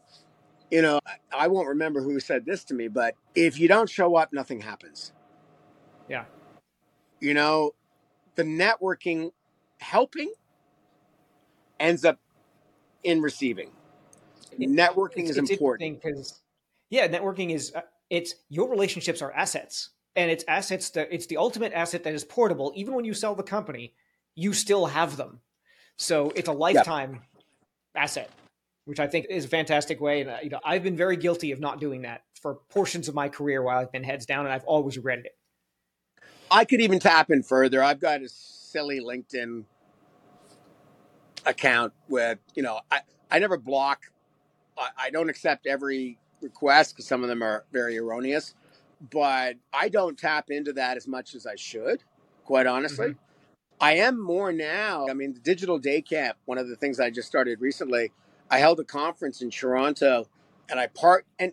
you 0.70 0.80
know, 0.80 1.00
I 1.30 1.48
won't 1.48 1.68
remember 1.68 2.00
who 2.02 2.18
said 2.18 2.46
this 2.46 2.64
to 2.64 2.74
me, 2.74 2.88
but 2.88 3.14
if 3.34 3.60
you 3.60 3.68
don't 3.68 3.90
show 3.90 4.16
up, 4.16 4.32
nothing 4.32 4.60
happens. 4.60 5.12
Yeah. 6.08 6.24
You 7.20 7.34
know, 7.34 7.74
the 8.36 8.42
networking 8.42 9.32
helping 9.78 10.32
ends 11.78 12.04
up 12.06 12.18
in 13.04 13.20
receiving. 13.20 13.70
Networking 14.58 15.22
It's, 15.22 15.30
is 15.30 15.38
it's 15.38 15.50
important. 15.50 16.02
because, 16.02 16.40
yeah, 16.90 17.08
networking 17.08 17.54
is 17.54 17.72
uh, 17.74 17.80
it's 18.10 18.34
your 18.48 18.68
relationships 18.68 19.22
are 19.22 19.32
assets, 19.32 19.90
and 20.16 20.30
it's 20.30 20.44
assets 20.48 20.90
that 20.90 21.08
it's 21.10 21.26
the 21.26 21.36
ultimate 21.38 21.72
asset 21.72 22.04
that 22.04 22.12
is 22.12 22.24
portable. 22.24 22.72
Even 22.76 22.94
when 22.94 23.04
you 23.04 23.14
sell 23.14 23.34
the 23.34 23.42
company, 23.42 23.94
you 24.34 24.52
still 24.52 24.86
have 24.86 25.16
them. 25.16 25.40
So 25.96 26.32
it's 26.34 26.48
a 26.48 26.52
lifetime 26.52 27.20
asset, 27.94 28.30
which 28.84 29.00
I 29.00 29.06
think 29.06 29.26
is 29.30 29.44
a 29.44 29.48
fantastic 29.48 30.00
way. 30.00 30.22
And 30.22 30.30
uh, 30.30 30.36
you 30.42 30.50
know, 30.50 30.60
I've 30.64 30.82
been 30.82 30.96
very 30.96 31.16
guilty 31.16 31.52
of 31.52 31.60
not 31.60 31.80
doing 31.80 32.02
that 32.02 32.22
for 32.40 32.56
portions 32.70 33.08
of 33.08 33.14
my 33.14 33.28
career 33.28 33.62
while 33.62 33.78
I've 33.78 33.92
been 33.92 34.04
heads 34.04 34.26
down, 34.26 34.44
and 34.44 34.52
I've 34.52 34.64
always 34.64 34.96
regretted 34.96 35.26
it. 35.26 35.36
I 36.50 36.64
could 36.64 36.80
even 36.80 36.98
tap 36.98 37.30
in 37.30 37.42
further. 37.42 37.82
I've 37.82 38.00
got 38.00 38.20
a 38.22 38.28
silly 38.28 39.00
LinkedIn 39.00 39.64
account 41.46 41.92
where 42.08 42.38
you 42.54 42.62
know, 42.62 42.80
I, 42.90 43.00
I 43.30 43.38
never 43.38 43.56
block, 43.56 44.11
I, 44.78 44.88
I 44.98 45.10
don't 45.10 45.28
accept 45.30 45.66
every 45.66 46.18
request 46.40 46.94
because 46.94 47.06
some 47.06 47.22
of 47.22 47.28
them 47.28 47.42
are 47.42 47.64
very 47.72 47.98
erroneous, 47.98 48.54
but 49.10 49.56
I 49.72 49.88
don't 49.88 50.18
tap 50.18 50.50
into 50.50 50.72
that 50.74 50.96
as 50.96 51.06
much 51.06 51.34
as 51.34 51.46
I 51.46 51.56
should, 51.56 52.02
quite 52.44 52.66
honestly. 52.66 53.08
Mm-hmm. 53.08 53.18
I 53.80 53.94
am 53.94 54.20
more 54.20 54.52
now. 54.52 55.06
I 55.08 55.14
mean, 55.14 55.34
the 55.34 55.40
digital 55.40 55.78
day 55.78 56.02
camp, 56.02 56.36
one 56.44 56.58
of 56.58 56.68
the 56.68 56.76
things 56.76 57.00
I 57.00 57.10
just 57.10 57.26
started 57.26 57.60
recently, 57.60 58.12
I 58.50 58.58
held 58.58 58.78
a 58.80 58.84
conference 58.84 59.42
in 59.42 59.50
Toronto 59.50 60.28
and 60.68 60.78
I 60.78 60.86
part, 60.86 61.26
and 61.38 61.52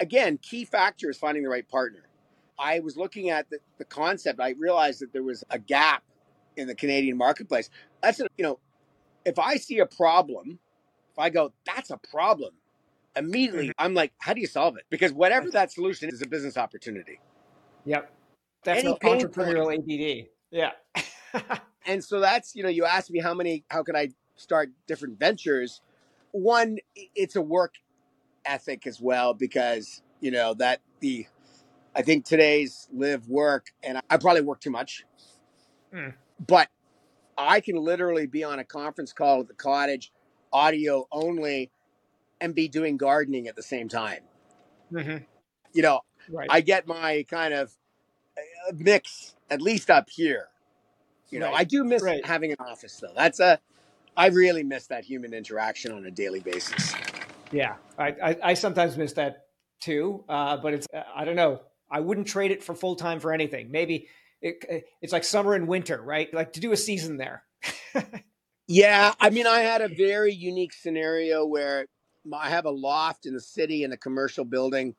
again, 0.00 0.38
key 0.38 0.64
factor 0.64 1.08
is 1.10 1.16
finding 1.16 1.44
the 1.44 1.48
right 1.48 1.68
partner. 1.68 2.08
I 2.58 2.80
was 2.80 2.96
looking 2.96 3.30
at 3.30 3.48
the, 3.50 3.58
the 3.78 3.84
concept. 3.84 4.40
I 4.40 4.50
realized 4.58 5.00
that 5.00 5.12
there 5.12 5.22
was 5.22 5.44
a 5.50 5.58
gap 5.58 6.02
in 6.56 6.66
the 6.66 6.74
Canadian 6.74 7.16
marketplace. 7.16 7.70
That's, 8.02 8.20
a, 8.20 8.26
you 8.36 8.44
know, 8.44 8.58
if 9.24 9.38
I 9.38 9.56
see 9.56 9.78
a 9.78 9.86
problem, 9.86 10.58
if 11.12 11.18
I 11.18 11.30
go, 11.30 11.52
that's 11.66 11.90
a 11.90 11.98
problem, 11.98 12.54
immediately 13.16 13.72
I'm 13.78 13.94
like, 13.94 14.12
how 14.18 14.34
do 14.34 14.40
you 14.40 14.46
solve 14.46 14.76
it? 14.76 14.84
Because 14.90 15.12
whatever 15.12 15.50
that 15.52 15.72
solution 15.72 16.08
is, 16.08 16.16
is 16.16 16.22
a 16.22 16.28
business 16.28 16.56
opportunity. 16.56 17.20
Yep, 17.84 18.12
that's 18.64 18.80
Any 18.80 18.94
entrepreneurial 19.00 19.74
ADD. 19.74 20.28
Yeah. 20.50 20.70
and 21.86 22.02
so 22.04 22.20
that's 22.20 22.54
you 22.54 22.62
know 22.62 22.68
you 22.68 22.84
asked 22.84 23.10
me 23.10 23.20
how 23.20 23.34
many 23.34 23.64
how 23.70 23.82
could 23.82 23.96
i 23.96 24.08
start 24.36 24.70
different 24.86 25.18
ventures 25.18 25.80
one 26.32 26.78
it's 27.14 27.36
a 27.36 27.42
work 27.42 27.74
ethic 28.44 28.86
as 28.86 29.00
well 29.00 29.34
because 29.34 30.02
you 30.20 30.30
know 30.30 30.54
that 30.54 30.80
the 31.00 31.26
i 31.94 32.02
think 32.02 32.24
today's 32.24 32.88
live 32.92 33.28
work 33.28 33.68
and 33.82 34.00
i, 34.10 34.16
probably 34.16 34.42
work 34.42 34.60
too 34.60 34.70
much 34.70 35.04
Hmm. 35.92 36.10
but 36.46 36.68
i 37.38 37.60
can 37.60 37.76
literally 37.76 38.26
be 38.26 38.44
on 38.44 38.58
a 38.58 38.64
conference 38.64 39.12
call 39.12 39.40
at 39.40 39.48
the 39.48 39.54
cottage 39.54 40.12
audio 40.52 41.06
only 41.12 41.70
and 42.40 42.54
be 42.54 42.68
doing 42.68 42.96
gardening 42.96 43.46
at 43.48 43.56
the 43.56 43.62
same 43.62 43.88
time 43.88 44.20
Mhm. 44.92 45.24
you 45.72 45.82
know 45.82 46.00
Right. 46.28 46.48
i 46.50 46.60
get 46.60 46.86
my 46.86 47.24
kind 47.28 47.54
of 47.54 47.72
uh, 48.36 48.72
mix 48.76 49.34
at 49.50 49.60
least 49.62 49.90
up 49.90 50.08
here 50.10 50.48
you 51.32 51.38
know, 51.38 51.46
Right. 51.46 51.60
I 51.60 51.62
do 51.64 51.84
miss 51.84 52.02
Right. 52.02 52.26
having 52.26 52.50
an 52.50 52.56
office 52.58 52.96
though. 52.96 53.12
That's 53.14 53.38
a, 53.38 53.60
I 54.16 54.30
really 54.30 54.64
miss 54.64 54.88
that 54.88 55.04
human 55.04 55.32
interaction 55.32 55.92
on 55.92 56.04
a 56.04 56.10
daily 56.10 56.40
basis. 56.40 56.92
Yeah, 57.52 57.76
I, 57.96 58.08
I, 58.08 58.36
I 58.42 58.54
sometimes 58.54 58.96
miss 58.96 59.12
that 59.12 59.46
too, 59.78 60.24
uh, 60.28 60.56
but 60.56 60.74
it's 60.74 60.88
I 61.14 61.24
don't 61.24 61.36
know. 61.36 61.60
I 61.88 62.00
wouldn't 62.00 62.26
trade 62.26 62.50
it 62.50 62.64
for 62.64 62.74
full 62.74 62.96
time 62.96 63.20
for 63.20 63.32
anything. 63.32 63.70
Maybe 63.70 64.08
it, 64.42 64.64
it's 65.00 65.12
like 65.12 65.22
summer 65.22 65.54
and 65.54 65.68
winter, 65.68 66.02
right? 66.02 66.34
Like 66.34 66.54
to 66.54 66.60
do 66.60 66.72
a 66.72 66.76
season 66.76 67.16
there. 67.16 67.44
Yeah, 68.70 69.14
I 69.20 69.30
mean, 69.30 69.48
I 69.48 69.60
had 69.60 69.82
a 69.82 69.88
very 69.88 70.34
unique 70.34 70.74
scenario 70.74 71.46
where 71.46 71.86
I 72.34 72.50
have 72.50 72.66
a 72.66 72.72
loft 72.72 73.26
in 73.26 73.34
the 73.34 73.42
city 73.42 73.84
in 73.84 73.92
a 73.92 73.98
commercial 73.98 74.46
building. 74.46 74.96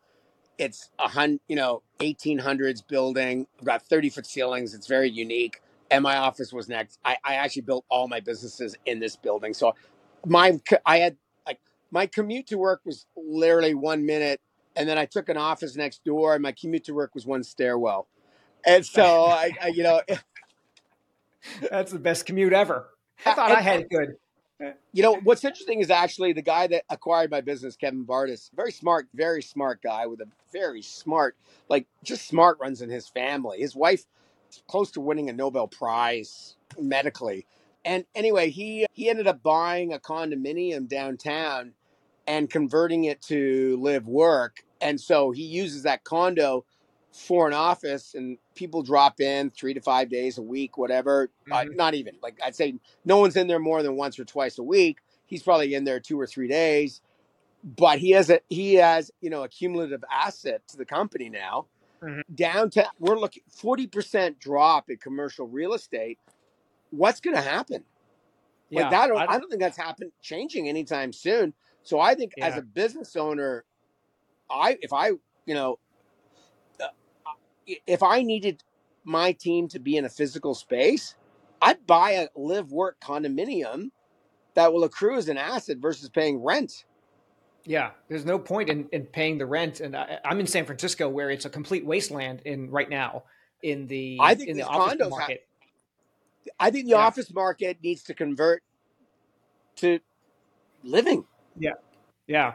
It's 0.59 0.89
a 0.99 1.07
hundred, 1.09 1.41
you 1.49 1.55
know, 1.57 1.83
eighteen 2.01 2.39
hundreds 2.39 2.81
building. 2.81 3.47
I've 3.59 3.65
got 3.65 3.83
thirty 3.83 4.09
foot 4.09 4.27
ceilings. 4.27 4.73
It's 4.75 4.87
very 4.87 5.09
unique. 5.09 5.61
And 5.91 6.03
my 6.03 6.17
office 6.17 6.53
was 6.53 6.69
next. 6.69 6.99
I, 7.05 7.17
I 7.25 7.35
actually 7.35 7.63
built 7.63 7.85
all 7.89 8.07
my 8.09 8.21
businesses 8.21 8.75
in 8.87 8.99
this 8.99 9.15
building. 9.17 9.53
So 9.53 9.73
my 10.25 10.59
co- 10.69 10.77
I 10.85 10.99
had 10.99 11.17
like 11.47 11.59
my 11.91 12.07
commute 12.07 12.47
to 12.49 12.57
work 12.57 12.81
was 12.85 13.07
literally 13.17 13.75
one 13.75 14.05
minute, 14.05 14.41
and 14.75 14.89
then 14.89 14.97
I 14.99 15.05
took 15.05 15.29
an 15.29 15.37
office 15.37 15.75
next 15.77 16.03
door, 16.05 16.35
and 16.35 16.43
my 16.43 16.53
commute 16.53 16.85
to 16.85 16.93
work 16.93 17.15
was 17.15 17.25
one 17.27 17.43
stairwell. 17.43 18.07
And 18.65 18.85
so 18.85 19.25
I, 19.27 19.51
I 19.63 19.67
you 19.69 19.83
know, 19.83 20.01
That's 21.71 21.91
the 21.91 21.99
best 21.99 22.25
commute 22.25 22.53
ever. 22.53 22.89
I 23.25 23.33
thought 23.33 23.51
I 23.51 23.61
had 23.61 23.81
it 23.81 23.89
good. 23.89 24.15
You 24.93 25.01
know, 25.01 25.15
what's 25.23 25.43
interesting 25.43 25.79
is 25.79 25.89
actually 25.89 26.33
the 26.33 26.43
guy 26.43 26.67
that 26.67 26.83
acquired 26.89 27.31
my 27.31 27.41
business, 27.41 27.75
Kevin 27.75 28.05
Bardis, 28.05 28.51
very 28.55 28.71
smart, 28.71 29.07
very 29.13 29.41
smart 29.41 29.81
guy 29.81 30.05
with 30.05 30.21
a 30.21 30.27
very 30.51 30.83
smart, 30.83 31.35
like 31.67 31.87
just 32.03 32.27
smart 32.27 32.59
runs 32.59 32.81
in 32.81 32.89
his 32.89 33.07
family. 33.07 33.59
His 33.59 33.75
wife, 33.75 34.05
close 34.67 34.91
to 34.91 35.01
winning 35.01 35.29
a 35.29 35.33
Nobel 35.33 35.67
Prize 35.67 36.55
medically. 36.79 37.47
And 37.83 38.05
anyway, 38.13 38.51
he 38.51 38.85
he 38.93 39.09
ended 39.09 39.25
up 39.25 39.41
buying 39.41 39.93
a 39.93 39.99
condominium 39.99 40.87
downtown 40.87 41.73
and 42.27 42.49
converting 42.49 43.05
it 43.05 43.21
to 43.23 43.77
live 43.81 44.07
work. 44.07 44.63
And 44.79 45.01
so 45.01 45.31
he 45.31 45.43
uses 45.43 45.83
that 45.83 46.03
condo 46.03 46.65
for 47.11 47.47
an 47.47 47.53
office 47.53 48.15
and 48.15 48.37
people 48.55 48.81
drop 48.83 49.19
in 49.19 49.49
three 49.49 49.73
to 49.73 49.81
five 49.81 50.09
days 50.09 50.37
a 50.37 50.41
week, 50.41 50.77
whatever. 50.77 51.29
Uh, 51.51 51.63
Mhm. 51.63 51.75
not 51.75 51.93
even 51.93 52.15
like 52.21 52.39
I'd 52.43 52.55
say 52.55 52.79
no 53.05 53.17
one's 53.17 53.35
in 53.35 53.47
there 53.47 53.59
more 53.59 53.83
than 53.83 53.95
once 53.95 54.17
or 54.19 54.25
twice 54.25 54.57
a 54.57 54.63
week. 54.63 54.99
He's 55.25 55.43
probably 55.43 55.73
in 55.73 55.83
there 55.83 55.99
two 55.99 56.19
or 56.19 56.25
three 56.27 56.47
days, 56.47 57.01
but 57.63 57.99
he 57.99 58.11
has 58.11 58.29
a 58.29 58.39
he 58.49 58.75
has 58.75 59.11
you 59.21 59.29
know 59.29 59.43
a 59.43 59.49
cumulative 59.49 60.03
asset 60.11 60.65
to 60.69 60.77
the 60.77 60.85
company 60.85 61.29
now. 61.29 61.67
Mhm. 62.01 62.21
Down 62.33 62.69
to 62.71 62.89
we're 62.99 63.19
looking 63.19 63.43
forty 63.49 63.87
percent 63.87 64.39
drop 64.39 64.89
in 64.89 64.97
commercial 64.97 65.47
real 65.47 65.73
estate. 65.73 66.17
What's 66.91 67.19
going 67.21 67.35
to 67.35 67.41
happen? 67.41 67.85
Yeah, 68.69 68.83
Like 68.83 68.91
that, 68.91 69.01
I 69.03 69.07
don't, 69.07 69.17
I- 69.29 69.37
don't 69.37 69.49
think 69.49 69.61
that's 69.61 69.77
happen 69.77 70.11
changing 70.21 70.69
anytime 70.69 71.11
soon. 71.13 71.53
So 71.83 71.99
I 71.99 72.15
think 72.15 72.33
as 72.41 72.53
a 72.57 72.61
business 72.61 73.15
owner, 73.17 73.65
I 74.49 74.77
if 74.81 74.93
I 74.93 75.09
you 75.45 75.53
know 75.53 75.73
uh, 75.73 75.75
if 77.67 78.03
I 78.03 78.23
needed 78.23 78.63
my 79.03 79.33
team 79.33 79.67
to 79.69 79.79
be 79.79 79.97
in 79.97 80.05
a 80.05 80.09
physical 80.09 80.55
space, 80.55 81.15
I'd 81.61 81.87
buy 81.87 82.11
a 82.11 82.27
live 82.35 82.71
work 82.71 82.97
condominium 83.01 83.91
that 84.55 84.73
will 84.73 84.83
accrue 84.83 85.17
as 85.17 85.29
an 85.29 85.37
asset 85.37 85.77
versus 85.79 86.09
paying 86.09 86.43
rent. 86.43 86.85
Yeah, 87.65 87.91
there's 88.09 88.25
no 88.25 88.39
point 88.39 88.69
in, 88.69 88.89
in 88.91 89.05
paying 89.05 89.37
the 89.37 89.45
rent, 89.45 89.81
and 89.81 89.95
I, 89.95 90.19
I'm 90.25 90.39
in 90.39 90.47
San 90.47 90.65
Francisco 90.65 91.09
where 91.09 91.29
it's 91.29 91.45
a 91.45 91.49
complete 91.49 91.85
wasteland 91.85 92.41
in 92.45 92.71
right 92.71 92.89
now 92.89 93.23
in 93.63 93.87
the 93.87 94.19
I 94.19 94.35
think 94.35 94.51
in 94.51 94.57
the 94.57 94.63
office 94.63 94.95
market. 94.99 95.41
I 96.59 96.71
think 96.71 96.87
the 96.87 96.93
Yeah. 96.93 96.95
office 96.95 97.33
market 97.33 97.79
needs 97.83 98.03
to 98.03 98.13
convert 98.13 98.63
to 99.77 99.99
living. 100.83 101.25
Yeah, 101.57 101.73
yeah, 102.27 102.53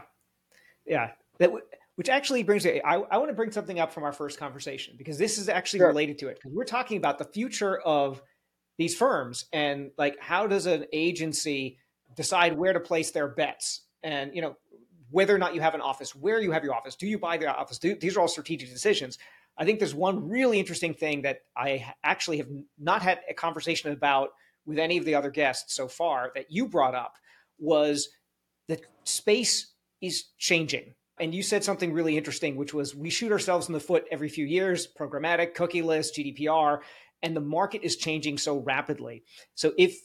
yeah. 0.87 1.13
That 1.39 1.47
w- 1.47 1.65
which 1.97 2.09
actually 2.09 2.43
brings 2.43 2.65
it. 2.65 2.81
I, 2.85 2.97
I 2.97 3.19
want 3.19 3.29
to 3.31 3.35
bring 3.35 3.51
something 3.51 3.79
up 3.79 3.93
from 3.93 4.05
our 4.05 4.13
first 4.13 4.39
conversation 4.39 4.95
because 4.97 5.19
this 5.19 5.39
is 5.39 5.49
actually 5.49 5.81
Sure. 5.81 5.89
related 5.89 6.19
to 6.19 6.29
it 6.29 6.37
because 6.37 6.53
we're 6.53 6.65
talking 6.65 6.97
about 6.97 7.19
the 7.19 7.25
future 7.25 7.79
of 7.79 8.23
these 8.79 8.95
firms 8.95 9.47
and 9.53 9.91
like 9.99 10.17
how 10.21 10.47
does 10.47 10.67
an 10.67 10.85
agency 10.93 11.79
decide 12.15 12.57
where 12.57 12.73
to 12.73 12.81
place 12.81 13.11
their 13.11 13.29
bets 13.29 13.83
and 14.03 14.35
you 14.35 14.43
know 14.43 14.57
whether 15.11 15.35
or 15.35 15.39
not 15.39 15.55
you 15.55 15.61
have 15.61 15.75
an 15.75 15.81
office, 15.81 16.15
where 16.15 16.41
you 16.41 16.53
have 16.53 16.65
your 16.65 16.75
office, 16.75 16.97
do 16.97 17.07
you 17.07 17.19
buy 17.19 17.37
the 17.37 17.47
office? 17.47 17.79
Do, 17.79 17.95
these 17.95 18.17
are 18.17 18.21
all 18.21 18.29
strategic 18.29 18.69
decisions. 18.71 19.19
I 19.57 19.65
think 19.65 19.79
there's 19.79 19.95
one 19.95 20.29
really 20.29 20.59
interesting 20.59 20.95
thing 20.95 21.23
that 21.23 21.43
I 21.57 21.93
actually 22.05 22.39
have 22.39 22.49
not 22.79 23.03
had 23.03 23.21
a 23.31 23.35
conversation 23.35 23.93
about 23.93 24.31
with 24.67 24.79
any 24.79 24.99
of 24.99 25.05
the 25.05 25.15
other 25.15 25.31
guests 25.31 25.75
so 25.75 25.89
far 25.89 26.33
that 26.35 26.51
you 26.51 26.69
brought 26.69 26.95
up 26.95 27.15
was 27.59 28.09
that 28.69 28.81
space 29.05 29.73
is 30.03 30.25
changing. 30.39 30.95
And 31.19 31.35
you 31.35 31.43
said 31.43 31.65
something 31.65 31.93
really 31.93 32.17
interesting, 32.17 32.57
which 32.57 32.75
was 32.75 32.95
we 32.95 33.11
shoot 33.11 33.33
ourselves 33.33 33.69
in 33.69 33.73
the 33.73 33.81
foot 33.81 34.05
every 34.11 34.29
few 34.29 34.45
years, 34.45 34.87
programmatic, 34.87 35.55
cookieless, 35.55 36.13
GDPR, 36.13 36.81
and 37.23 37.35
the 37.35 37.41
market 37.41 37.83
is 37.83 37.97
changing 37.97 38.39
so 38.39 38.59
rapidly. 38.59 39.23
So 39.55 39.73
if 39.79 39.97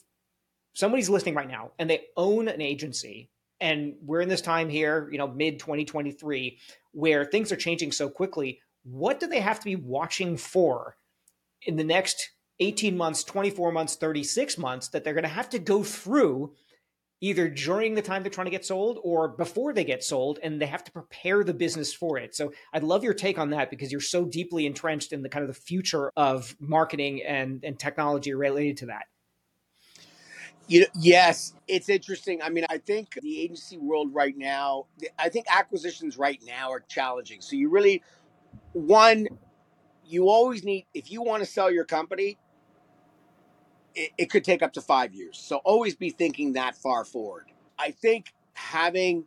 somebody's 0.72 1.10
listening 1.10 1.34
right 1.34 1.48
now 1.48 1.72
and 1.78 1.88
they 1.90 2.04
own 2.16 2.48
an 2.48 2.62
agency, 2.62 3.30
and 3.60 3.94
we're 4.02 4.22
in 4.22 4.28
this 4.28 4.40
time 4.40 4.68
here, 4.68 5.08
you 5.12 5.18
know, 5.18 5.28
mid 5.28 5.58
2023, 5.58 6.58
where 6.92 7.24
things 7.24 7.52
are 7.52 7.56
changing 7.56 7.92
so 7.92 8.08
quickly, 8.08 8.60
what 8.82 9.20
do 9.20 9.26
they 9.26 9.40
have 9.40 9.60
to 9.60 9.64
be 9.64 9.76
watching 9.76 10.36
for 10.36 10.96
in 11.62 11.76
the 11.76 11.84
next 11.84 12.30
18 12.58 12.96
months, 12.96 13.22
24 13.24 13.70
months, 13.72 13.96
36 13.96 14.58
months 14.58 14.88
that 14.88 15.04
they're 15.04 15.14
going 15.14 15.22
to 15.22 15.28
have 15.28 15.50
to 15.50 15.58
go 15.58 15.82
through 15.82 16.54
either 17.22 17.48
during 17.48 17.94
the 17.94 18.02
time 18.02 18.22
they're 18.22 18.30
trying 18.30 18.46
to 18.46 18.50
get 18.50 18.66
sold 18.66 18.98
or 19.04 19.28
before 19.28 19.72
they 19.72 19.84
get 19.84 20.02
sold 20.02 20.40
and 20.42 20.60
they 20.60 20.66
have 20.66 20.82
to 20.82 20.90
prepare 20.90 21.44
the 21.44 21.54
business 21.54 21.94
for 21.94 22.18
it. 22.18 22.34
So 22.34 22.52
I'd 22.74 22.82
love 22.82 23.04
your 23.04 23.14
take 23.14 23.38
on 23.38 23.50
that 23.50 23.70
because 23.70 23.92
you're 23.92 24.00
so 24.00 24.24
deeply 24.24 24.66
entrenched 24.66 25.12
in 25.12 25.22
the 25.22 25.28
kind 25.28 25.48
of 25.48 25.54
the 25.54 25.60
future 25.60 26.10
of 26.16 26.54
marketing 26.58 27.22
and, 27.22 27.64
and 27.64 27.78
technology 27.78 28.34
related 28.34 28.76
to 28.78 28.86
that. 28.86 29.04
You 30.66 30.80
know, 30.80 30.86
yes, 30.98 31.54
it's 31.68 31.88
interesting. 31.88 32.42
I 32.42 32.48
mean, 32.48 32.66
I 32.68 32.78
think 32.78 33.14
the 33.22 33.40
agency 33.40 33.78
world 33.78 34.12
right 34.12 34.36
now, 34.36 34.86
I 35.16 35.28
think 35.28 35.46
acquisitions 35.48 36.16
right 36.16 36.42
now 36.44 36.72
are 36.72 36.80
challenging. 36.80 37.40
So 37.40 37.54
you 37.54 37.70
really, 37.70 38.02
one, 38.72 39.28
you 40.04 40.28
always 40.28 40.64
need, 40.64 40.86
if 40.92 41.10
you 41.10 41.22
want 41.22 41.44
to 41.44 41.48
sell 41.48 41.70
your 41.70 41.84
company, 41.84 42.38
it, 43.94 44.10
it 44.18 44.30
could 44.30 44.44
take 44.44 44.62
up 44.62 44.72
to 44.74 44.80
five 44.80 45.14
years. 45.14 45.38
So 45.38 45.56
always 45.56 45.94
be 45.94 46.10
thinking 46.10 46.54
that 46.54 46.76
far 46.76 47.04
forward. 47.04 47.46
I 47.78 47.90
think 47.90 48.32
having, 48.54 49.24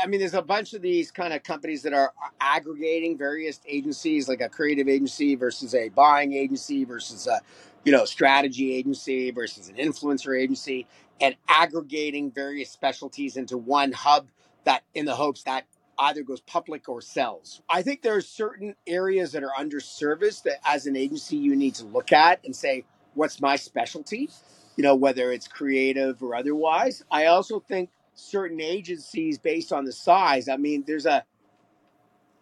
I 0.00 0.06
mean, 0.06 0.20
there's 0.20 0.34
a 0.34 0.42
bunch 0.42 0.74
of 0.74 0.82
these 0.82 1.10
kind 1.10 1.32
of 1.32 1.42
companies 1.42 1.82
that 1.82 1.92
are 1.92 2.12
uh, 2.24 2.28
aggregating 2.40 3.16
various 3.16 3.60
agencies, 3.66 4.28
like 4.28 4.40
a 4.40 4.48
creative 4.48 4.88
agency 4.88 5.34
versus 5.34 5.74
a 5.74 5.88
buying 5.88 6.32
agency 6.32 6.84
versus 6.84 7.26
a, 7.26 7.40
you 7.84 7.92
know, 7.92 8.04
strategy 8.04 8.74
agency 8.74 9.30
versus 9.30 9.68
an 9.68 9.76
influencer 9.76 10.38
agency, 10.38 10.86
and 11.20 11.34
aggregating 11.48 12.30
various 12.30 12.70
specialties 12.70 13.36
into 13.36 13.56
one 13.56 13.92
hub 13.92 14.28
that 14.64 14.82
in 14.94 15.06
the 15.06 15.14
hopes 15.14 15.42
that 15.44 15.64
either 15.98 16.22
goes 16.22 16.40
public 16.40 16.88
or 16.88 17.00
sells. 17.00 17.62
I 17.68 17.82
think 17.82 18.02
there 18.02 18.16
are 18.16 18.22
certain 18.22 18.74
areas 18.86 19.32
that 19.32 19.42
are 19.42 19.52
underserviced 19.58 20.44
that 20.44 20.58
as 20.64 20.86
an 20.86 20.96
agency 20.96 21.36
you 21.36 21.54
need 21.56 21.74
to 21.76 21.84
look 21.84 22.12
at 22.12 22.40
and 22.44 22.56
say, 22.56 22.84
what's 23.14 23.40
my 23.40 23.56
specialty? 23.56 24.30
You 24.76 24.84
know, 24.84 24.94
whether 24.94 25.32
it's 25.32 25.48
creative 25.48 26.22
or 26.22 26.34
otherwise. 26.34 27.04
I 27.10 27.26
also 27.26 27.60
think 27.60 27.90
certain 28.14 28.60
agencies, 28.60 29.38
based 29.38 29.72
on 29.72 29.84
the 29.84 29.92
size, 29.92 30.48
I 30.48 30.56
mean, 30.56 30.84
there's 30.86 31.06
a 31.06 31.24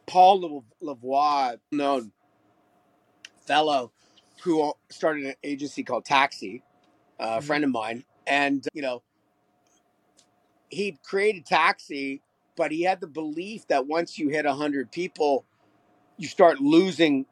Paul 0.07 0.65
Lavoie, 0.83 1.59
known 1.73 2.13
fellow, 3.47 3.93
who 4.43 4.73
started 4.91 5.25
an 5.27 5.35
agency 5.43 5.83
called 5.83 6.05
Taxi, 6.05 6.63
a 7.19 7.41
Mhm. 7.41 7.45
friend 7.45 7.65
of 7.65 7.71
mine. 7.71 8.05
And, 8.27 8.67
you 8.73 8.83
know, 8.83 9.03
he 10.71 10.99
created 11.03 11.47
Taxi, 11.47 12.23
but 12.57 12.71
he 12.73 12.83
had 12.83 13.01
the 13.01 13.07
belief 13.07 13.67
that 13.69 13.87
once 13.87 14.19
you 14.19 14.29
hit 14.29 14.47
100 14.47 14.91
people, 14.91 15.45
you 16.17 16.29
start 16.29 16.61
losing 16.61 17.27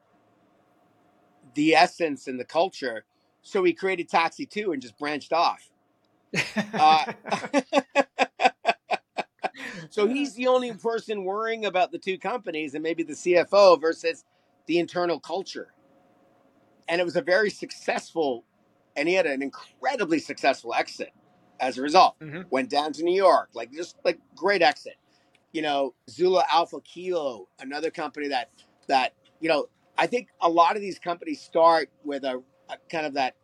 the 1.54 1.74
essence 1.74 2.26
and 2.28 2.38
the 2.38 2.44
culture. 2.44 3.04
So 3.46 3.62
he 3.62 3.72
created 3.72 4.08
Taxi 4.08 4.44
2 4.44 4.72
and 4.72 4.82
just 4.82 4.98
branched 4.98 5.32
off. 5.32 5.70
Uh, 6.74 7.12
so 9.90 10.06
he's 10.06 10.34
the 10.34 10.48
only 10.48 10.72
person 10.74 11.24
worrying 11.24 11.64
about 11.64 11.92
the 11.92 11.98
two 11.98 12.18
companies 12.18 12.74
and 12.74 12.82
maybe 12.82 13.02
the 13.02 13.14
CFO 13.14 13.80
versus 13.80 14.24
the 14.66 14.78
internal 14.78 15.20
culture. 15.20 15.72
And 16.88 17.00
it 17.00 17.04
was 17.04 17.16
a 17.16 17.22
very 17.22 17.48
successful, 17.48 18.44
and 18.96 19.08
he 19.08 19.14
had 19.14 19.26
an 19.26 19.42
incredibly 19.42 20.18
successful 20.18 20.74
exit 20.74 21.12
as 21.60 21.78
a 21.78 21.82
result. 21.82 22.18
Mhm. 22.20 22.50
Went 22.50 22.68
down 22.68 22.92
to 22.94 23.04
New 23.04 23.16
York, 23.16 23.50
like 23.54 23.72
just 23.72 23.96
like 24.04 24.18
great 24.34 24.60
exit. 24.60 24.96
You 25.52 25.62
know, 25.62 25.94
Zulu 26.10 26.40
Alpha 26.50 26.80
Kilo, 26.82 27.48
another 27.60 27.90
company 27.90 28.28
that 28.28 28.50
that 28.88 29.14
you 29.40 29.48
know, 29.48 29.68
I 29.96 30.08
think 30.08 30.28
a 30.42 30.50
lot 30.50 30.76
of 30.76 30.82
these 30.82 30.98
companies 30.98 31.40
start 31.40 31.88
with 32.04 32.24
a, 32.24 32.42
a 32.70 32.76
kind 32.90 33.06
of 33.06 33.14
that 33.14 33.34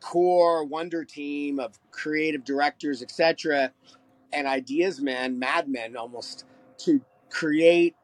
core 0.00 0.64
wonder 0.64 1.04
team 1.04 1.60
of 1.60 1.78
creative 1.90 2.44
directors, 2.44 3.02
etc., 3.02 3.72
and 4.32 4.46
ideas 4.46 5.00
men, 5.00 5.38
madmen 5.38 5.96
almost 5.96 6.44
to 6.78 7.00
create 7.30 7.96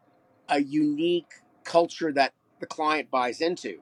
a 0.51 0.61
unique 0.63 1.35
culture 1.65 2.13
that 2.13 2.35
the 2.61 2.67
client 2.67 3.11
buys 3.11 3.41
into. 3.43 3.81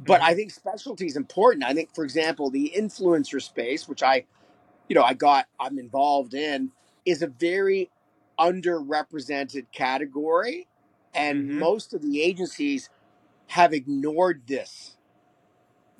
But 0.00 0.20
Mhm. 0.20 0.24
I 0.24 0.34
think 0.34 0.50
specialty 0.52 1.06
is 1.06 1.16
important. 1.16 1.64
I 1.64 1.74
think, 1.74 1.94
for 1.94 2.04
example, 2.04 2.50
the 2.50 2.72
influencer 2.76 3.42
space, 3.42 3.88
which 3.88 4.02
I, 4.02 4.26
you 4.88 4.96
know, 4.96 5.04
I 5.04 5.14
got, 5.14 5.48
I'm 5.60 5.78
involved 5.78 6.34
in, 6.34 6.72
is 7.06 7.22
a 7.22 7.28
very 7.28 7.90
underrepresented 8.40 9.66
category, 9.72 10.68
and 11.14 11.48
Mhm. 11.50 11.60
most 11.60 11.94
of 11.94 12.02
the 12.02 12.22
agencies 12.22 12.90
have 13.48 13.74
ignored 13.74 14.42
this 14.48 14.97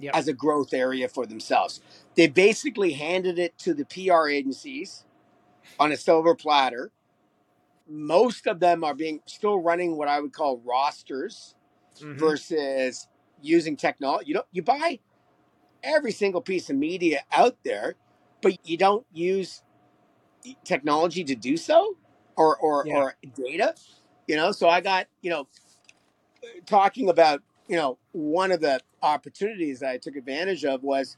Yep. 0.01 0.15
as 0.15 0.29
a 0.29 0.33
growth 0.33 0.73
area 0.73 1.09
for 1.09 1.27
themselves. 1.27 1.81
They 2.15 2.29
basically 2.29 2.93
handed 2.93 3.39
it 3.39 3.59
to 3.59 3.75
the 3.75 3.85
PR 3.85 4.29
agencies 4.29 5.05
on 5.81 5.91
a 5.93 5.97
silver 5.97 6.35
platter. 6.35 6.93
Most 7.89 8.47
of 8.47 8.61
them 8.61 8.85
are 8.85 8.95
being 8.95 9.21
still 9.27 9.61
running 9.61 9.97
what 9.97 10.09
I 10.09 10.21
would 10.21 10.33
call 10.33 10.59
rosters 10.59 11.55
Mhm. 12.01 12.19
versus 12.19 13.09
using 13.43 13.77
technology. 13.77 14.29
You 14.29 14.35
know, 14.35 14.45
you 14.53 14.63
buy 14.63 15.01
every 15.83 16.13
single 16.13 16.41
piece 16.43 16.71
of 16.71 16.77
media 16.77 17.25
out 17.33 17.57
there, 17.65 17.97
but 18.41 18.69
you 18.69 18.77
don't 18.77 19.07
use 19.13 19.63
technology 20.65 21.25
to 21.25 21.35
do 21.35 21.57
so 21.57 21.97
or 22.37 22.57
or, 22.59 22.87
Yeah. 22.87 22.95
or 22.95 23.15
data. 23.35 23.75
You 24.29 24.37
know, 24.37 24.53
so 24.53 24.69
I 24.69 24.81
got, 24.81 25.09
you 25.23 25.31
know, 25.31 25.49
talking 26.67 27.09
about, 27.09 27.43
you 27.69 27.77
know, 27.77 27.99
one 28.13 28.51
of 28.51 28.61
the 28.61 28.81
opportunities 29.03 29.81
that 29.81 29.91
I 29.91 29.99
took 29.99 30.17
advantage 30.17 30.65
of 30.65 30.83
was 30.83 31.17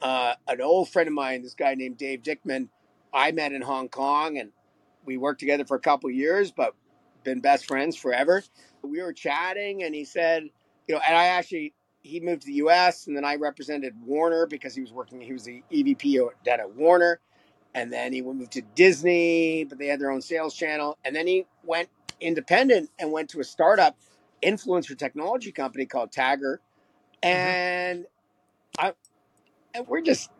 uh, 0.00 0.34
an 0.46 0.60
old 0.60 0.88
friend 0.88 1.08
of 1.08 1.14
mine, 1.14 1.42
this 1.42 1.54
guy 1.54 1.74
named 1.74 1.98
Dave 1.98 2.22
Dickman, 2.22 2.68
I 3.12 3.32
met 3.32 3.52
in 3.52 3.62
Hong 3.62 3.88
Kong 3.88 4.38
and 4.38 4.50
we 5.04 5.16
worked 5.16 5.40
together 5.40 5.64
for 5.64 5.76
a 5.76 5.80
couple 5.80 6.10
years, 6.10 6.52
but 6.52 6.74
been 7.24 7.40
best 7.40 7.66
friends 7.66 7.96
forever. 7.96 8.42
We 8.82 9.02
were 9.02 9.12
chatting 9.12 9.82
and 9.82 9.94
he 9.94 10.04
said, 10.04 10.44
you 10.86 10.94
know, 10.94 11.00
and 11.06 11.16
I 11.16 11.26
actually, 11.26 11.74
he 12.02 12.20
moved 12.20 12.42
to 12.42 12.46
the 12.46 12.54
US 12.54 13.06
and 13.06 13.16
then 13.16 13.24
I 13.24 13.36
represented 13.36 13.94
Warner 14.04 14.46
because 14.46 14.74
he 14.74 14.80
was 14.80 14.92
working, 14.92 15.20
he 15.20 15.32
was 15.32 15.44
the 15.44 15.62
EVP 15.72 16.28
at 16.46 16.74
Warner. 16.74 17.20
And 17.76 17.92
then 17.92 18.12
he 18.12 18.22
moved 18.22 18.52
to 18.52 18.62
Disney, 18.76 19.64
but 19.64 19.78
they 19.78 19.88
had 19.88 20.00
their 20.00 20.12
own 20.12 20.22
sales 20.22 20.54
channel. 20.54 20.96
And 21.04 21.16
then 21.16 21.26
he 21.26 21.46
went 21.64 21.88
independent 22.20 22.90
and 23.00 23.10
went 23.10 23.30
to 23.30 23.40
a 23.40 23.44
startup 23.44 23.96
influencer 24.44 24.96
technology 24.96 25.52
company 25.52 25.86
called 25.86 26.12
Tagger. 26.12 26.58
Mm-hmm. 27.22 27.28
And 27.28 27.98
mm-hmm. 28.00 28.86
I, 28.86 28.92
and 29.74 29.86
we're 29.86 30.02
just, 30.02 30.30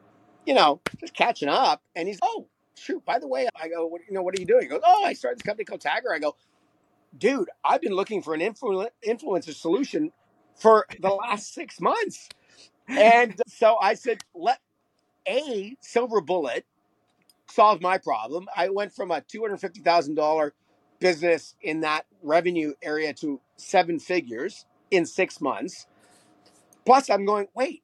you 0.46 0.54
know, 0.54 0.80
just 1.00 1.14
catching 1.14 1.48
up. 1.48 1.82
And 1.96 2.08
he's, 2.08 2.18
oh, 2.22 2.46
shoot, 2.76 3.04
by 3.04 3.18
the 3.18 3.28
way, 3.28 3.48
I 3.60 3.68
go, 3.68 3.86
what, 3.86 4.02
you 4.08 4.14
know, 4.14 4.22
what 4.22 4.36
are 4.36 4.40
you 4.40 4.46
doing? 4.46 4.62
He 4.62 4.68
goes, 4.68 4.82
oh, 4.84 5.04
I 5.04 5.12
started 5.12 5.38
this 5.38 5.42
company 5.46 5.64
called 5.64 5.80
Tagger. 5.80 6.14
I 6.14 6.18
go, 6.18 6.36
dude, 7.16 7.48
I've 7.64 7.80
been 7.80 7.94
looking 7.94 8.22
for 8.22 8.34
an 8.34 8.40
influ- 8.40 8.88
influencer 9.06 9.54
solution 9.54 10.12
for 10.56 10.86
the 11.00 11.10
last 11.10 11.54
six 11.54 11.80
months. 11.80 12.28
And 12.88 13.40
so 13.48 13.76
I 13.80 13.94
said, 13.94 14.18
let 14.34 14.60
a 15.26 15.76
silver 15.80 16.20
bullet 16.20 16.66
solve 17.48 17.80
my 17.80 17.98
problem. 17.98 18.46
I 18.56 18.68
went 18.68 18.92
from 18.92 19.10
a 19.10 19.20
$250,000 19.20 20.50
business 21.04 21.54
in 21.60 21.82
that 21.82 22.06
revenue 22.22 22.72
area 22.80 23.12
to 23.12 23.38
seven 23.56 24.00
figures 24.00 24.64
in 24.90 25.04
six 25.04 25.38
months. 25.38 25.86
Plus, 26.86 27.10
I'm 27.10 27.26
going, 27.26 27.48
wait, 27.54 27.82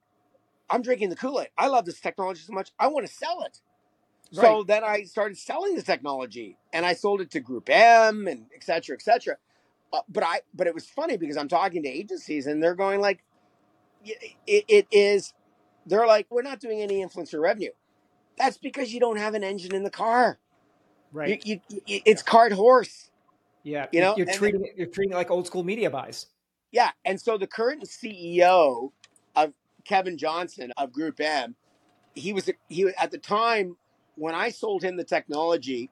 I'm 0.71 0.81
drinking 0.81 1.11
the 1.11 1.16
Kool 1.16 1.39
Aid. 1.39 1.49
I 1.59 1.66
love 1.66 1.85
this 1.85 2.01
technology 2.01 2.41
so 2.41 2.55
much. 2.55 2.71
I 2.79 2.87
want 2.87 3.07
to 3.07 3.12
sell 3.12 3.43
it. 3.43 3.61
Right. 4.35 4.47
So 4.47 4.62
then 4.62 4.85
I 4.85 5.03
started 5.03 5.37
selling 5.37 5.77
the 5.77 5.83
technology 5.83 6.57
and 6.73 6.87
I 6.87 6.95
sold 6.95 7.21
it 7.21 7.31
to 7.33 7.41
Group 7.41 7.68
M 7.68 8.27
and 8.27 8.47
et 8.55 8.64
cetera, 8.64 8.97
et 8.97 9.03
cetera. 9.03 9.37
Uh, 9.93 10.01
but 10.09 10.25
I, 10.25 10.41
but 10.55 10.66
it 10.66 10.75
was 10.75 10.87
funny 10.87 11.18
because 11.18 11.37
I'm 11.37 11.49
talking 11.49 11.83
to 11.83 11.91
agencies 11.91 12.47
and 12.47 12.62
they're 12.62 12.75
going 12.75 13.03
like, 13.03 13.23
it, 14.03 14.64
it 14.66 14.87
is, 14.91 15.35
they're 15.85 16.07
like, 16.07 16.27
we're 16.31 16.41
not 16.41 16.59
doing 16.59 16.81
any 16.81 17.05
influencer 17.05 17.39
revenue. 17.39 17.73
That's 18.39 18.57
because 18.57 18.95
you 18.95 19.01
don't 19.01 19.18
have 19.18 19.35
an 19.35 19.45
engine 19.45 19.75
in 19.75 19.83
the 19.83 19.91
car. 19.91 20.39
Right. 21.12 21.45
You, 21.45 21.61
you, 21.68 21.83
you, 21.87 22.01
it's 22.07 22.23
cart 22.23 22.53
horse. 22.53 23.10
Yeah. 23.63 23.87
You 23.93 24.01
know, 24.01 24.15
you're 24.17 24.27
treating 24.27 24.65
it, 24.65 24.73
you're 24.77 24.87
treating 24.87 25.13
it 25.13 25.17
like 25.17 25.31
old 25.31 25.47
school 25.47 25.63
media 25.63 25.91
buys. 25.91 26.27
Yeah. 26.73 26.91
And 27.05 27.21
so 27.21 27.37
the 27.37 27.47
current 27.47 27.85
CEO 27.85 28.93
of 29.37 29.53
Kevin 29.85 30.17
Johnson 30.17 30.73
of 30.77 30.93
Group 30.93 31.21
M, 31.21 31.57
he 32.15 32.33
was, 32.33 32.51
he 32.69 32.89
at 32.99 33.11
the 33.11 33.19
time 33.19 33.77
when 34.17 34.35
I 34.35 34.51
sold 34.51 34.83
him 34.83 34.97
the 34.97 35.05
technology, 35.05 35.91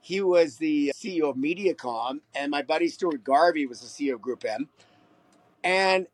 he 0.00 0.20
was 0.20 0.56
the 0.56 0.92
CEO 0.94 1.30
of 1.30 1.36
Mediacom, 1.36 2.20
and 2.34 2.50
my 2.50 2.62
buddy 2.62 2.88
Stuart 2.88 3.24
Garvey 3.24 3.66
was 3.66 3.80
the 3.80 3.86
CEO 3.88 4.14
of 4.14 4.22
Group 4.22 4.44
M. 4.44 4.68
And 5.64 6.06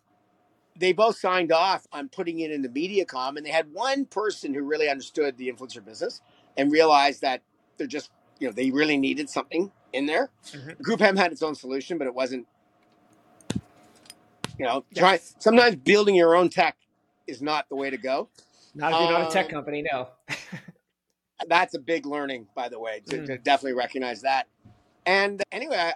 they 0.79 0.93
both 0.93 1.19
signed 1.19 1.53
off 1.53 1.87
on 1.93 2.09
putting 2.09 2.41
it 2.41 2.51
into 2.51 2.71
Mediacom, 2.71 3.37
and 3.37 3.45
they 3.45 3.51
had 3.51 3.71
one 3.73 4.07
person 4.07 4.55
who 4.55 4.63
really 4.63 4.89
understood 4.89 5.37
the 5.37 5.53
influencer 5.53 5.85
business 5.85 6.23
and 6.57 6.73
realized 6.73 7.21
that 7.21 7.43
they're 7.77 7.87
just, 7.87 8.11
you 8.39 8.49
know, 8.49 8.53
they 8.53 8.71
really 8.71 8.97
needed 8.97 9.29
something 9.29 9.71
in 9.93 10.07
there. 10.07 10.31
Mm-hmm. 10.51 10.83
Group 10.83 11.01
M 11.01 11.17
had 11.17 11.33
its 11.33 11.43
own 11.43 11.55
solution, 11.55 11.99
but 11.99 12.07
it 12.07 12.15
wasn't, 12.15 12.47
you 14.59 14.65
know, 14.65 14.85
yes. 14.91 14.99
try, 14.99 15.21
sometimes 15.39 15.77
building 15.77 16.15
your 16.15 16.35
own 16.35 16.49
tech 16.49 16.77
is 17.27 17.43
not 17.43 17.69
the 17.69 17.77
way 17.77 17.91
to 17.91 17.97
go. 17.97 18.29
Not 18.75 18.93
if 18.93 18.99
you're 18.99 19.17
um, 19.17 19.23
not 19.23 19.31
a 19.31 19.33
tech 19.33 19.47
um, 19.47 19.53
company, 19.53 19.85
no. 19.91 20.09
that's 21.49 21.75
a 21.75 21.79
big 21.79 22.07
learning, 22.07 22.47
by 22.55 22.69
the 22.69 22.79
way, 22.79 23.03
to, 23.09 23.19
mm. 23.19 23.27
to 23.27 23.39
definitely 23.39 23.77
recognize 23.77 24.23
that. 24.23 24.49
And 25.07 25.43
anyway, 25.51 25.93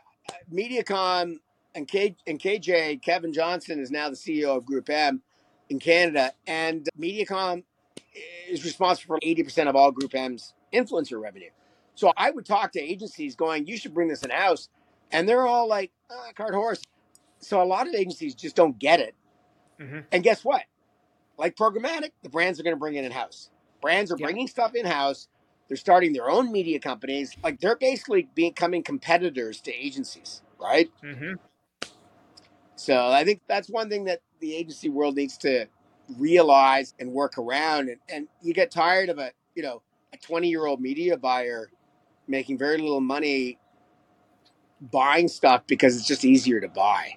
Mediacom 0.52 1.36
and, 1.74 1.88
K, 1.88 2.16
and 2.26 2.40
KJ, 2.40 3.02
Kevin 3.02 3.32
Johnson 3.32 3.78
is 3.80 3.90
now 3.90 4.10
the 4.10 4.16
CEO 4.16 4.56
of 4.56 4.66
Group 4.66 4.90
M 4.90 5.22
in 5.68 5.78
Canada. 5.78 6.32
And 6.46 6.88
Mediacom 7.00 7.62
is 8.48 8.64
responsible 8.64 9.16
for 9.16 9.20
80% 9.20 9.68
of 9.68 9.76
all 9.76 9.90
Group 9.90 10.14
M's 10.14 10.54
influencer 10.72 11.20
revenue. 11.20 11.50
So 11.96 12.12
I 12.16 12.30
would 12.30 12.44
talk 12.46 12.72
to 12.72 12.80
agencies 12.80 13.34
going, 13.34 13.66
you 13.66 13.76
should 13.76 13.94
bring 13.94 14.08
this 14.08 14.22
in 14.22 14.30
house. 14.30 14.68
And 15.10 15.28
they're 15.28 15.46
all 15.46 15.66
like, 15.66 15.90
oh, 16.10 16.30
cart 16.36 16.54
horse. 16.54 16.82
So 17.40 17.62
a 17.62 17.64
lot 17.64 17.88
of 17.88 17.94
agencies 17.94 18.34
just 18.34 18.54
don't 18.54 18.78
get 18.78 19.00
it. 19.00 19.14
Mm-hmm. 19.80 20.00
And 20.12 20.22
guess 20.22 20.44
what? 20.44 20.62
Like 21.38 21.56
programmatic, 21.56 22.10
the 22.22 22.28
brands 22.28 22.60
are 22.60 22.62
going 22.62 22.76
to 22.76 22.78
bring 22.78 22.94
it 22.94 23.04
in 23.04 23.12
house. 23.12 23.50
Brands 23.80 24.12
are 24.12 24.16
bringing 24.16 24.46
stuff 24.46 24.74
in 24.74 24.84
house. 24.84 25.28
They're 25.68 25.76
starting 25.76 26.12
their 26.12 26.30
own 26.30 26.52
media 26.52 26.78
companies. 26.78 27.34
Like 27.42 27.60
they're 27.60 27.76
basically 27.76 28.28
becoming 28.34 28.82
competitors 28.82 29.60
to 29.62 29.74
agencies, 29.74 30.42
right? 30.60 30.90
Mm-hmm. 31.02 31.34
So 32.76 33.08
I 33.08 33.24
think 33.24 33.40
that's 33.48 33.68
one 33.68 33.88
thing 33.88 34.04
that 34.04 34.20
the 34.40 34.54
agency 34.54 34.88
world 34.88 35.16
needs 35.16 35.38
to 35.38 35.66
realize 36.18 36.94
and 37.00 37.12
work 37.12 37.38
around. 37.38 37.88
And, 37.88 38.00
and 38.08 38.28
you 38.42 38.52
get 38.52 38.70
tired 38.70 39.08
of 39.08 39.18
a, 39.18 39.32
you 39.54 39.62
know, 39.62 39.82
a 40.12 40.18
20 40.18 40.48
year 40.48 40.66
old 40.66 40.80
media 40.80 41.16
buyer 41.16 41.70
making 42.28 42.58
very 42.58 42.78
little 42.78 43.00
money 43.00 43.58
buying 44.80 45.28
stuff 45.28 45.66
because 45.66 45.96
it's 45.96 46.06
just 46.06 46.24
easier 46.24 46.60
to 46.60 46.68
buy. 46.68 47.16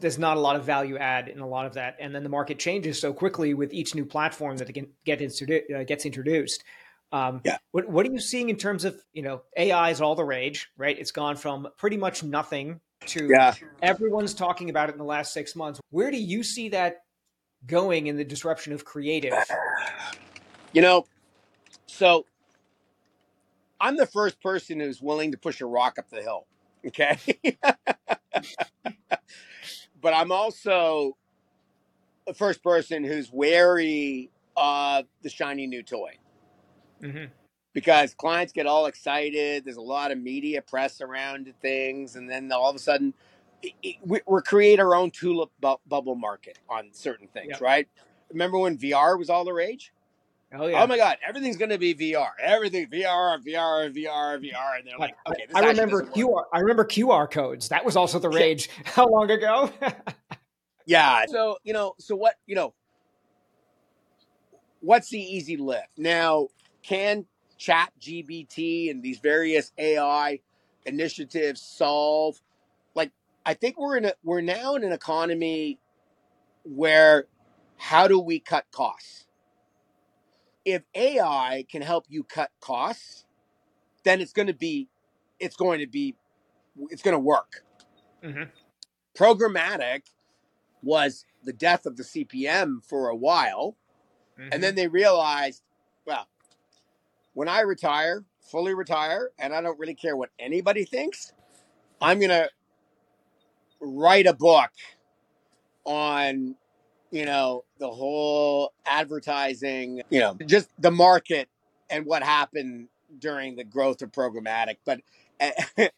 There's 0.00 0.18
not 0.18 0.36
a 0.36 0.40
lot 0.40 0.56
of 0.56 0.64
value 0.64 0.98
add 0.98 1.28
in 1.28 1.40
a 1.40 1.46
lot 1.46 1.64
of 1.64 1.74
that, 1.74 1.96
and 1.98 2.14
then 2.14 2.22
the 2.22 2.28
market 2.28 2.58
changes 2.58 3.00
so 3.00 3.12
quickly 3.12 3.54
with 3.54 3.72
each 3.72 3.94
new 3.94 4.04
platform 4.04 4.58
that 4.58 4.70
get 4.72 5.20
introdu- 5.20 5.74
uh, 5.74 5.84
gets 5.84 6.04
introduced. 6.04 6.62
Um, 7.12 7.40
yeah. 7.44 7.56
What 7.70 7.88
What 7.88 8.06
are 8.06 8.12
you 8.12 8.18
seeing 8.18 8.50
in 8.50 8.56
terms 8.56 8.84
of 8.84 9.00
you 9.14 9.22
know 9.22 9.42
AI 9.56 9.90
is 9.90 10.00
all 10.00 10.14
the 10.14 10.24
rage, 10.24 10.68
right? 10.76 10.98
It's 10.98 11.12
gone 11.12 11.36
from 11.36 11.68
pretty 11.78 11.96
much 11.96 12.22
nothing 12.22 12.80
to 13.06 13.28
yeah. 13.30 13.54
everyone's 13.80 14.34
talking 14.34 14.68
about 14.68 14.90
it 14.90 14.92
in 14.92 14.98
the 14.98 15.04
last 15.04 15.32
six 15.32 15.56
months. 15.56 15.80
Where 15.90 16.10
do 16.10 16.18
you 16.18 16.42
see 16.42 16.68
that 16.70 16.98
going 17.66 18.08
in 18.08 18.16
the 18.16 18.24
disruption 18.24 18.72
of 18.72 18.84
creative? 18.84 19.32
You 20.72 20.82
know, 20.82 21.06
so 21.86 22.26
I'm 23.80 23.96
the 23.96 24.06
first 24.06 24.40
person 24.40 24.80
who's 24.80 25.00
willing 25.02 25.32
to 25.32 25.38
push 25.38 25.60
a 25.60 25.66
rock 25.66 25.98
up 25.98 26.08
the 26.10 26.22
hill. 26.22 26.46
Okay. 26.86 27.18
but 30.00 30.14
I'm 30.14 30.32
also 30.32 31.16
the 32.26 32.34
first 32.34 32.62
person 32.62 33.04
who's 33.04 33.30
wary 33.32 34.30
of 34.56 35.06
the 35.22 35.28
shiny 35.28 35.66
new 35.66 35.82
toy. 35.82 36.18
Mm-hmm. 37.02 37.26
Because 37.72 38.14
clients 38.14 38.52
get 38.52 38.66
all 38.66 38.86
excited. 38.86 39.64
There's 39.64 39.76
a 39.76 39.82
lot 39.82 40.10
of 40.10 40.18
media 40.18 40.62
press 40.62 41.00
around 41.00 41.52
things. 41.60 42.16
And 42.16 42.30
then 42.30 42.50
all 42.50 42.70
of 42.70 42.76
a 42.76 42.78
sudden, 42.78 43.12
we, 43.62 44.20
we 44.26 44.42
create 44.42 44.80
our 44.80 44.94
own 44.94 45.10
tulip 45.10 45.50
bu- 45.60 45.76
bubble 45.86 46.14
market 46.14 46.58
on 46.70 46.88
certain 46.92 47.28
things, 47.28 47.50
yep. 47.50 47.60
right? 47.60 47.88
Remember 48.30 48.58
when 48.58 48.78
VR 48.78 49.18
was 49.18 49.28
all 49.28 49.44
the 49.44 49.52
rage? 49.52 49.92
Oh 50.54 50.66
yeah! 50.66 50.82
Oh 50.82 50.86
my 50.86 50.96
God! 50.96 51.18
Everything's 51.26 51.56
going 51.56 51.70
to 51.70 51.78
be 51.78 51.94
VR. 51.94 52.30
Everything 52.40 52.86
VR, 52.86 53.38
VR, 53.44 53.92
VR, 53.92 54.38
VR, 54.38 54.78
and 54.78 54.86
they're 54.86 54.98
like, 54.98 55.16
okay. 55.28 55.46
I 55.54 55.66
remember 55.66 56.02
QR. 56.02 56.44
I 56.52 56.60
remember 56.60 56.84
QR 56.84 57.30
codes. 57.30 57.68
That 57.68 57.84
was 57.84 57.96
also 57.96 58.18
the 58.18 58.28
rage. 58.28 58.70
How 58.84 59.06
long 59.06 59.30
ago? 59.30 59.70
yeah. 60.86 61.24
So 61.26 61.58
you 61.64 61.72
know, 61.72 61.94
so 61.98 62.14
what 62.14 62.36
you 62.46 62.54
know, 62.54 62.74
what's 64.80 65.10
the 65.10 65.20
easy 65.20 65.56
lift 65.56 65.88
now? 65.96 66.48
can 66.86 67.26
chat 67.58 67.90
gpt 68.00 68.90
and 68.90 69.02
these 69.02 69.18
various 69.18 69.72
ai 69.78 70.38
initiatives 70.84 71.60
solve 71.60 72.40
like 72.94 73.10
i 73.44 73.54
think 73.54 73.78
we're 73.78 73.96
in 73.96 74.04
a 74.04 74.12
we're 74.22 74.42
now 74.42 74.74
in 74.74 74.84
an 74.84 74.92
economy 74.92 75.78
where 76.64 77.24
how 77.76 78.06
do 78.06 78.20
we 78.20 78.38
cut 78.38 78.64
costs 78.70 79.25
if 80.66 80.82
ai 80.94 81.64
can 81.70 81.80
help 81.80 82.04
you 82.10 82.22
cut 82.22 82.50
costs 82.60 83.24
then 84.04 84.20
it's 84.20 84.34
going 84.34 84.48
to 84.48 84.54
be 84.54 84.86
it's 85.40 85.56
going 85.56 85.80
to 85.80 85.86
be 85.86 86.14
it's 86.90 87.00
going 87.00 87.14
to 87.14 87.18
work 87.18 87.64
mm-hmm. 88.22 88.42
programmatic 89.18 90.02
was 90.82 91.24
the 91.44 91.54
death 91.54 91.86
of 91.86 91.96
the 91.96 92.02
cpm 92.02 92.84
for 92.84 93.08
a 93.08 93.16
while 93.16 93.76
mm-hmm. 94.38 94.50
and 94.52 94.62
then 94.62 94.74
they 94.74 94.88
realized 94.88 95.62
well 96.06 96.28
when 97.36 97.50
I 97.50 97.60
retire, 97.60 98.24
fully 98.40 98.72
retire, 98.72 99.28
and 99.38 99.52
I 99.54 99.60
don't 99.60 99.78
really 99.78 99.94
care 99.94 100.16
what 100.16 100.30
anybody 100.38 100.86
thinks, 100.86 101.34
I'm 102.00 102.18
going 102.18 102.30
to 102.30 102.48
write 103.78 104.26
a 104.26 104.32
book 104.32 104.70
on, 105.84 106.54
you 107.16 107.24
know, 107.24 107.64
the 107.78 107.88
whole 107.88 108.72
advertising, 108.84 110.02
you 110.10 110.20
know, 110.20 110.36
just 110.46 110.68
the 110.78 110.90
market 110.90 111.48
and 111.88 112.04
what 112.04 112.22
happened 112.22 112.88
during 113.18 113.56
the 113.56 113.64
growth 113.64 114.02
of 114.02 114.12
programmatic. 114.12 114.76
But 114.84 115.00
it, 115.40 115.92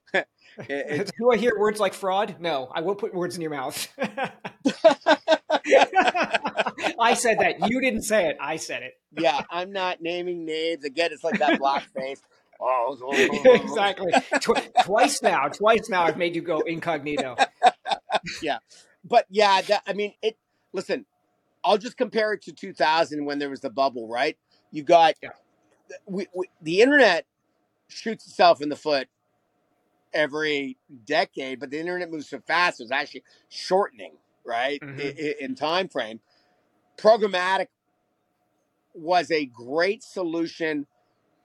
it, 0.59 1.11
do 1.19 1.31
I 1.33 1.37
hear 1.37 1.59
words 1.59 1.81
like 1.81 1.95
fraud? 1.95 2.37
No, 2.39 2.71
I 2.73 2.81
won't 2.81 2.99
put 2.99 3.13
words 3.15 3.35
in 3.37 3.43
your 3.43 3.51
mouth. 3.51 3.89
I 7.01 7.15
said 7.15 7.41
that. 7.41 7.69
You 7.69 7.81
didn't 7.81 8.03
say 8.03 8.29
it. 8.29 8.37
I 8.41 8.57
said 8.57 8.83
it. 8.83 8.95
yeah, 9.19 9.43
I'm 9.51 9.73
not 9.73 10.01
naming 10.01 10.45
names. 10.45 10.85
Again, 10.85 11.11
it's 11.13 11.25
like 11.25 11.39
that 11.39 11.61
blackface. 11.61 12.21
Oh, 12.61 12.97
exactly. 13.55 14.13
Tw- 14.41 14.85
twice 14.85 15.23
now. 15.23 15.49
Twice 15.49 15.89
now. 15.89 16.03
I've 16.05 16.17
made 16.17 16.35
you 16.35 16.43
go 16.43 16.61
incognito. 16.61 17.37
yeah, 18.43 18.59
but 19.05 19.27
yeah, 19.31 19.61
that, 19.63 19.83
I 19.87 19.93
mean, 19.93 20.15
it. 20.23 20.37
Listen, 20.73 21.07
I'll 21.65 21.79
just 21.79 21.97
compare 21.97 22.33
it 22.35 22.43
to 22.43 22.53
2000 22.53 23.25
when 23.25 23.39
there 23.39 23.51
was 23.51 23.61
the 23.61 23.71
bubble, 23.71 24.09
right? 24.09 24.39
You 24.73 24.83
got 24.85 25.15
Yeah. 25.23 25.31
we, 26.07 26.27
we, 26.35 26.49
the 26.63 26.83
internet 26.83 27.27
shoots 27.89 28.27
itself 28.27 28.63
in 28.63 28.69
the 28.69 28.77
foot 28.77 29.09
every 30.15 30.79
decade, 31.07 31.61
but 31.61 31.71
the 31.71 31.79
internet 31.81 32.11
moves 32.11 32.29
so 32.29 32.41
fast, 32.41 32.81
it's 32.81 32.91
actually 32.93 33.25
shortening, 33.49 34.19
right? 34.45 34.83
Mhm. 34.83 35.01
I- 35.01 35.23
i- 35.23 35.37
in 35.41 35.55
time 35.55 35.89
frame. 35.89 36.21
Programmatic 36.97 37.69
was 38.95 39.31
a 39.31 39.47
great 39.47 40.03
solution 40.03 40.87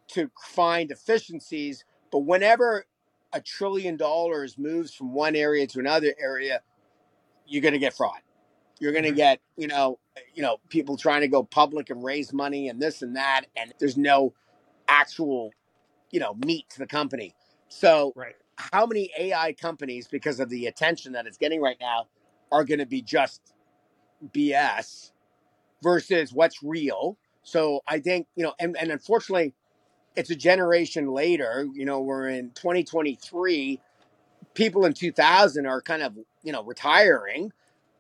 to 0.10 0.32
find 0.42 0.92
efficiencies, 0.92 1.86
but 2.12 2.20
whenever 2.20 2.86
a 3.34 3.42
trillion 3.42 3.98
dollars 3.98 4.58
moves 4.58 4.94
from 4.94 5.14
one 5.14 5.36
area 5.36 5.68
to 5.68 5.80
another 5.80 6.16
area, 6.20 6.64
you're 7.48 7.62
going 7.62 7.74
to 7.76 7.80
get 7.80 7.94
fraud. 7.96 8.23
You're 8.84 8.92
going 8.92 9.06
to 9.06 9.14
Mhm. 9.14 9.16
get, 9.16 9.40
you 9.56 9.68
know, 9.68 9.98
you 10.36 10.42
know, 10.42 10.58
people 10.68 10.98
trying 10.98 11.22
to 11.22 11.30
go 11.30 11.42
public 11.42 11.90
and 11.90 12.04
raise 12.04 12.34
money 12.34 12.68
and 12.68 12.82
this 12.82 13.02
and 13.02 13.16
that, 13.16 13.46
and 13.56 13.74
there's 13.80 13.96
no 13.96 14.34
actual, 14.90 15.54
you 16.12 16.20
know, 16.20 16.34
meat 16.34 16.70
to 16.72 16.80
the 16.80 16.86
company. 16.86 17.34
So, 17.70 18.12
Right. 18.14 18.36
how 18.58 18.86
many 18.86 19.10
AI 19.18 19.54
companies, 19.54 20.10
because 20.10 20.42
of 20.42 20.50
the 20.50 20.68
attention 20.68 21.14
that 21.14 21.26
it's 21.26 21.38
getting 21.38 21.62
right 21.62 21.80
now, 21.80 22.10
are 22.52 22.66
going 22.66 22.80
to 22.80 22.86
be 22.86 23.02
just 23.02 23.54
BS 24.34 25.14
versus 25.82 26.34
what's 26.34 26.62
real? 26.62 27.18
So, 27.44 27.84
I 27.88 28.02
think, 28.02 28.28
you 28.36 28.44
know, 28.44 28.54
and, 28.60 28.76
and 28.78 28.92
unfortunately, 28.92 29.54
it's 30.18 30.30
a 30.30 30.36
generation 30.36 31.08
later. 31.08 31.70
You 31.74 31.86
know, 31.86 32.02
we're 32.02 32.28
in 32.28 32.50
2023. 32.52 33.80
People 34.56 34.86
in 34.86 34.94
2000 34.94 35.66
are 35.66 35.82
kind 35.82 36.04
of, 36.04 36.18
you 36.44 36.52
know, 36.52 36.64
retiring. 36.66 37.54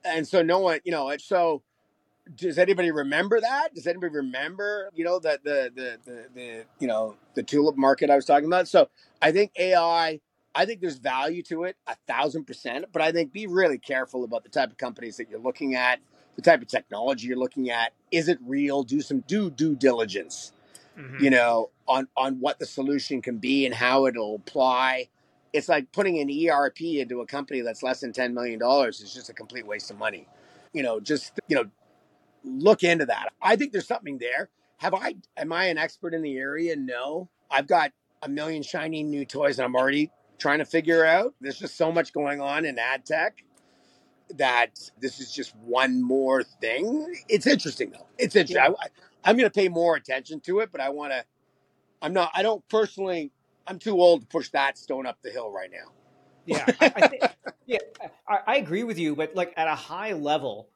And 0.05 0.27
so, 0.27 0.41
no 0.41 0.59
one, 0.59 0.79
you 0.83 0.91
know, 0.91 1.09
and 1.09 1.21
so 1.21 1.63
does 2.35 2.57
anybody 2.57 2.91
remember 2.91 3.41
that? 3.41 3.73
Does 3.75 3.87
anybody 3.87 4.13
remember, 4.15 4.89
you 4.93 5.03
know, 5.03 5.19
that 5.19 5.43
the, 5.43 5.71
the, 5.75 5.97
the, 6.05 6.27
the, 6.33 6.65
you 6.79 6.87
know, 6.87 7.15
the 7.35 7.43
tulip 7.43 7.77
market 7.77 8.09
I 8.09 8.15
was 8.15 8.25
talking 8.25 8.47
about? 8.47 8.67
So 8.67 8.89
I 9.21 9.31
think 9.31 9.51
AI, 9.57 10.19
I 10.55 10.65
think 10.65 10.81
there's 10.81 10.97
value 10.97 11.43
to 11.43 11.65
it 11.65 11.77
a 11.87 11.95
thousand 12.07 12.45
percent, 12.45 12.85
but 12.93 13.01
I 13.01 13.11
think 13.11 13.33
be 13.33 13.47
really 13.47 13.77
careful 13.77 14.23
about 14.23 14.43
the 14.43 14.49
type 14.49 14.71
of 14.71 14.77
companies 14.77 15.17
that 15.17 15.29
you're 15.29 15.39
looking 15.39 15.75
at, 15.75 15.99
the 16.35 16.41
type 16.41 16.61
of 16.61 16.67
technology 16.67 17.27
you're 17.27 17.37
looking 17.37 17.69
at. 17.69 17.93
Is 18.11 18.29
it 18.29 18.39
real? 18.45 18.83
Do 18.83 19.01
some 19.01 19.21
do 19.27 19.49
due 19.49 19.75
diligence 19.75 20.51
Mhm. 20.97 21.19
you 21.19 21.29
know, 21.29 21.71
on 21.87 22.07
on 22.15 22.39
what 22.39 22.59
the 22.59 22.65
solution 22.65 23.21
can 23.21 23.37
be 23.37 23.65
and 23.65 23.75
how 23.75 24.05
it'll 24.05 24.35
apply. 24.35 25.09
It's 25.53 25.69
like 25.69 25.91
putting 25.91 26.19
an 26.19 26.29
ERP 26.49 26.81
into 26.81 27.21
a 27.21 27.25
company 27.25 27.61
that's 27.61 27.83
less 27.83 28.01
than 28.01 28.11
ten 28.11 28.33
million 28.33 28.59
dollars 28.59 28.99
is 29.01 29.13
just 29.13 29.29
a 29.29 29.33
complete 29.33 29.65
waste 29.65 29.91
of 29.91 29.97
money. 29.97 30.27
You 30.73 30.83
know, 30.83 30.99
just 30.99 31.39
you 31.47 31.55
know, 31.55 31.65
look 32.43 32.83
into 32.83 33.05
that. 33.05 33.29
I 33.41 33.55
think 33.55 33.71
there's 33.71 33.87
something 33.87 34.17
there. 34.17 34.49
Have 34.77 34.93
I? 34.93 35.15
Am 35.37 35.53
I 35.53 35.65
an 35.65 35.77
expert 35.77 36.13
in 36.13 36.21
the 36.21 36.37
area? 36.37 36.75
No. 36.75 37.29
I've 37.51 37.67
got 37.67 37.91
a 38.23 38.29
million 38.29 38.63
shiny 38.63 39.03
new 39.03 39.25
toys, 39.25 39.59
and 39.59 39.65
I'm 39.65 39.75
already 39.75 40.11
trying 40.39 40.59
to 40.59 40.65
figure 40.65 41.05
out. 41.05 41.35
There's 41.39 41.59
just 41.59 41.77
so 41.77 41.91
much 41.91 42.13
going 42.13 42.41
on 42.41 42.65
in 42.65 42.79
ad 42.79 43.05
tech 43.05 43.43
that 44.37 44.89
this 44.99 45.19
is 45.19 45.31
just 45.31 45.55
one 45.57 46.01
more 46.01 46.43
thing. 46.43 47.15
It's 47.29 47.47
interesting 47.47 47.91
though. 47.91 48.07
It's 48.17 48.35
interesting. 48.35 48.75
I, 48.79 48.87
I'm 49.23 49.37
going 49.37 49.49
to 49.49 49.53
pay 49.53 49.69
more 49.69 49.95
attention 49.95 50.39
to 50.41 50.59
it, 50.59 50.69
but 50.71 50.81
I 50.81 50.89
want 50.89 51.13
to. 51.13 51.23
I'm 52.01 52.13
not. 52.13 52.31
I 52.33 52.41
don't 52.41 52.67
personally. 52.69 53.31
I'm 53.67 53.79
too 53.79 53.99
old 53.99 54.21
to 54.21 54.27
push 54.27 54.49
that 54.49 54.77
stone 54.77 55.05
up 55.05 55.17
the 55.23 55.29
hill 55.29 55.51
right 55.51 55.69
now. 55.71 55.91
Yeah, 56.45 56.65
I, 56.81 56.93
I 56.95 57.07
think, 57.07 57.23
yeah, 57.65 57.77
I, 58.27 58.39
I 58.47 58.55
agree 58.57 58.83
with 58.83 58.99
you, 58.99 59.15
but 59.15 59.35
like 59.35 59.53
at 59.55 59.67
a 59.67 59.75
high 59.75 60.13
level, 60.13 60.69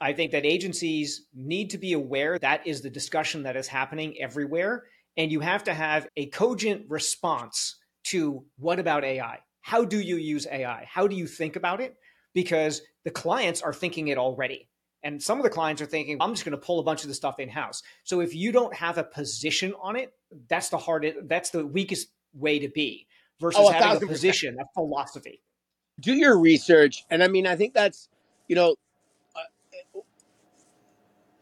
I 0.00 0.12
think 0.12 0.32
that 0.32 0.44
agencies 0.46 1.26
need 1.34 1.70
to 1.70 1.78
be 1.78 1.92
aware 1.92 2.38
that 2.38 2.66
is 2.66 2.80
the 2.80 2.90
discussion 2.90 3.42
that 3.44 3.56
is 3.56 3.66
happening 3.66 4.16
everywhere, 4.20 4.84
and 5.16 5.30
you 5.30 5.40
have 5.40 5.64
to 5.64 5.74
have 5.74 6.06
a 6.16 6.26
cogent 6.26 6.86
response 6.88 7.76
to 8.04 8.44
what 8.58 8.78
about 8.78 9.04
AI? 9.04 9.38
How 9.60 9.84
do 9.84 10.00
you 10.00 10.16
use 10.16 10.46
AI? 10.50 10.86
How 10.90 11.06
do 11.06 11.16
you 11.16 11.26
think 11.26 11.56
about 11.56 11.80
it? 11.80 11.96
Because 12.32 12.82
the 13.04 13.10
clients 13.10 13.60
are 13.60 13.74
thinking 13.74 14.08
it 14.08 14.18
already. 14.18 14.68
And 15.02 15.22
some 15.22 15.38
of 15.38 15.44
the 15.44 15.50
clients 15.50 15.80
are 15.80 15.86
thinking, 15.86 16.18
I'm 16.20 16.32
just 16.32 16.44
going 16.44 16.58
to 16.58 16.64
pull 16.64 16.78
a 16.78 16.82
bunch 16.82 17.02
of 17.02 17.08
the 17.08 17.14
stuff 17.14 17.38
in 17.38 17.48
house. 17.48 17.82
So 18.04 18.20
if 18.20 18.34
you 18.34 18.52
don't 18.52 18.74
have 18.74 18.98
a 18.98 19.04
position 19.04 19.74
on 19.80 19.96
it, 19.96 20.12
that's 20.48 20.68
the 20.68 20.78
hardest, 20.78 21.18
that's 21.28 21.50
the 21.50 21.66
weakest 21.66 22.08
way 22.34 22.58
to 22.58 22.68
be 22.68 23.06
versus 23.40 23.60
Oh, 23.60 23.68
a 23.68 23.72
having 23.72 23.88
a 23.88 23.92
thousand 23.94 24.08
percent. 24.08 24.18
position, 24.18 24.56
a 24.60 24.64
philosophy. 24.74 25.40
do 26.00 26.14
your 26.14 26.38
research 26.38 27.04
and 27.10 27.22
i 27.22 27.28
mean 27.28 27.46
i 27.46 27.56
think 27.56 27.74
that's 27.74 28.08
you 28.48 28.56
know 28.56 28.74
uh, 29.36 30.00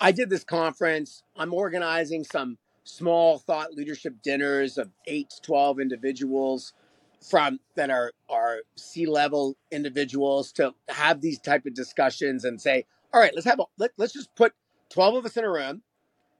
i 0.00 0.12
did 0.12 0.30
this 0.30 0.44
conference 0.44 1.22
i'm 1.36 1.54
organizing 1.54 2.24
some 2.24 2.58
small 2.84 3.38
thought 3.38 3.74
leadership 3.74 4.14
dinners 4.22 4.78
of 4.78 4.90
8 5.06 5.30
to 5.30 5.40
12 5.42 5.80
individuals 5.80 6.72
from 7.28 7.60
that 7.76 7.90
are 7.90 8.12
are 8.28 8.58
c 8.76 9.06
level 9.06 9.56
individuals 9.70 10.52
to 10.52 10.74
have 10.88 11.20
these 11.20 11.38
type 11.38 11.66
of 11.66 11.74
discussions 11.74 12.44
and 12.44 12.60
say 12.60 12.86
all 13.12 13.20
right 13.20 13.32
let's 13.34 13.46
have 13.46 13.60
a 13.60 13.64
let, 13.78 13.90
let's 13.98 14.12
just 14.12 14.34
put 14.36 14.52
12 14.90 15.16
of 15.16 15.26
us 15.26 15.36
in 15.36 15.44
a 15.44 15.50
room 15.50 15.82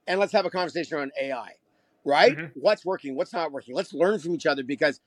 and 0.07 0.19
let's 0.19 0.33
have 0.33 0.45
a 0.45 0.49
conversation 0.49 0.97
on 0.97 1.11
ai 1.21 1.51
right 2.05 2.37
Mhm. 2.37 2.51
what's 2.55 2.85
working 2.85 3.15
what's 3.15 3.33
not 3.33 3.51
working 3.51 3.75
let's 3.75 3.93
learn 3.93 4.19
from 4.19 4.33
each 4.33 4.45
other 4.45 4.63
because 4.63 4.99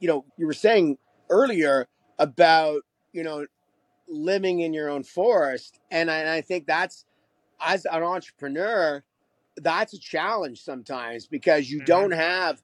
you 0.00 0.08
know 0.08 0.24
you 0.36 0.46
were 0.46 0.52
saying 0.52 0.98
earlier 1.30 1.86
about 2.18 2.82
you 3.12 3.22
know 3.22 3.46
living 4.08 4.60
in 4.60 4.74
your 4.74 4.90
own 4.90 5.02
forest 5.02 5.80
and 5.90 6.10
I, 6.10 6.18
and 6.18 6.28
I 6.28 6.40
think 6.40 6.66
that's 6.66 7.04
as 7.60 7.84
an 7.86 8.02
entrepreneur 8.02 9.02
that's 9.56 9.94
a 9.94 9.98
challenge 9.98 10.60
sometimes 10.62 11.26
because 11.26 11.70
you 11.70 11.80
Mhm. 11.80 11.86
don't 11.86 12.10
have 12.10 12.62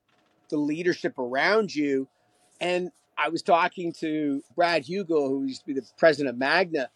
the 0.49 0.57
leadership 0.57 1.19
around 1.19 1.75
you 1.75 2.09
and 2.61 2.91
i 3.17 3.29
was 3.29 3.43
talking 3.43 3.93
to 3.93 4.43
brad 4.57 4.85
hugo 4.85 5.29
who 5.29 5.45
used 5.45 5.61
to 5.61 5.67
be 5.67 5.73
the 5.73 5.87
president 5.97 6.35
of 6.35 6.39
magna 6.39 6.91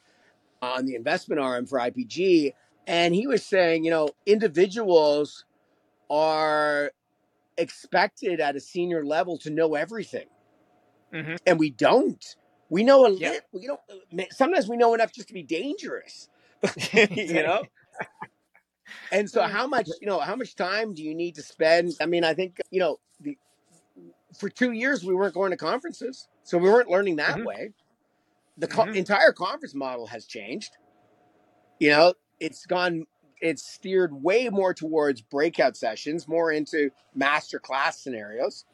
on 0.60 0.84
the 0.86 0.96
investment 0.96 1.40
arm 1.40 1.64
for 1.66 1.78
ipg 1.78 2.52
and 2.88 3.14
he 3.14 3.28
was 3.28 3.46
saying 3.46 3.84
you 3.84 3.90
know 3.90 4.08
individuals 4.26 5.44
are 6.14 6.92
expected 7.58 8.40
at 8.40 8.56
a 8.56 8.60
senior 8.60 9.04
level 9.04 9.38
to 9.38 9.50
know 9.50 9.74
everything 9.74 10.26
Mhm. 11.12 11.38
and 11.46 11.58
we 11.58 11.70
don't 11.70 12.36
we 12.70 12.82
know 12.84 13.06
a 13.06 13.10
Yeah. 13.10 13.30
lit 13.30 13.44
you 13.52 13.68
know 14.12 14.26
sometimes 14.30 14.68
we 14.68 14.76
know 14.76 14.94
enough 14.94 15.12
just 15.12 15.28
to 15.28 15.34
be 15.34 15.42
dangerous 15.42 16.28
you 17.10 17.42
know 17.42 17.64
and 19.12 19.28
so 19.30 19.42
how 19.42 19.66
much 19.66 19.88
you 20.00 20.06
know 20.06 20.18
how 20.20 20.36
much 20.36 20.54
time 20.56 20.94
do 20.94 21.02
you 21.02 21.14
need 21.14 21.34
to 21.36 21.42
spend 21.42 21.92
i 22.00 22.06
mean 22.06 22.24
i 22.24 22.34
think 22.34 22.58
you 22.70 22.80
know 22.80 22.98
the, 23.20 23.38
for 24.38 24.48
two 24.48 24.72
years 24.72 25.04
we 25.04 25.14
weren't 25.14 25.34
going 25.34 25.50
to 25.50 25.56
conferences 25.56 26.28
so 26.44 26.58
we 26.58 26.68
weren't 26.68 26.90
learning 26.90 27.16
that 27.16 27.36
Mhm. 27.38 27.46
way 27.46 27.72
the 28.58 28.68
co- 28.68 28.84
Mhm. 28.84 28.96
entire 28.96 29.32
conference 29.32 29.74
model 29.74 30.06
has 30.06 30.26
changed 30.26 30.76
you 31.78 31.90
know 31.90 32.14
it's 32.40 32.66
gone 32.66 33.06
it's 33.46 33.66
steered 33.66 34.12
way 34.22 34.48
more 34.48 34.74
towards 34.74 35.20
breakout 35.22 35.76
sessions 35.76 36.28
more 36.28 36.52
into 36.52 36.90
master 37.14 37.58
class 37.58 38.00
scenarios 38.00 38.64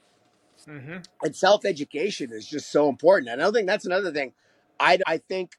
hmm 0.66 0.98
and 1.22 1.34
self 1.34 1.64
education 1.64 2.30
is 2.32 2.46
just 2.46 2.70
so 2.70 2.88
important. 2.88 3.30
And 3.30 3.40
I 3.40 3.44
don't 3.44 3.52
think 3.54 3.66
that's 3.66 3.86
another 3.86 4.12
thing. 4.12 4.32
I, 4.78 4.98
I 5.06 5.18
think 5.18 5.52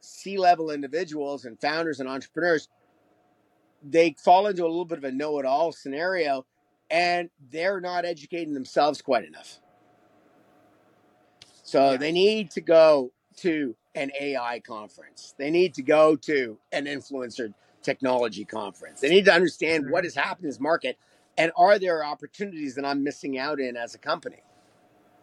C 0.00 0.38
level 0.38 0.70
individuals 0.70 1.44
and 1.44 1.60
founders 1.60 2.00
and 2.00 2.08
entrepreneurs, 2.08 2.68
they 3.82 4.14
fall 4.18 4.46
into 4.46 4.64
a 4.64 4.68
little 4.68 4.84
bit 4.84 4.98
of 4.98 5.04
a 5.04 5.12
know 5.12 5.38
it 5.38 5.46
all 5.46 5.72
scenario 5.72 6.46
and 6.90 7.30
they're 7.50 7.80
not 7.80 8.04
educating 8.04 8.54
themselves 8.54 9.02
quite 9.02 9.26
enough. 9.26 9.60
So 11.62 11.92
Yeah. 11.92 11.96
they 11.96 12.12
need 12.12 12.50
to 12.52 12.60
go 12.60 13.12
to 13.38 13.76
an 13.94 14.12
AI 14.20 14.60
conference, 14.60 15.34
they 15.38 15.50
need 15.50 15.74
to 15.74 15.82
go 15.82 16.16
to 16.16 16.58
an 16.72 16.86
influencer 16.86 17.52
technology 17.82 18.44
conference, 18.44 19.00
they 19.00 19.08
need 19.08 19.24
to 19.24 19.32
understand 19.32 19.90
what 19.90 20.04
Mhm. 20.04 20.08
is 20.08 20.14
happening 20.14 20.44
in 20.44 20.50
this 20.50 20.60
market. 20.60 20.98
And 21.36 21.52
are 21.56 21.78
there 21.78 22.04
opportunities 22.04 22.74
that 22.74 22.84
I'm 22.84 23.04
missing 23.04 23.38
out 23.38 23.60
in 23.60 23.76
as 23.76 23.94
a 23.94 23.98
company? 23.98 24.42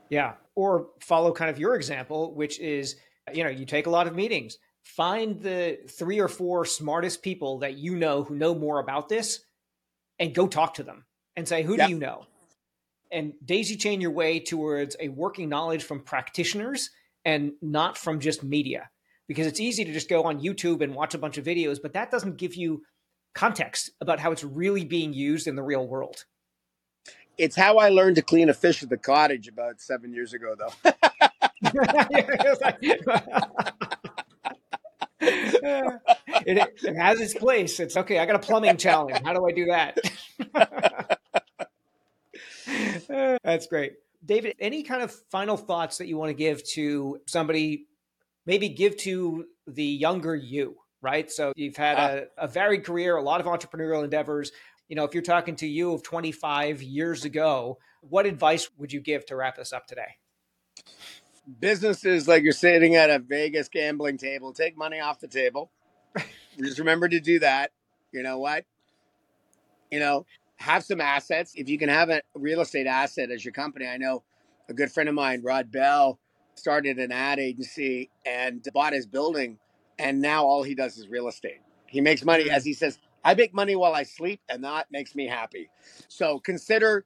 Yeah. 0.10 0.36
Or 0.56 0.90
follow 1.02 1.34
kind 1.34 1.50
of 1.50 1.60
your 1.60 1.76
example, 1.76 2.34
which 2.34 2.60
is, 2.60 2.96
you 3.34 3.44
know, 3.44 3.50
you 3.50 3.66
take 3.66 3.88
a 3.88 3.90
lot 3.90 4.08
of 4.08 4.16
meetings, 4.16 4.58
find 4.84 5.42
the 5.42 5.80
three 5.90 6.20
or 6.20 6.28
four 6.28 6.64
smartest 6.64 7.22
people 7.22 7.60
that 7.60 7.76
you 7.76 7.96
know 7.96 8.24
who 8.24 8.36
know 8.36 8.56
more 8.56 8.80
about 8.80 9.10
this 9.10 9.46
and 10.20 10.34
go 10.34 10.48
talk 10.48 10.76
to 10.76 10.84
them 10.84 11.06
and 11.36 11.48
say, 11.48 11.64
who 11.64 11.76
do 11.76 11.90
you 11.90 11.98
know? 11.98 12.28
And 13.12 13.34
daisy 13.44 13.76
chain 13.76 14.00
your 14.00 14.12
way 14.12 14.40
towards 14.40 14.96
a 15.00 15.10
working 15.10 15.50
knowledge 15.50 15.84
from 15.84 16.02
practitioners 16.04 16.92
and 17.26 17.54
not 17.62 17.98
from 17.98 18.20
just 18.20 18.44
media. 18.44 18.90
Because 19.28 19.48
it's 19.48 19.60
easy 19.60 19.86
to 19.86 19.92
just 19.92 20.10
go 20.10 20.24
on 20.24 20.42
YouTube 20.42 20.82
and 20.82 20.96
watch 20.96 21.14
a 21.14 21.18
bunch 21.18 21.38
of 21.38 21.46
videos, 21.46 21.80
but 21.82 21.94
that 21.94 22.12
doesn't 22.12 22.38
give 22.38 22.56
you 22.56 22.84
context 23.34 23.92
about 24.02 24.20
how 24.20 24.32
it's 24.32 24.44
really 24.44 24.86
being 24.86 25.14
used 25.14 25.48
in 25.48 25.56
the 25.56 25.64
real 25.64 25.88
world. 25.88 26.26
It's 27.38 27.56
how 27.56 27.78
I 27.78 27.90
learned 27.90 28.16
to 28.16 28.22
clean 28.22 28.50
a 28.50 28.54
fish 28.54 28.82
at 28.82 28.90
the 28.90 28.98
cottage 28.98 29.48
about 29.48 29.82
seven 29.82 30.14
years 30.14 30.34
ago, 30.34 30.56
though. 30.58 30.92
it, 35.22 36.74
it, 36.84 36.96
has 36.96 37.20
its 37.20 37.34
place. 37.34 37.80
It's 37.80 37.98
okay. 37.98 38.20
I 38.20 38.26
got 38.26 38.36
a 38.36 38.40
plumbing 38.40 38.78
challenge. 38.78 39.20
How 39.24 39.34
do 39.34 39.48
I 39.48 39.52
do 39.52 39.66
that? 39.66 39.98
That's 43.44 43.68
great. 43.68 43.94
David, 44.26 44.56
any 44.60 44.84
kind 44.84 45.04
of 45.04 45.12
final 45.30 45.58
thoughts 45.58 46.00
that 46.00 46.08
you 46.08 46.18
want 46.18 46.30
to 46.30 46.34
give 46.34 46.64
to 46.72 47.20
somebody, 47.28 47.86
maybe 48.46 48.70
give 48.70 48.98
to 48.98 49.46
the 49.68 49.84
younger 49.84 50.36
you, 50.36 50.78
right? 51.02 51.32
So 51.32 51.54
you've 51.56 51.78
had 51.78 51.98
ah. 51.98 52.26
a, 52.38 52.46
a 52.46 52.48
varied 52.48 52.84
career, 52.84 53.16
a 53.16 53.22
lot 53.22 53.40
of 53.40 53.48
entrepreneurial 53.48 54.04
endeavors. 54.04 54.52
You 54.88 54.96
know, 54.96 55.04
if 55.04 55.14
you're 55.14 55.24
talking 55.24 55.56
to 55.58 55.68
you 55.68 55.94
of 55.94 56.04
25 56.04 56.82
years 56.82 57.26
ago, 57.26 57.80
what 58.02 58.26
advice 58.26 58.70
would 58.78 58.94
you 58.94 59.00
give 59.02 59.26
to 59.28 59.36
wrap 59.36 59.56
this 59.56 59.74
up 59.74 59.88
today? 59.88 60.18
Businesses 61.60 62.28
like 62.28 62.44
you're 62.44 62.54
sitting 62.54 62.96
at 62.96 63.10
a 63.10 63.20
Vegas 63.20 63.70
gambling 63.70 64.18
table, 64.18 64.54
take 64.54 64.78
money 64.78 65.00
off 65.00 65.20
the 65.20 65.28
table. 65.28 65.72
Just 66.58 66.80
remember 66.80 67.08
to 67.08 67.20
do 67.20 67.40
that. 67.40 67.72
You 68.12 68.24
know 68.24 68.40
what? 68.40 68.66
You 69.92 70.00
know, 70.00 70.26
have 70.58 70.84
some 70.84 71.02
assets. 71.02 71.54
If 71.56 71.70
you 71.70 71.78
can 71.78 71.90
have 71.90 72.10
a 72.10 72.22
real 72.34 72.62
estate 72.62 72.88
asset 72.88 73.30
as 73.32 73.44
your 73.44 73.52
company, 73.52 73.88
I 73.88 73.98
know 73.98 74.24
a 74.70 74.74
good 74.74 74.92
friend 74.92 75.10
of 75.10 75.16
mine, 75.16 75.42
Rod 75.44 75.72
Bell, 75.72 76.20
started 76.56 76.98
an 77.00 77.12
ad 77.12 77.40
agency 77.40 78.10
and 78.26 78.66
bought 78.74 78.94
his 78.94 79.06
building, 79.06 79.58
and 80.00 80.22
now 80.22 80.44
all 80.44 80.64
he 80.64 80.76
does 80.76 80.98
is 80.98 81.08
real 81.08 81.28
estate. 81.28 81.62
He 81.88 82.02
makes 82.02 82.24
money, 82.24 82.50
as 82.50 82.66
he 82.66 82.74
says, 82.74 83.00
I 83.24 83.34
make 83.34 83.54
money 83.54 83.76
while 83.76 83.94
I 83.94 84.04
sleep, 84.04 84.40
and 84.50 84.64
that 84.64 84.92
makes 84.92 85.16
me 85.16 85.28
happy. 85.28 85.70
So 86.08 86.40
consider, 86.40 87.06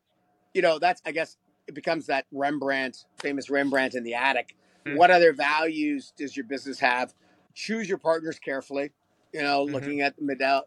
you 0.53 0.61
know, 0.61 0.79
that's 0.79 1.01
I 1.05 1.11
guess 1.11 1.37
it 1.67 1.75
becomes 1.75 2.07
that 2.07 2.25
Rembrandt, 2.31 3.05
famous 3.21 3.49
Rembrandt 3.49 3.95
in 3.95 4.03
the 4.03 4.15
attic. 4.15 4.55
Mm-hmm. 4.85 4.97
What 4.97 5.11
other 5.11 5.33
values 5.33 6.13
does 6.17 6.35
your 6.35 6.45
business 6.45 6.79
have? 6.79 7.13
Choose 7.53 7.87
your 7.87 7.97
partners 7.97 8.39
carefully. 8.39 8.91
You 9.33 9.43
know, 9.43 9.65
mm-hmm. 9.65 9.75
looking 9.75 10.01
at 10.01 10.19
Medell, 10.19 10.63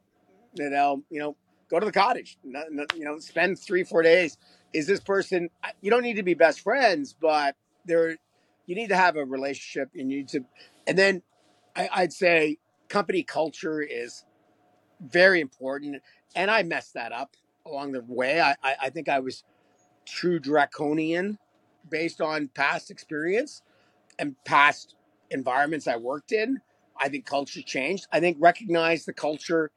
Medell, 0.59 1.03
you 1.11 1.21
know, 1.21 1.37
go 1.69 1.81
to 1.81 1.87
the 1.87 1.93
cottage. 1.93 2.39
you 2.45 3.05
know, 3.05 3.19
spend 3.19 3.59
three, 3.59 3.83
four 3.83 4.03
days. 4.03 4.39
Is 4.73 4.87
this 4.87 5.01
person? 5.01 5.51
You 5.81 5.91
don't 5.91 6.03
need 6.03 6.17
to 6.17 6.23
be 6.23 6.35
best 6.35 6.61
friends, 6.61 7.15
but 7.19 7.57
there, 7.85 8.17
you 8.67 8.75
need 8.75 8.89
to 8.89 8.97
have 8.97 9.17
a 9.17 9.25
relationship. 9.25 9.91
You 9.93 10.05
need 10.05 10.29
to, 10.29 10.45
and 10.87 10.99
then 10.99 11.23
I, 11.75 11.89
I'd 11.93 12.13
say 12.13 12.59
company 12.89 13.23
culture 13.23 13.81
is 13.81 14.25
very 15.01 15.41
important. 15.41 16.03
And 16.35 16.51
I 16.51 16.63
messed 16.63 16.95
that 16.95 17.13
up 17.13 17.37
along 17.67 17.93
the 17.93 18.05
way. 18.07 18.41
I, 18.41 18.53
I, 18.63 18.77
I 18.83 18.91
think 18.91 19.09
I 19.09 19.21
was 19.21 19.45
true 20.05 20.39
draconian 20.39 21.39
based 21.89 22.21
on 22.21 22.49
past 22.49 22.91
experience 22.91 23.63
and 24.19 24.37
past 24.45 24.95
environments 25.31 25.87
I 25.87 25.97
worked 25.97 26.33
in. 26.33 26.61
I 27.01 27.09
think 27.09 27.27
culture 27.27 27.63
changed. 27.63 28.07
I 28.13 28.21
think 28.21 28.37
recognize 28.41 29.05
the 29.05 29.13
culture 29.13 29.71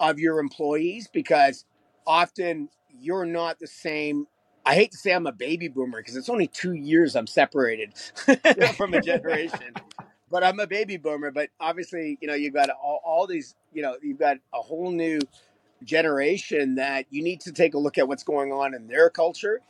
of 0.00 0.18
your 0.18 0.38
employees 0.38 1.08
because 1.12 1.64
often 2.06 2.68
you're 3.00 3.26
not 3.26 3.58
the 3.58 3.66
same. 3.66 4.26
I 4.66 4.74
hate 4.74 4.92
to 4.92 4.98
say 4.98 5.12
I'm 5.12 5.26
a 5.26 5.32
baby 5.32 5.68
boomer 5.68 6.00
because 6.00 6.16
it's 6.16 6.28
only 6.28 6.48
two 6.48 6.72
years 6.74 7.16
I'm 7.16 7.28
separated 7.28 7.94
from 8.76 8.94
a 8.94 9.00
generation, 9.00 9.74
but 10.30 10.42
I'm 10.42 10.58
a 10.60 10.66
baby 10.66 10.96
boomer. 10.96 11.30
But 11.30 11.50
obviously, 11.60 12.18
you 12.20 12.28
know, 12.28 12.34
you've 12.34 12.54
got 12.54 12.68
all, 12.70 13.00
all 13.04 13.26
these, 13.28 13.54
you 13.72 13.82
know, 13.82 13.96
you've 14.02 14.18
got 14.18 14.38
a 14.52 14.60
whole 14.60 14.90
new 14.90 15.20
generation 15.84 16.74
that 16.74 17.06
you 17.10 17.22
need 17.22 17.40
to 17.42 17.52
take 17.52 17.74
a 17.74 17.78
look 17.78 17.96
at 17.96 18.08
what's 18.08 18.24
going 18.24 18.52
on 18.52 18.74
in 18.74 18.88
their 18.88 19.08
culture. 19.08 19.60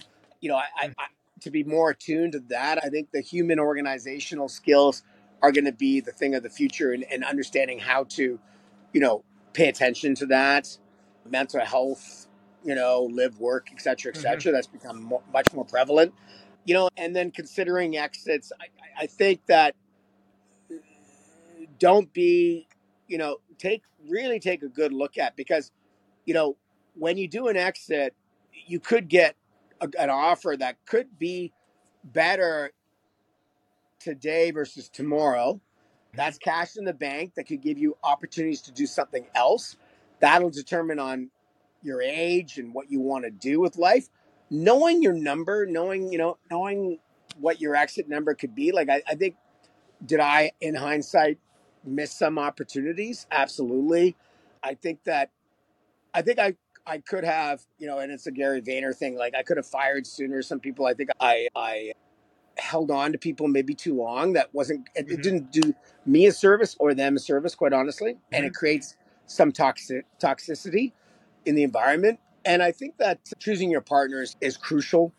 You 0.40 0.48
know, 0.48 0.56
I, 0.56 0.66
I, 0.78 0.86
I 0.98 1.06
to 1.40 1.50
be 1.50 1.64
more 1.64 1.90
attuned 1.90 2.32
to 2.32 2.40
that, 2.48 2.82
I 2.82 2.88
think 2.88 3.10
the 3.12 3.20
human 3.20 3.58
organizational 3.58 4.48
skills 4.48 5.02
are 5.42 5.52
going 5.52 5.66
to 5.66 5.72
be 5.72 6.00
the 6.00 6.12
thing 6.12 6.34
of 6.34 6.42
the 6.42 6.50
future 6.50 6.92
and, 6.92 7.04
and 7.10 7.24
understanding 7.24 7.78
how 7.78 8.04
to, 8.04 8.38
you 8.92 9.00
know, 9.00 9.22
pay 9.52 9.68
attention 9.68 10.14
to 10.16 10.26
that. 10.26 10.78
Mental 11.28 11.60
health, 11.60 12.25
you 12.66 12.74
know, 12.74 13.08
live, 13.10 13.38
work, 13.38 13.68
et 13.72 13.80
cetera, 13.80 14.12
et 14.14 14.18
cetera. 14.18 14.50
Mm-hmm. 14.50 14.52
That's 14.52 14.66
become 14.66 15.02
more, 15.02 15.22
much 15.32 15.52
more 15.54 15.64
prevalent. 15.64 16.12
You 16.64 16.74
know, 16.74 16.88
and 16.96 17.14
then 17.14 17.30
considering 17.30 17.96
exits, 17.96 18.52
I, 18.60 19.04
I 19.04 19.06
think 19.06 19.46
that 19.46 19.74
don't 21.78 22.12
be, 22.12 22.66
you 23.06 23.18
know, 23.18 23.38
take 23.56 23.82
really 24.08 24.40
take 24.40 24.62
a 24.62 24.68
good 24.68 24.92
look 24.92 25.16
at 25.16 25.36
because, 25.36 25.70
you 26.24 26.34
know, 26.34 26.56
when 26.94 27.16
you 27.16 27.28
do 27.28 27.48
an 27.48 27.56
exit, 27.56 28.14
you 28.66 28.80
could 28.80 29.08
get 29.08 29.36
a, 29.80 29.88
an 29.98 30.10
offer 30.10 30.56
that 30.58 30.76
could 30.86 31.18
be 31.18 31.52
better 32.04 32.72
today 34.00 34.50
versus 34.50 34.88
tomorrow 34.88 35.60
that's 36.16 36.38
cash 36.38 36.76
in 36.76 36.84
the 36.84 36.94
bank 36.94 37.34
that 37.34 37.44
could 37.44 37.60
give 37.60 37.78
you 37.78 37.96
opportunities 38.02 38.62
to 38.62 38.72
do 38.72 38.86
something 38.86 39.26
else. 39.34 39.76
That'll 40.20 40.50
determine 40.50 40.98
on 40.98 41.30
your 41.86 42.02
age 42.02 42.58
and 42.58 42.74
what 42.74 42.90
you 42.90 43.00
want 43.00 43.24
to 43.24 43.30
do 43.30 43.60
with 43.60 43.76
life. 43.78 44.08
Knowing 44.50 45.02
your 45.02 45.12
number, 45.12 45.66
knowing, 45.66 46.12
you 46.12 46.18
know, 46.18 46.38
knowing 46.50 46.98
what 47.38 47.60
your 47.60 47.74
exit 47.74 48.08
number 48.08 48.34
could 48.34 48.54
be. 48.54 48.72
Like 48.72 48.88
I, 48.88 49.02
I 49.08 49.14
think 49.14 49.36
did 50.04 50.20
I 50.20 50.52
in 50.60 50.74
hindsight 50.74 51.38
miss 51.84 52.12
some 52.12 52.38
opportunities? 52.38 53.26
Absolutely. 53.30 54.16
I 54.62 54.74
think 54.74 55.04
that 55.04 55.30
I 56.12 56.22
think 56.22 56.38
I 56.38 56.54
I 56.86 56.98
could 56.98 57.24
have, 57.24 57.64
you 57.78 57.86
know, 57.86 57.98
and 57.98 58.12
it's 58.12 58.26
a 58.26 58.30
Gary 58.30 58.62
Vayner 58.62 58.94
thing. 58.94 59.16
Like 59.16 59.34
I 59.34 59.42
could 59.42 59.56
have 59.56 59.66
fired 59.66 60.06
sooner. 60.06 60.42
Some 60.42 60.60
people, 60.60 60.86
I 60.86 60.94
think 60.94 61.10
I 61.20 61.48
I 61.54 61.92
held 62.58 62.90
on 62.90 63.12
to 63.12 63.18
people 63.18 63.48
maybe 63.48 63.74
too 63.74 63.94
long. 63.94 64.34
That 64.34 64.54
wasn't 64.54 64.88
it, 64.94 65.06
mm-hmm. 65.06 65.14
it 65.14 65.22
didn't 65.22 65.52
do 65.52 65.74
me 66.04 66.26
a 66.26 66.32
service 66.32 66.76
or 66.78 66.94
them 66.94 67.16
a 67.16 67.18
service, 67.18 67.54
quite 67.54 67.72
honestly, 67.72 68.12
mm-hmm. 68.12 68.34
and 68.34 68.44
it 68.44 68.48
mm-hmm. 68.48 68.58
creates 68.58 68.96
some 69.26 69.50
toxic 69.50 70.04
toxicity 70.20 70.92
in 71.46 71.54
the 71.54 71.62
environment. 71.62 72.18
And 72.44 72.62
I 72.62 72.72
think 72.72 72.98
that 72.98 73.20
choosing 73.38 73.70
your 73.70 73.80
partners 73.80 74.36
is 74.40 74.56
crucial. 74.56 75.14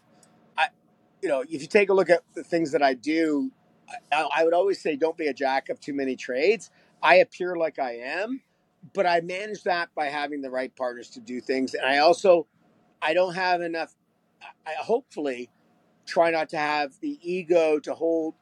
I, 0.57 0.67
you 1.21 1.29
know, 1.29 1.41
if 1.41 1.61
you 1.61 1.67
take 1.67 1.89
a 1.89 1.93
look 1.93 2.09
at 2.09 2.21
the 2.35 2.43
things 2.43 2.71
that 2.73 2.83
I 2.83 2.93
do, 2.93 3.51
I, 4.11 4.27
I 4.37 4.43
would 4.43 4.53
always 4.53 4.81
say 4.81 4.95
don't 4.95 5.17
be 5.17 5.27
a 5.27 5.33
jack 5.33 5.69
of 5.69 5.79
too 5.79 5.93
many 5.93 6.15
trades. 6.15 6.69
I 7.01 7.15
appear 7.15 7.55
like 7.55 7.79
I 7.79 7.97
am, 7.97 8.41
but 8.93 9.05
I 9.05 9.21
manage 9.21 9.63
that 9.63 9.89
by 9.95 10.07
having 10.07 10.41
the 10.41 10.49
right 10.49 10.75
partners 10.75 11.09
to 11.11 11.19
do 11.19 11.41
things. 11.41 11.73
And 11.73 11.85
I 11.85 11.99
also, 11.99 12.47
I 13.01 13.13
don't 13.13 13.35
have 13.35 13.61
enough. 13.61 13.95
I 14.65 14.73
hopefully 14.79 15.49
try 16.05 16.31
not 16.31 16.49
to 16.49 16.57
have 16.57 16.93
the 17.01 17.19
ego 17.21 17.79
to 17.79 17.93
hold 17.93 18.35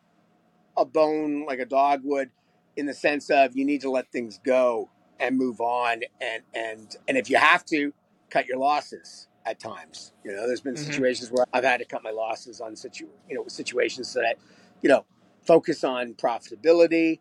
a 0.77 0.85
bone 0.85 1.45
like 1.45 1.59
a 1.59 1.65
dog 1.65 2.01
would 2.03 2.29
in 2.75 2.85
the 2.85 2.93
sense 2.93 3.29
of 3.29 3.55
you 3.55 3.65
need 3.65 3.81
to 3.81 3.89
let 3.89 4.11
things 4.11 4.39
go 4.45 4.89
and 5.19 5.37
move 5.37 5.61
on 5.61 6.01
and 6.21 6.43
and 6.53 6.95
and 7.07 7.17
if 7.17 7.29
you 7.29 7.37
have 7.37 7.65
to 7.65 7.93
cut 8.29 8.47
your 8.47 8.57
losses 8.57 9.27
at 9.45 9.59
times 9.59 10.11
you 10.23 10.31
know 10.31 10.47
there's 10.47 10.61
been 10.61 10.73
mm-hmm. 10.73 10.91
situations 10.91 11.31
where 11.31 11.45
i've 11.53 11.63
had 11.63 11.77
to 11.77 11.85
cut 11.85 12.03
my 12.03 12.11
losses 12.11 12.59
on 12.61 12.75
situ 12.75 13.07
you 13.29 13.35
know 13.35 13.45
situations 13.47 14.07
so 14.07 14.19
that 14.21 14.37
you 14.81 14.89
know 14.89 15.05
focus 15.45 15.83
on 15.83 16.13
profitability 16.13 17.19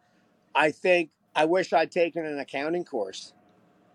i 0.55 0.71
think 0.71 1.11
i 1.37 1.45
wish 1.45 1.73
i'd 1.73 1.91
taken 1.91 2.25
an 2.25 2.39
accounting 2.39 2.85
course 2.85 3.33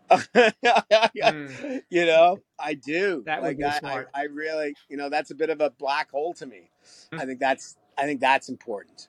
mm. 0.09 1.81
You 1.89 2.05
know, 2.05 2.39
I 2.59 2.73
do. 2.73 3.23
That 3.25 3.41
would 3.41 3.47
like, 3.49 3.57
be 3.57 3.63
I, 3.63 3.79
smart. 3.79 4.09
I, 4.13 4.21
I, 4.21 4.23
really, 4.23 4.73
you 4.89 4.97
know, 4.97 5.09
that's 5.09 5.29
a 5.29 5.35
bit 5.35 5.51
of 5.51 5.61
a 5.61 5.69
black 5.69 6.09
hole 6.09 6.33
to 6.35 6.47
me. 6.47 6.71
Mm. 7.11 7.19
I 7.19 7.25
think 7.25 7.39
that's, 7.39 7.77
I 7.95 8.05
think 8.05 8.19
that's 8.19 8.49
important. 8.49 9.07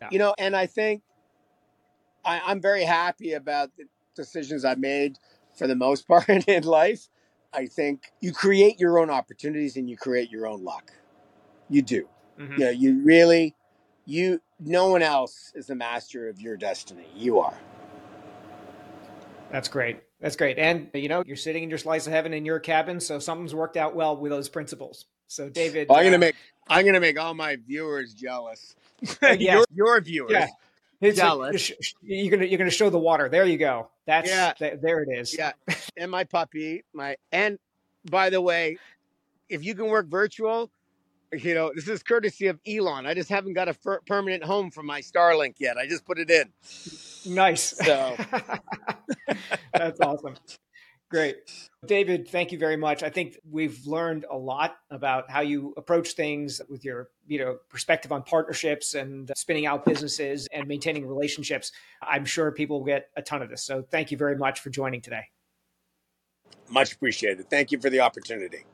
Yeah. 0.00 0.08
You 0.10 0.18
know, 0.18 0.34
and 0.36 0.56
I 0.56 0.66
think 0.66 1.02
I, 2.24 2.40
I'm 2.46 2.60
very 2.60 2.84
happy 2.84 3.32
about 3.32 3.76
the 3.76 3.84
decisions 4.14 4.64
I 4.64 4.74
made 4.74 5.18
for 5.56 5.66
the 5.66 5.76
most 5.76 6.06
part 6.08 6.28
in 6.28 6.64
life. 6.64 7.08
I 7.52 7.66
think 7.66 8.12
you 8.20 8.32
create 8.32 8.80
your 8.80 8.98
own 8.98 9.10
opportunities 9.10 9.76
and 9.76 9.88
you 9.88 9.96
create 9.96 10.30
your 10.30 10.46
own 10.46 10.64
luck. 10.64 10.92
You 11.68 11.82
do. 11.82 12.08
Mm-hmm. 12.38 12.52
You 12.52 12.58
know, 12.58 12.70
you 12.70 13.02
really, 13.04 13.54
you, 14.06 14.40
no 14.58 14.88
one 14.88 15.02
else 15.02 15.52
is 15.54 15.66
the 15.66 15.74
master 15.74 16.28
of 16.28 16.40
your 16.40 16.56
destiny. 16.56 17.06
You 17.14 17.40
are. 17.40 17.58
That's 19.50 19.68
great. 19.68 20.00
That's 20.20 20.36
great. 20.36 20.58
And 20.58 20.88
you 20.94 21.08
know, 21.08 21.22
you're 21.26 21.36
sitting 21.36 21.64
in 21.64 21.68
your 21.68 21.78
slice 21.78 22.06
of 22.06 22.12
heaven 22.12 22.32
in 22.32 22.46
your 22.46 22.58
cabin, 22.58 23.00
so 23.00 23.18
something's 23.18 23.54
worked 23.54 23.76
out 23.76 23.94
well 23.94 24.16
with 24.16 24.30
those 24.30 24.48
principles. 24.48 25.04
So 25.26 25.50
David, 25.50 25.90
I'm 25.90 26.04
gonna 26.04 26.16
uh, 26.16 26.20
make 26.20 26.36
I'm 26.68 26.86
gonna 26.86 27.00
make 27.00 27.20
all 27.20 27.34
my 27.34 27.56
viewers 27.56 28.14
jealous. 28.14 28.76
yes. 29.22 29.40
your, 29.40 29.64
your 29.74 30.00
viewers. 30.00 30.30
Yeah. 30.30 30.46
It's 31.02 31.18
jealous. 31.18 31.70
Like, 31.70 31.78
you're 32.02 32.30
gonna 32.30 32.46
you're 32.46 32.58
gonna 32.58 32.70
show 32.70 32.88
the 32.88 32.98
water. 32.98 33.28
There 33.28 33.44
you 33.44 33.58
go. 33.58 33.88
That's 34.06 34.30
yeah. 34.30 34.52
Th- 34.52 34.78
there 34.80 35.02
it 35.02 35.08
is. 35.10 35.36
Yeah. 35.36 35.52
and 35.96 36.10
my 36.10 36.24
puppy, 36.24 36.84
my 36.94 37.16
and 37.32 37.58
by 38.10 38.30
the 38.30 38.40
way, 38.40 38.78
if 39.48 39.64
you 39.64 39.74
can 39.74 39.86
work 39.88 40.06
virtual, 40.06 40.70
you 41.32 41.54
know, 41.54 41.72
this 41.74 41.88
is 41.88 42.02
courtesy 42.02 42.46
of 42.46 42.60
Elon. 42.66 43.06
I 43.06 43.14
just 43.14 43.28
haven't 43.28 43.54
got 43.54 43.68
a 43.68 43.74
fer- 43.74 44.00
permanent 44.06 44.44
home 44.44 44.70
for 44.70 44.82
my 44.82 45.00
Starlink 45.00 45.54
yet. 45.58 45.76
I 45.76 45.86
just 45.88 46.04
put 46.04 46.18
it 46.18 46.30
in. 46.30 46.52
Nice. 47.26 47.76
So 47.76 48.16
that's 49.74 50.00
awesome. 50.00 50.34
Great. 51.12 51.36
David, 51.84 52.26
thank 52.26 52.52
you 52.52 52.58
very 52.58 52.78
much. 52.78 53.02
I 53.02 53.10
think 53.10 53.36
we've 53.50 53.86
learned 53.86 54.24
a 54.30 54.36
lot 54.36 54.76
about 54.90 55.30
how 55.30 55.42
you 55.42 55.74
approach 55.76 56.12
things 56.12 56.58
with 56.70 56.86
your, 56.86 57.10
you 57.26 57.38
know, 57.38 57.58
perspective 57.68 58.10
on 58.12 58.22
partnerships 58.22 58.94
and 58.94 59.30
spinning 59.36 59.66
out 59.66 59.84
businesses 59.84 60.48
and 60.54 60.66
maintaining 60.66 61.06
relationships. 61.06 61.70
I'm 62.00 62.24
sure 62.24 62.50
people 62.50 62.78
will 62.78 62.86
get 62.86 63.10
a 63.14 63.20
ton 63.20 63.42
of 63.42 63.50
this. 63.50 63.62
So 63.62 63.82
thank 63.82 64.10
you 64.10 64.16
very 64.16 64.38
much 64.38 64.60
for 64.60 64.70
joining 64.70 65.02
today. 65.02 65.24
Much 66.70 66.94
appreciated. 66.94 67.50
Thank 67.50 67.72
you 67.72 67.78
for 67.78 67.90
the 67.90 68.00
opportunity. 68.00 68.64